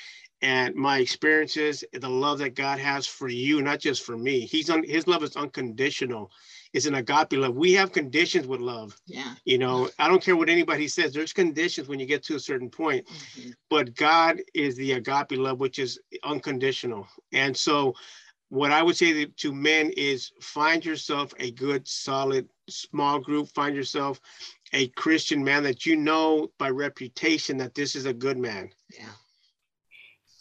and 0.43 0.75
my 0.75 0.99
experiences, 0.99 1.83
the 1.93 2.09
love 2.09 2.39
that 2.39 2.55
God 2.55 2.79
has 2.79 3.07
for 3.07 3.29
you, 3.29 3.63
not 3.63 3.81
just 3.81 4.03
for 4.03 4.17
me. 4.17 4.41
He's 4.41 4.69
on 4.69 4.85
his 4.85 5.07
love 5.07 5.23
is 5.23 5.37
unconditional. 5.37 6.31
It's 6.73 6.85
an 6.85 6.95
agape 6.95 7.33
love. 7.33 7.57
We 7.57 7.73
have 7.73 7.93
conditions 7.93 8.47
with 8.47 8.61
love. 8.61 9.01
Yeah. 9.07 9.35
You 9.45 9.57
know, 9.57 9.89
I 9.99 10.09
don't 10.09 10.23
care 10.23 10.37
what 10.37 10.51
anybody 10.51 10.89
says. 10.89 11.13
There's 11.13 11.33
conditions 11.33 11.89
when 11.89 11.99
you 11.99 12.07
get 12.07 12.23
to 12.25 12.37
a 12.37 12.41
certain 12.41 12.69
point, 12.69 13.07
mm-hmm. 13.07 13.51
but 13.71 13.95
God 13.95 14.41
is 14.53 14.77
the 14.77 14.93
agape 14.93 15.33
love, 15.33 15.59
which 15.59 15.79
is 15.79 15.99
unconditional. 16.23 17.09
And 17.33 17.57
so, 17.57 17.95
what 18.49 18.73
I 18.73 18.83
would 18.83 18.97
say 18.97 19.25
to 19.25 19.53
men 19.53 19.91
is 19.97 20.33
find 20.41 20.85
yourself 20.85 21.33
a 21.41 21.51
good, 21.51 21.89
solid, 21.89 22.49
small 22.69 23.19
group. 23.21 23.49
Find 23.49 23.75
yourself 23.75 24.21
a 24.73 24.89
Christian 24.89 25.43
man 25.43 25.63
that 25.63 25.87
you 25.87 25.97
know 25.97 26.51
by 26.59 26.71
reputation 26.71 27.57
that 27.57 27.75
this 27.75 27.97
is 27.97 28.05
a 28.05 28.13
good 28.13 28.37
man. 28.37 28.71
Yeah. 28.95 29.09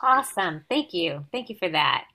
Awesome. 0.01 0.63
Thank 0.69 0.93
you. 0.93 1.25
Thank 1.31 1.49
you 1.49 1.55
for 1.57 1.69
that. 1.69 2.05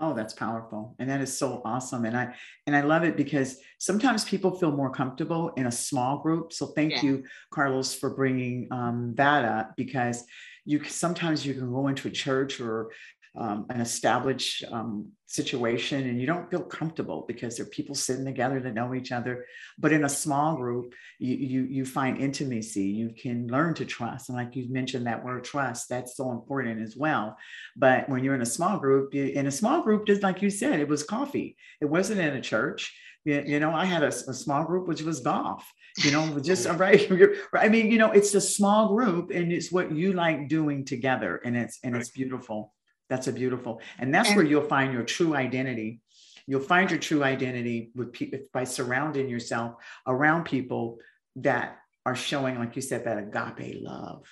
Oh, 0.00 0.12
that's 0.12 0.34
powerful. 0.34 0.96
And 0.98 1.08
that 1.08 1.20
is 1.20 1.36
so 1.36 1.62
awesome. 1.64 2.04
And 2.04 2.16
I 2.16 2.34
and 2.66 2.74
I 2.74 2.80
love 2.80 3.04
it 3.04 3.16
because 3.16 3.58
sometimes 3.78 4.24
people 4.24 4.58
feel 4.58 4.72
more 4.72 4.90
comfortable 4.90 5.50
in 5.56 5.66
a 5.66 5.72
small 5.72 6.18
group. 6.18 6.52
So 6.52 6.66
thank 6.66 6.92
yeah. 6.92 7.02
you, 7.02 7.24
Carlos, 7.50 7.94
for 7.94 8.10
bringing 8.10 8.66
um, 8.72 9.14
that 9.16 9.44
up 9.44 9.76
because 9.76 10.24
you 10.64 10.82
sometimes 10.84 11.46
you 11.46 11.54
can 11.54 11.72
go 11.72 11.86
into 11.86 12.08
a 12.08 12.10
church 12.10 12.60
or 12.60 12.90
um, 13.36 13.66
an 13.70 13.80
established 13.80 14.64
um, 14.70 15.10
situation 15.26 16.08
and 16.08 16.20
you 16.20 16.26
don't 16.26 16.48
feel 16.50 16.62
comfortable 16.62 17.24
because 17.26 17.56
there 17.56 17.66
are 17.66 17.70
people 17.70 17.94
sitting 17.94 18.24
together 18.24 18.60
that 18.60 18.74
know 18.74 18.94
each 18.94 19.10
other. 19.10 19.44
But 19.78 19.92
in 19.92 20.04
a 20.04 20.08
small 20.08 20.56
group 20.56 20.94
you, 21.18 21.34
you 21.34 21.62
you 21.64 21.84
find 21.84 22.18
intimacy. 22.18 22.84
You 22.84 23.10
can 23.10 23.48
learn 23.48 23.74
to 23.74 23.84
trust. 23.84 24.28
And 24.28 24.38
like 24.38 24.54
you 24.54 24.70
mentioned 24.70 25.06
that 25.06 25.24
word 25.24 25.42
trust 25.42 25.88
that's 25.88 26.16
so 26.16 26.30
important 26.30 26.80
as 26.80 26.96
well. 26.96 27.36
But 27.76 28.08
when 28.08 28.22
you're 28.22 28.36
in 28.36 28.42
a 28.42 28.46
small 28.46 28.78
group 28.78 29.12
you, 29.14 29.24
in 29.24 29.46
a 29.48 29.50
small 29.52 29.82
group 29.82 30.06
just 30.06 30.22
like 30.22 30.40
you 30.40 30.50
said 30.50 30.78
it 30.78 30.88
was 30.88 31.02
coffee. 31.02 31.56
It 31.80 31.86
wasn't 31.86 32.20
in 32.20 32.36
a 32.36 32.40
church. 32.40 32.96
You, 33.24 33.42
you 33.46 33.58
know 33.58 33.72
i 33.72 33.86
had 33.86 34.02
a, 34.02 34.08
a 34.08 34.34
small 34.34 34.64
group 34.66 34.86
which 34.86 35.00
was 35.00 35.20
golf 35.20 35.64
you 36.04 36.10
know 36.10 36.38
just 36.40 36.68
right 36.84 37.10
i 37.54 37.68
mean 37.70 37.90
you 37.90 37.96
know 37.96 38.10
it's 38.10 38.34
a 38.34 38.40
small 38.40 38.94
group 38.94 39.30
and 39.30 39.50
it's 39.50 39.72
what 39.72 39.90
you 39.90 40.12
like 40.12 40.46
doing 40.48 40.84
together 40.84 41.40
and 41.42 41.56
it's 41.56 41.78
and 41.82 41.96
it's 41.96 42.10
beautiful 42.10 42.74
that's 43.08 43.26
a 43.26 43.32
beautiful, 43.32 43.80
and 43.98 44.14
that's 44.14 44.30
and, 44.30 44.36
where 44.36 44.46
you'll 44.46 44.68
find 44.68 44.92
your 44.92 45.02
true 45.02 45.34
identity. 45.34 46.00
You'll 46.46 46.60
find 46.60 46.90
your 46.90 47.00
true 47.00 47.24
identity 47.24 47.90
with 47.94 48.12
people 48.12 48.40
by 48.52 48.64
surrounding 48.64 49.28
yourself 49.28 49.76
around 50.06 50.44
people 50.44 50.98
that 51.36 51.78
are 52.06 52.14
showing, 52.14 52.58
like 52.58 52.76
you 52.76 52.82
said, 52.82 53.04
that 53.04 53.18
agape 53.18 53.82
love. 53.82 54.24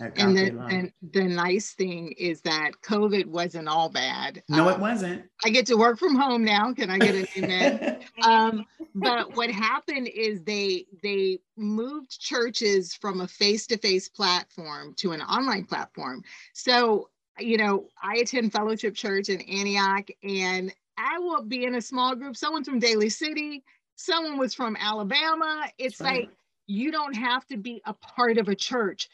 Agape 0.00 0.24
and, 0.24 0.36
the, 0.36 0.50
love. 0.50 0.70
and 0.70 0.92
the 1.10 1.24
nice 1.24 1.72
thing 1.72 2.12
is 2.12 2.40
that 2.42 2.72
COVID 2.82 3.26
wasn't 3.26 3.66
all 3.66 3.88
bad. 3.88 4.42
No, 4.48 4.68
um, 4.68 4.74
it 4.74 4.78
wasn't. 4.78 5.24
I 5.44 5.48
get 5.50 5.66
to 5.66 5.76
work 5.76 5.98
from 5.98 6.14
home 6.14 6.44
now. 6.44 6.72
Can 6.72 6.90
I 6.90 6.98
get 6.98 7.14
an 7.14 7.26
amen? 7.36 7.98
um, 8.22 8.64
but 8.94 9.36
what 9.36 9.50
happened 9.50 10.08
is 10.08 10.42
they 10.42 10.86
they 11.02 11.40
moved 11.56 12.20
churches 12.20 12.94
from 12.94 13.20
a 13.20 13.28
face-to-face 13.28 14.08
platform 14.10 14.94
to 14.98 15.12
an 15.12 15.22
online 15.22 15.64
platform. 15.64 16.22
So 16.52 17.08
you 17.38 17.56
know, 17.56 17.86
I 18.02 18.16
attend 18.16 18.52
Fellowship 18.52 18.94
Church 18.94 19.28
in 19.28 19.40
Antioch, 19.40 20.08
and 20.22 20.72
I 20.96 21.18
will 21.18 21.42
be 21.42 21.64
in 21.64 21.74
a 21.76 21.80
small 21.80 22.14
group. 22.14 22.36
Someone's 22.36 22.68
from 22.68 22.78
Daly 22.78 23.08
City, 23.08 23.62
someone 23.96 24.38
was 24.38 24.54
from 24.54 24.76
Alabama. 24.80 25.64
It's 25.78 26.00
right. 26.00 26.22
like 26.22 26.30
you 26.66 26.90
don't 26.92 27.14
have 27.14 27.46
to 27.46 27.56
be 27.56 27.82
a 27.84 27.94
part 27.94 28.38
of 28.38 28.48
a 28.48 28.54
church. 28.54 29.08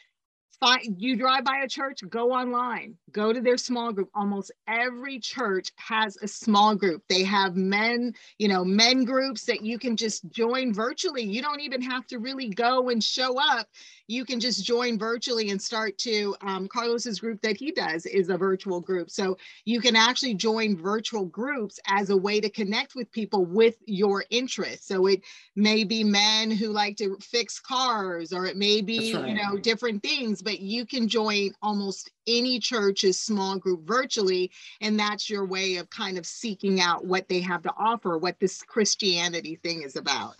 Find, 0.59 0.95
you 0.97 1.17
drive 1.17 1.43
by 1.43 1.57
a 1.65 1.67
church, 1.67 2.01
go 2.09 2.31
online, 2.31 2.95
go 3.11 3.33
to 3.33 3.41
their 3.41 3.57
small 3.57 3.91
group. 3.91 4.09
Almost 4.15 4.51
every 4.69 5.19
church 5.19 5.69
has 5.75 6.17
a 6.21 6.29
small 6.29 6.75
group. 6.75 7.03
They 7.09 7.23
have 7.23 7.57
men, 7.57 8.13
you 8.39 8.47
know, 8.47 8.63
men 8.63 9.03
groups 9.03 9.43
that 9.45 9.63
you 9.63 9.77
can 9.77 9.97
just 9.97 10.29
join 10.31 10.73
virtually. 10.73 11.23
You 11.23 11.41
don't 11.41 11.59
even 11.59 11.81
have 11.81 12.07
to 12.07 12.19
really 12.19 12.49
go 12.49 12.87
and 12.87 13.03
show 13.03 13.37
up. 13.37 13.67
You 14.07 14.25
can 14.25 14.39
just 14.39 14.63
join 14.63 14.99
virtually 14.99 15.49
and 15.49 15.61
start 15.61 15.97
to. 15.99 16.35
Um, 16.41 16.67
Carlos's 16.67 17.19
group 17.19 17.41
that 17.41 17.57
he 17.57 17.71
does 17.71 18.05
is 18.05 18.29
a 18.29 18.37
virtual 18.37 18.79
group. 18.79 19.09
So 19.09 19.37
you 19.65 19.81
can 19.81 19.95
actually 19.95 20.35
join 20.35 20.77
virtual 20.77 21.25
groups 21.25 21.79
as 21.87 22.09
a 22.09 22.17
way 22.17 22.39
to 22.39 22.49
connect 22.49 22.95
with 22.95 23.11
people 23.11 23.45
with 23.45 23.77
your 23.85 24.25
interests. 24.29 24.87
So 24.87 25.07
it 25.07 25.21
may 25.55 25.83
be 25.83 26.03
men 26.03 26.51
who 26.51 26.69
like 26.69 26.97
to 26.97 27.17
fix 27.21 27.59
cars, 27.59 28.31
or 28.31 28.45
it 28.45 28.57
may 28.57 28.81
be, 28.81 29.13
right. 29.13 29.27
you 29.27 29.33
know, 29.33 29.57
different 29.57 30.03
things, 30.03 30.41
but 30.41 30.59
you 30.59 30.85
can 30.85 31.07
join 31.07 31.51
almost 31.61 32.11
any 32.27 32.59
church's 32.59 33.19
small 33.19 33.57
group 33.57 33.87
virtually. 33.87 34.51
And 34.81 34.99
that's 34.99 35.29
your 35.29 35.45
way 35.45 35.77
of 35.77 35.89
kind 35.89 36.17
of 36.17 36.25
seeking 36.25 36.81
out 36.81 37.05
what 37.05 37.27
they 37.27 37.39
have 37.41 37.63
to 37.63 37.73
offer, 37.77 38.17
what 38.17 38.39
this 38.39 38.61
Christianity 38.61 39.55
thing 39.55 39.81
is 39.81 39.95
about. 39.95 40.35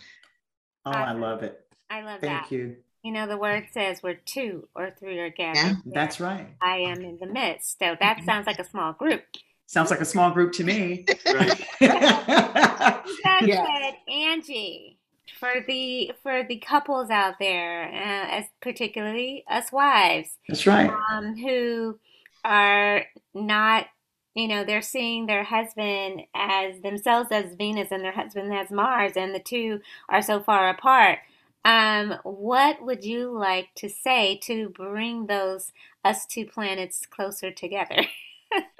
Oh, 0.84 0.92
I 0.92 1.12
love 1.12 1.42
it. 1.42 1.66
I 1.90 2.02
love 2.02 2.20
Thank 2.20 2.32
that. 2.32 2.40
Thank 2.48 2.52
you. 2.52 2.76
You 3.06 3.12
know, 3.12 3.28
the 3.28 3.36
word 3.36 3.68
says 3.70 4.02
where 4.02 4.14
two 4.16 4.66
or 4.74 4.90
three 4.90 5.20
are 5.20 5.30
gathered. 5.30 5.76
Yeah, 5.86 5.92
That's 5.94 6.18
right. 6.18 6.48
I 6.60 6.78
am 6.78 7.02
in 7.02 7.18
the 7.20 7.26
midst. 7.26 7.78
So 7.78 7.96
that 8.00 8.24
sounds 8.24 8.48
like 8.48 8.58
a 8.58 8.64
small 8.68 8.94
group. 8.94 9.22
Sounds 9.68 9.92
like 9.92 10.00
a 10.00 10.04
small 10.04 10.32
group 10.32 10.52
to 10.54 10.64
me. 10.64 11.06
Right. 11.32 11.64
That 11.80 13.42
Yeah. 13.42 13.64
said, 13.64 14.12
Angie, 14.12 14.98
for 15.38 15.52
the 15.68 16.10
for 16.24 16.42
the 16.42 16.56
couples 16.56 17.10
out 17.10 17.34
there, 17.38 17.84
uh, 17.84 18.38
as 18.38 18.46
particularly 18.60 19.44
us 19.48 19.70
wives, 19.70 20.30
That's 20.48 20.66
right. 20.66 20.92
um, 21.12 21.36
who 21.36 22.00
are 22.44 23.04
not, 23.34 23.86
you 24.34 24.48
know, 24.48 24.64
they're 24.64 24.82
seeing 24.82 25.26
their 25.26 25.44
husband 25.44 26.22
as 26.34 26.80
themselves 26.80 27.30
as 27.30 27.54
Venus 27.54 27.92
and 27.92 28.02
their 28.02 28.10
husband 28.12 28.52
as 28.52 28.72
Mars, 28.72 29.12
and 29.14 29.32
the 29.32 29.38
two 29.38 29.80
are 30.08 30.22
so 30.22 30.40
far 30.40 30.70
apart. 30.70 31.20
Um, 31.66 32.14
what 32.22 32.80
would 32.80 33.04
you 33.04 33.36
like 33.36 33.70
to 33.78 33.88
say 33.88 34.38
to 34.44 34.68
bring 34.68 35.26
those 35.26 35.72
us 36.04 36.24
two 36.24 36.46
planets 36.46 37.04
closer 37.06 37.50
together? 37.50 38.02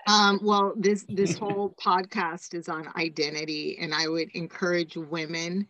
Um, 0.09 0.39
well, 0.41 0.73
this 0.77 1.05
this 1.09 1.37
whole 1.37 1.75
podcast 1.85 2.55
is 2.55 2.69
on 2.69 2.87
identity, 2.97 3.77
and 3.81 3.93
I 3.93 4.07
would 4.07 4.31
encourage 4.35 4.97
women 4.97 5.67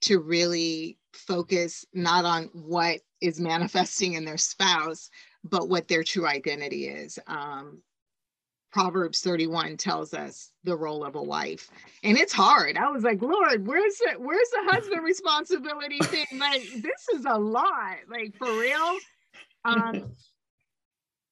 to 0.00 0.18
really 0.18 0.98
focus 1.12 1.84
not 1.94 2.24
on 2.24 2.50
what 2.52 3.02
is 3.20 3.38
manifesting 3.38 4.14
in 4.14 4.24
their 4.24 4.36
spouse, 4.36 5.08
but 5.44 5.68
what 5.68 5.86
their 5.86 6.02
true 6.02 6.26
identity 6.26 6.88
is. 6.88 7.20
Um, 7.28 7.80
Proverbs 8.76 9.22
31 9.22 9.78
tells 9.78 10.12
us 10.12 10.52
the 10.64 10.76
role 10.76 11.02
of 11.02 11.14
a 11.14 11.22
wife, 11.22 11.70
and 12.04 12.18
it's 12.18 12.34
hard. 12.34 12.76
I 12.76 12.90
was 12.90 13.04
like, 13.04 13.22
Lord, 13.22 13.66
where's 13.66 13.96
the 13.96 14.16
where's 14.18 14.50
the 14.50 14.70
husband 14.70 15.02
responsibility 15.02 15.98
thing? 16.00 16.26
Like, 16.38 16.60
this 16.82 17.08
is 17.14 17.24
a 17.24 17.38
lot, 17.38 17.96
like 18.06 18.36
for 18.36 18.52
real. 18.52 18.98
Um, 19.64 20.10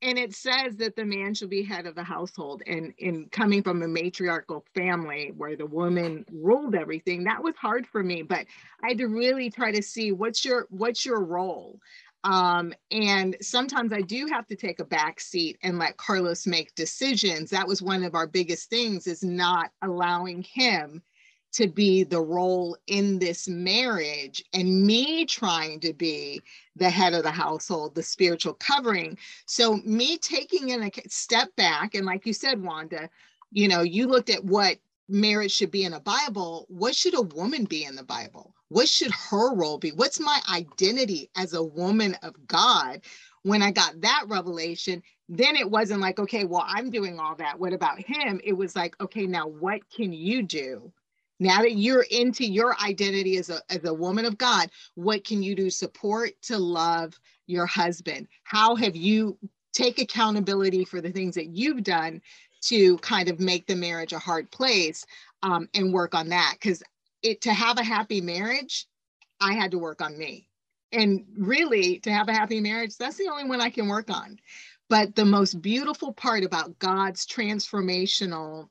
and 0.01 0.18
it 0.18 0.34
says 0.34 0.76
that 0.76 0.97
the 0.97 1.05
man 1.05 1.34
shall 1.34 1.49
be 1.49 1.62
head 1.62 1.84
of 1.84 1.95
the 1.95 2.03
household 2.03 2.62
and 2.66 2.95
in 2.97 3.26
coming 3.30 3.62
from 3.62 3.82
a 3.82 3.88
matriarchal 3.88 4.64
family 4.74 5.30
where 5.36 5.55
the 5.55 5.66
woman 5.66 6.24
ruled 6.32 6.74
everything 6.74 7.24
that 7.24 7.42
was 7.42 7.55
hard 7.57 7.86
for 7.86 8.03
me 8.03 8.22
but 8.22 8.45
i 8.82 8.88
had 8.88 8.99
to 8.99 9.07
really 9.07 9.51
try 9.51 9.70
to 9.70 9.82
see 9.82 10.12
what's 10.12 10.45
your 10.45 10.66
what's 10.70 11.07
your 11.07 11.22
role 11.22 11.78
um, 12.25 12.75
and 12.91 13.37
sometimes 13.41 13.93
i 13.93 14.01
do 14.01 14.27
have 14.27 14.47
to 14.47 14.57
take 14.57 14.81
a 14.81 14.85
back 14.85 15.20
seat 15.20 15.57
and 15.62 15.79
let 15.79 15.97
carlos 15.97 16.47
make 16.47 16.75
decisions 16.75 17.51
that 17.51 17.66
was 17.68 17.81
one 17.81 18.03
of 18.03 18.14
our 18.14 18.27
biggest 18.27 18.68
things 18.68 19.07
is 19.07 19.22
not 19.22 19.70
allowing 19.83 20.43
him 20.43 21.03
to 21.55 21.68
be 21.68 22.03
the 22.03 22.20
role 22.20 22.77
in 22.89 23.18
this 23.20 23.47
marriage 23.47 24.45
and 24.53 24.85
me 24.85 25.25
trying 25.25 25.79
to 25.79 25.93
be 25.93 26.43
the 26.75 26.91
head 26.91 27.14
of 27.14 27.22
the 27.22 27.31
household, 27.31 27.95
the 27.95 28.03
spiritual 28.03 28.55
covering. 28.55 29.16
So, 29.47 29.77
me 29.85 30.18
taking 30.18 30.70
in 30.70 30.83
a 30.83 30.91
step 31.09 31.55
back, 31.57 31.95
and 31.95 32.05
like 32.05 32.27
you 32.27 32.33
said, 32.33 32.61
Wanda, 32.61 33.09
you 33.53 33.68
know, 33.68 33.83
you 33.83 34.09
looked 34.09 34.31
at 34.31 34.45
what 34.45 34.79
marriage 35.09 35.53
should 35.53 35.70
be 35.70 35.85
in 35.85 35.93
a 35.93 36.01
Bible. 36.01 36.66
What 36.68 36.95
should 36.95 37.14
a 37.14 37.22
woman 37.22 37.64
be 37.64 37.85
in 37.85 37.95
the 37.95 38.03
Bible? 38.05 38.53
What 38.69 38.89
should 38.89 39.12
her 39.12 39.55
role 39.55 39.79
be? 39.79 39.91
What's 39.91 40.21
my 40.21 40.41
identity 40.53 41.31
as 41.37 41.55
a 41.55 41.62
woman 41.62 42.17
of 42.23 42.35
God? 42.47 43.03
When 43.43 43.62
I 43.62 43.71
got 43.71 44.01
that 44.01 44.25
revelation, 44.27 45.03
then 45.29 45.57
it 45.57 45.71
wasn't 45.71 46.01
like, 46.01 46.19
okay, 46.19 46.45
well, 46.45 46.65
I'm 46.67 46.91
doing 46.91 47.19
all 47.19 47.35
that. 47.37 47.59
What 47.59 47.73
about 47.73 47.99
him? 47.99 48.41
It 48.43 48.55
was 48.55 48.75
like, 48.75 49.01
okay, 49.01 49.27
now 49.27 49.47
what 49.47 49.89
can 49.91 50.12
you 50.12 50.43
do? 50.43 50.93
Now 51.41 51.61
that 51.62 51.73
you're 51.77 52.07
into 52.11 52.47
your 52.47 52.77
identity 52.83 53.37
as 53.37 53.51
a, 53.51 53.61
as 53.69 53.85
a 53.85 53.93
woman 53.93 54.25
of 54.25 54.39
God, 54.39 54.71
what 54.95 55.25
can 55.25 55.43
you 55.43 55.55
do 55.55 55.69
support 55.69 56.31
to 56.43 56.59
love 56.59 57.19
your 57.47 57.67
husband? 57.67 58.29
How 58.45 58.77
have 58.77 58.97
you 58.97 59.37
take 59.73 59.99
accountability 60.01 60.85
for 60.85 61.01
the 61.01 61.11
things 61.11 61.35
that 61.35 61.49
you've 61.49 61.83
done 61.83 62.23
to 62.62 62.97
kind 62.99 63.29
of 63.29 63.41
make 63.41 63.67
the 63.67 63.77
marriage 63.77 64.12
a 64.12 64.19
hard 64.19 64.51
place 64.51 65.05
um, 65.43 65.69
and 65.75 65.93
work 65.93 66.15
on 66.15 66.29
that? 66.29 66.55
Because 66.55 66.83
it 67.25 67.41
to 67.43 67.53
have 67.53 67.79
a 67.79 67.85
happy 67.85 68.20
marriage, 68.20 68.87
I 69.41 69.55
had 69.55 69.72
to 69.72 69.79
work 69.79 70.01
on 70.01 70.16
me. 70.16 70.49
And 70.93 71.25
really, 71.37 71.99
to 72.01 72.12
have 72.12 72.29
a 72.29 72.33
happy 72.33 72.61
marriage, 72.61 72.97
that's 72.97 73.16
the 73.16 73.29
only 73.29 73.45
one 73.45 73.61
I 73.61 73.70
can 73.70 73.89
work 73.89 74.11
on. 74.11 74.39
But 74.89 75.16
the 75.16 75.25
most 75.25 75.61
beautiful 75.61 76.12
part 76.12 76.45
about 76.45 76.79
God's 76.79 77.27
transformational 77.27 78.68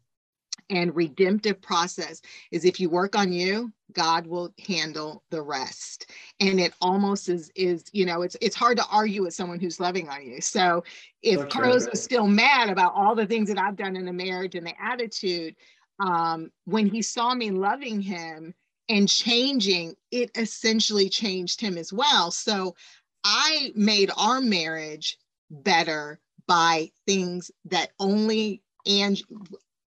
and 0.70 0.96
redemptive 0.96 1.62
process 1.62 2.22
is 2.52 2.64
if 2.64 2.80
you 2.80 2.90
work 2.90 3.16
on 3.16 3.34
you 3.34 3.72
god 3.92 4.26
will 4.26 4.54
handle 4.66 5.24
the 5.30 5.42
rest 5.42 6.10
and 6.40 6.60
it 6.60 6.74
almost 6.82 7.30
is 7.30 7.52
is 7.56 7.84
you 7.92 8.06
know 8.06 8.22
it's 8.22 8.38
it's 8.40 8.56
hard 8.56 8.78
to 8.78 8.86
argue 8.92 9.24
with 9.24 9.34
someone 9.34 9.60
who's 9.60 9.80
loving 9.80 10.08
on 10.10 10.26
you 10.26 10.40
so 10.42 10.84
if 11.22 11.48
carlos 11.50 11.90
was 11.90 12.02
still 12.02 12.28
mad 12.28 12.70
about 12.70 12.94
all 12.96 13.14
the 13.14 13.26
things 13.26 13.50
that 13.50 13.58
i've 13.58 13.76
done 13.76 13.96
in 13.96 14.06
the 14.06 14.14
marriage 14.14 14.56
and 14.56 14.66
the 14.66 14.74
attitude 14.82 15.56
um 16.00 16.52
when 16.66 16.88
he 16.88 17.02
saw 17.02 17.34
me 17.34 17.52
loving 17.52 18.02
him 18.02 18.54
and 18.90 19.08
changing 19.08 19.96
it 20.12 20.30
essentially 20.36 21.10
changed 21.10 21.62
him 21.62 21.78
as 21.78 21.94
well. 21.94 22.32
So 22.32 22.76
i 23.24 23.72
made 23.76 24.12
our 24.18 24.42
marriage 24.42 25.18
better 25.50 26.20
by 26.48 26.92
things 27.08 27.52
that 27.66 27.92
only 28.00 28.62
and 28.86 29.22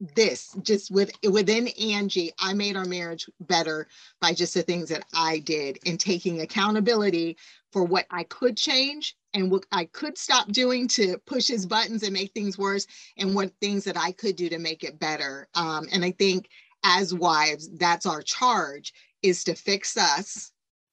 this 0.01 0.55
just 0.63 0.91
with 0.91 1.11
within 1.31 1.69
Angie, 1.69 2.33
I 2.39 2.53
made 2.53 2.77
our 2.77 2.85
marriage 2.85 3.29
better 3.41 3.89
by 4.21 4.33
just 4.33 4.55
the 4.55 4.63
things 4.63 4.91
that 4.91 5.05
I 5.15 5.39
did 5.39 5.79
and 5.87 5.99
taking 5.99 6.41
accountability 6.41 7.37
for 7.73 7.85
what 7.85 8.07
I 8.11 8.25
could 8.25 8.57
change 8.57 9.17
and 9.35 9.51
what 9.51 9.67
I 9.73 9.87
could 9.87 10.19
stop 10.19 10.49
doing 10.49 10.89
to 10.89 11.19
push 11.27 11.47
his 11.47 11.67
buttons 11.67 12.03
and 12.03 12.13
make 12.13 12.33
things 12.33 12.57
worse, 12.57 12.87
and 13.19 13.35
what 13.35 13.53
things 13.61 13.85
that 13.85 13.97
I 13.97 14.13
could 14.13 14.37
do 14.37 14.49
to 14.49 14.59
make 14.59 14.83
it 14.83 14.99
better. 14.99 15.49
Um, 15.55 15.89
and 15.93 16.05
I 16.05 16.13
think 16.13 16.49
as 16.85 17.13
wives, 17.13 17.69
that's 17.77 18.07
our 18.07 18.23
charge 18.23 18.93
is 19.23 19.45
to 19.45 19.55
fix 19.55 19.97
us 19.97 20.53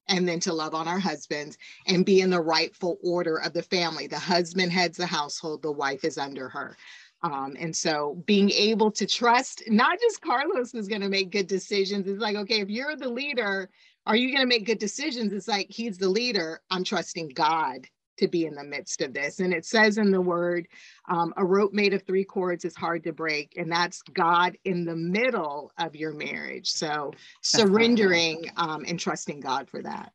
and 0.09 0.27
then 0.27 0.39
to 0.41 0.53
love 0.53 0.75
on 0.75 0.87
our 0.87 0.99
husbands 0.99 1.57
and 1.87 2.05
be 2.05 2.19
in 2.19 2.29
the 2.29 2.41
rightful 2.41 2.97
order 3.03 3.37
of 3.37 3.53
the 3.53 3.63
family. 3.63 4.07
The 4.07 4.19
husband 4.19 4.71
heads 4.71 4.97
the 4.97 5.05
household, 5.05 5.61
the 5.61 5.71
wife 5.71 6.03
is 6.03 6.17
under 6.17 6.49
her. 6.49 6.75
Um, 7.23 7.55
and 7.57 7.75
so 7.75 8.21
being 8.25 8.51
able 8.51 8.91
to 8.91 9.05
trust 9.05 9.63
not 9.67 9.99
just 9.99 10.21
Carlos 10.21 10.73
is 10.73 10.87
going 10.89 11.01
to 11.01 11.09
make 11.09 11.31
good 11.31 11.47
decisions. 11.47 12.07
It's 12.07 12.21
like, 12.21 12.35
okay, 12.35 12.59
if 12.59 12.69
you're 12.69 12.97
the 12.97 13.09
leader, 13.09 13.69
are 14.05 14.15
you 14.17 14.27
going 14.27 14.41
to 14.41 14.47
make 14.47 14.65
good 14.65 14.79
decisions? 14.79 15.31
It's 15.31 15.47
like, 15.47 15.67
he's 15.69 15.97
the 15.97 16.09
leader. 16.09 16.61
I'm 16.69 16.83
trusting 16.83 17.29
God 17.29 17.87
to 18.17 18.27
be 18.27 18.45
in 18.45 18.53
the 18.53 18.63
midst 18.63 19.01
of 19.01 19.13
this. 19.13 19.39
And 19.39 19.53
it 19.53 19.65
says 19.65 19.97
in 19.97 20.11
the 20.11 20.21
word, 20.21 20.67
um, 21.09 21.33
a 21.37 21.45
rope 21.45 21.73
made 21.73 21.93
of 21.93 22.03
three 22.03 22.25
cords 22.25 22.65
is 22.65 22.75
hard 22.75 23.03
to 23.05 23.13
break. 23.13 23.53
And 23.57 23.71
that's 23.71 24.01
God 24.13 24.57
in 24.65 24.85
the 24.85 24.95
middle 24.95 25.71
of 25.77 25.95
your 25.95 26.13
marriage. 26.13 26.69
So 26.69 27.13
surrendering 27.41 28.45
um, 28.57 28.83
and 28.87 28.99
trusting 28.99 29.39
God 29.39 29.69
for 29.69 29.81
that. 29.81 30.11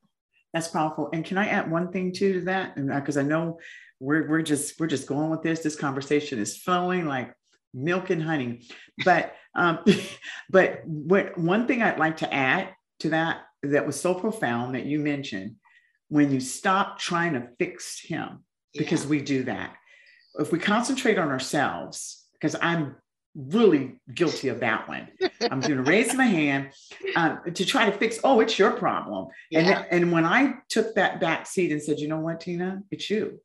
That's 0.53 0.69
powerful. 0.69 1.11
And 1.13 1.25
can 1.25 1.39
I 1.39 1.47
add 1.47 1.71
one 1.71 1.91
thing 1.91 2.13
too 2.13 2.35
to 2.35 2.41
that? 2.43 2.77
And 2.77 2.89
because 2.89 3.17
I 3.17 3.23
know 3.23 3.59
we're 4.01 4.29
we're 4.29 4.43
just 4.43 4.79
we're 4.79 4.87
just 4.87 5.07
going 5.07 5.31
with 5.31 5.43
this. 5.43 5.61
This 5.61 5.77
conversation 5.77 6.39
is 6.39 6.57
flowing 6.57 7.07
like 7.07 7.33
milk 7.75 8.11
and 8.11 8.23
honey. 8.23 8.67
But 9.05 9.35
um, 9.55 9.81
but 10.51 10.83
what 10.87 11.37
one 11.37 11.67
thing 11.67 11.83
I'd 11.83 11.99
like 11.99 12.19
to 12.19 12.33
add 12.33 12.71
to 13.01 13.11
that 13.11 13.43
that 13.63 13.87
was 13.87 14.01
so 14.01 14.15
profound 14.15 14.75
that 14.75 14.87
you 14.87 14.99
mentioned 15.01 15.57
when 16.09 16.31
you 16.31 16.41
stop 16.41 16.99
trying 16.99 17.35
to 17.35 17.49
fix 17.59 18.01
him 18.01 18.45
because 18.75 19.07
we 19.07 19.21
do 19.21 19.45
that. 19.45 19.75
If 20.39 20.53
we 20.53 20.59
concentrate 20.59 21.19
on 21.19 21.29
ourselves, 21.29 22.27
because 22.35 22.55
I'm 22.61 22.97
really 23.35 24.01
guilty 24.15 24.49
of 24.49 24.61
that 24.61 24.89
one. 24.89 25.09
I'm 25.43 25.61
going 25.61 25.77
to 25.77 25.83
raise 25.83 26.15
my 26.15 26.25
hand 26.25 26.71
um, 27.17 27.41
to 27.53 27.65
try 27.65 27.89
to 27.89 27.97
fix. 27.97 28.19
Oh, 28.25 28.41
it's 28.41 28.59
your 28.59 28.73
problem. 28.73 29.29
Yeah. 29.51 29.61
And 29.61 29.87
and 29.91 30.13
when 30.13 30.25
I 30.25 30.55
took 30.69 30.95
that 30.95 31.21
back 31.21 31.47
seat 31.47 31.73
and 31.73 31.83
said, 31.83 31.99
you 31.99 32.09
know 32.09 32.21
what, 32.21 32.41
Tina, 32.41 32.83
it's 32.91 33.11
you. 33.11 33.41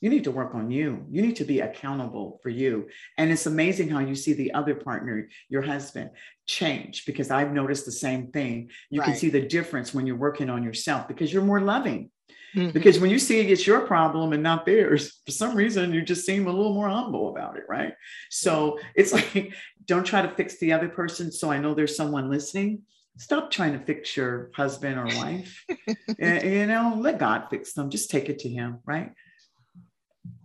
You 0.00 0.10
need 0.10 0.24
to 0.24 0.30
work 0.30 0.54
on 0.54 0.70
you. 0.70 1.04
You 1.10 1.22
need 1.22 1.36
to 1.36 1.44
be 1.44 1.60
accountable 1.60 2.38
for 2.42 2.50
you. 2.50 2.88
And 3.16 3.30
it's 3.30 3.46
amazing 3.46 3.88
how 3.88 3.98
you 3.98 4.14
see 4.14 4.32
the 4.32 4.54
other 4.54 4.74
partner, 4.74 5.28
your 5.48 5.62
husband, 5.62 6.10
change 6.46 7.04
because 7.04 7.30
I've 7.30 7.52
noticed 7.52 7.84
the 7.84 7.92
same 7.92 8.28
thing. 8.28 8.70
You 8.90 9.00
can 9.02 9.14
see 9.16 9.28
the 9.30 9.40
difference 9.40 9.92
when 9.92 10.06
you're 10.06 10.16
working 10.16 10.50
on 10.50 10.62
yourself 10.62 11.08
because 11.08 11.32
you're 11.32 11.42
more 11.42 11.60
loving. 11.60 12.10
Mhm. 12.54 12.72
Because 12.72 12.98
when 12.98 13.10
you 13.10 13.18
see 13.18 13.40
it's 13.40 13.66
your 13.66 13.80
problem 13.80 14.32
and 14.32 14.42
not 14.42 14.64
theirs, 14.64 15.20
for 15.26 15.32
some 15.32 15.54
reason 15.54 15.92
you 15.92 16.02
just 16.02 16.24
seem 16.24 16.46
a 16.46 16.50
little 16.50 16.72
more 16.72 16.88
humble 16.88 17.28
about 17.28 17.56
it, 17.58 17.64
right? 17.68 17.92
So 18.30 18.78
it's 18.94 19.12
like, 19.18 19.52
don't 19.84 20.04
try 20.04 20.22
to 20.22 20.34
fix 20.34 20.58
the 20.58 20.72
other 20.72 20.88
person. 20.88 21.30
So 21.30 21.50
I 21.50 21.58
know 21.58 21.74
there's 21.74 21.96
someone 21.96 22.30
listening. 22.30 22.82
Stop 23.18 23.50
trying 23.50 23.72
to 23.78 23.84
fix 23.84 24.16
your 24.16 24.50
husband 24.54 24.98
or 24.98 25.06
wife. 25.16 25.64
Eh, 26.20 26.60
you 26.60 26.66
know, 26.66 26.94
let 26.98 27.18
God 27.18 27.48
fix 27.50 27.74
them. 27.74 27.90
Just 27.90 28.10
take 28.10 28.28
it 28.28 28.38
to 28.40 28.48
Him, 28.48 28.78
right? 28.86 29.12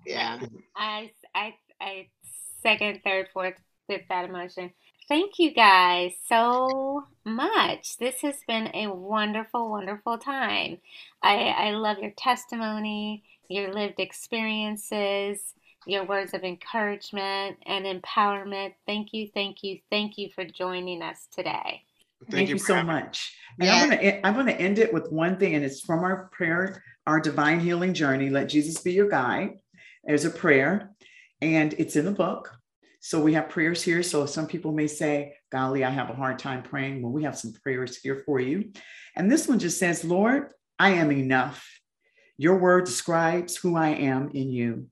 Yeah. 0.05 0.37
Mm-hmm. 0.37 0.57
I, 0.75 1.11
I, 1.35 1.55
I 1.79 2.07
second, 2.61 3.01
third, 3.03 3.27
fourth, 3.33 3.55
fifth 3.87 4.07
that 4.09 4.25
emotion. 4.25 4.71
Thank 5.09 5.37
you 5.37 5.53
guys 5.53 6.13
so 6.27 7.03
much. 7.25 7.97
This 7.97 8.21
has 8.21 8.37
been 8.47 8.69
a 8.73 8.87
wonderful, 8.87 9.69
wonderful 9.69 10.17
time. 10.17 10.77
I, 11.21 11.53
I 11.57 11.71
love 11.71 11.99
your 11.99 12.13
testimony, 12.17 13.23
your 13.49 13.73
lived 13.73 13.99
experiences, 13.99 15.53
your 15.85 16.05
words 16.05 16.33
of 16.33 16.43
encouragement 16.43 17.57
and 17.65 17.85
empowerment. 17.85 18.73
Thank 18.85 19.13
you, 19.13 19.29
thank 19.33 19.61
you, 19.61 19.79
thank 19.89 20.17
you 20.17 20.29
for 20.33 20.45
joining 20.45 21.01
us 21.01 21.27
today. 21.31 21.83
Thank, 22.31 22.47
you, 22.49 22.57
for 22.57 22.65
so 22.65 22.83
much. 22.83 23.35
And 23.59 23.69
I'm 23.69 23.89
gonna 23.89 24.19
I'm 24.23 24.33
gonna 24.33 24.51
end 24.53 24.79
it 24.79 24.93
with 24.93 25.11
one 25.11 25.37
thing, 25.37 25.55
and 25.55 25.65
it's 25.65 25.81
from 25.81 25.99
our 25.99 26.29
prayer, 26.31 26.81
our 27.05 27.19
divine 27.19 27.59
healing 27.59 27.93
journey. 27.93 28.29
Let 28.29 28.47
Jesus 28.47 28.79
be 28.81 28.93
your 28.93 29.09
guide. 29.09 29.59
There's 30.03 30.25
a 30.25 30.29
prayer, 30.29 30.91
and 31.41 31.73
it's 31.73 31.95
in 31.95 32.05
the 32.05 32.11
book. 32.11 32.51
So 32.99 33.21
we 33.21 33.33
have 33.33 33.49
prayers 33.49 33.83
here. 33.83 34.01
So 34.03 34.25
some 34.25 34.47
people 34.47 34.71
may 34.71 34.87
say, 34.87 35.35
"Golly, 35.51 35.83
I 35.83 35.89
have 35.89 36.09
a 36.09 36.15
hard 36.15 36.39
time 36.39 36.63
praying." 36.63 37.01
Well, 37.01 37.11
we 37.11 37.23
have 37.23 37.37
some 37.37 37.53
prayers 37.53 37.97
here 37.97 38.23
for 38.25 38.39
you. 38.39 38.71
And 39.15 39.31
this 39.31 39.47
one 39.47 39.59
just 39.59 39.77
says, 39.77 40.05
"Lord, 40.05 40.49
I 40.79 40.91
am 40.91 41.11
enough. 41.11 41.67
Your 42.37 42.57
word 42.57 42.85
describes 42.85 43.57
who 43.57 43.75
I 43.75 43.89
am 43.89 44.29
in 44.33 44.51
you. 44.51 44.89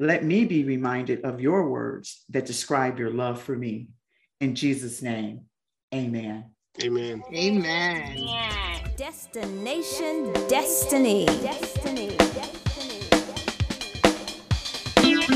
Let 0.00 0.24
me 0.24 0.44
be 0.44 0.64
reminded 0.64 1.24
of 1.24 1.40
your 1.40 1.70
words 1.70 2.24
that 2.30 2.46
describe 2.46 2.98
your 2.98 3.10
love 3.10 3.40
for 3.40 3.56
me. 3.56 3.88
In 4.40 4.54
Jesus' 4.54 5.00
name, 5.00 5.42
Amen." 5.94 6.50
Amen. 6.82 7.22
Amen. 7.32 8.16
Yeah. 8.16 8.88
Destination 8.96 10.32
Destiny. 10.48 11.26
Destiny. 11.26 12.16
Destiny 12.16 12.63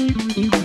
you. 0.08 0.57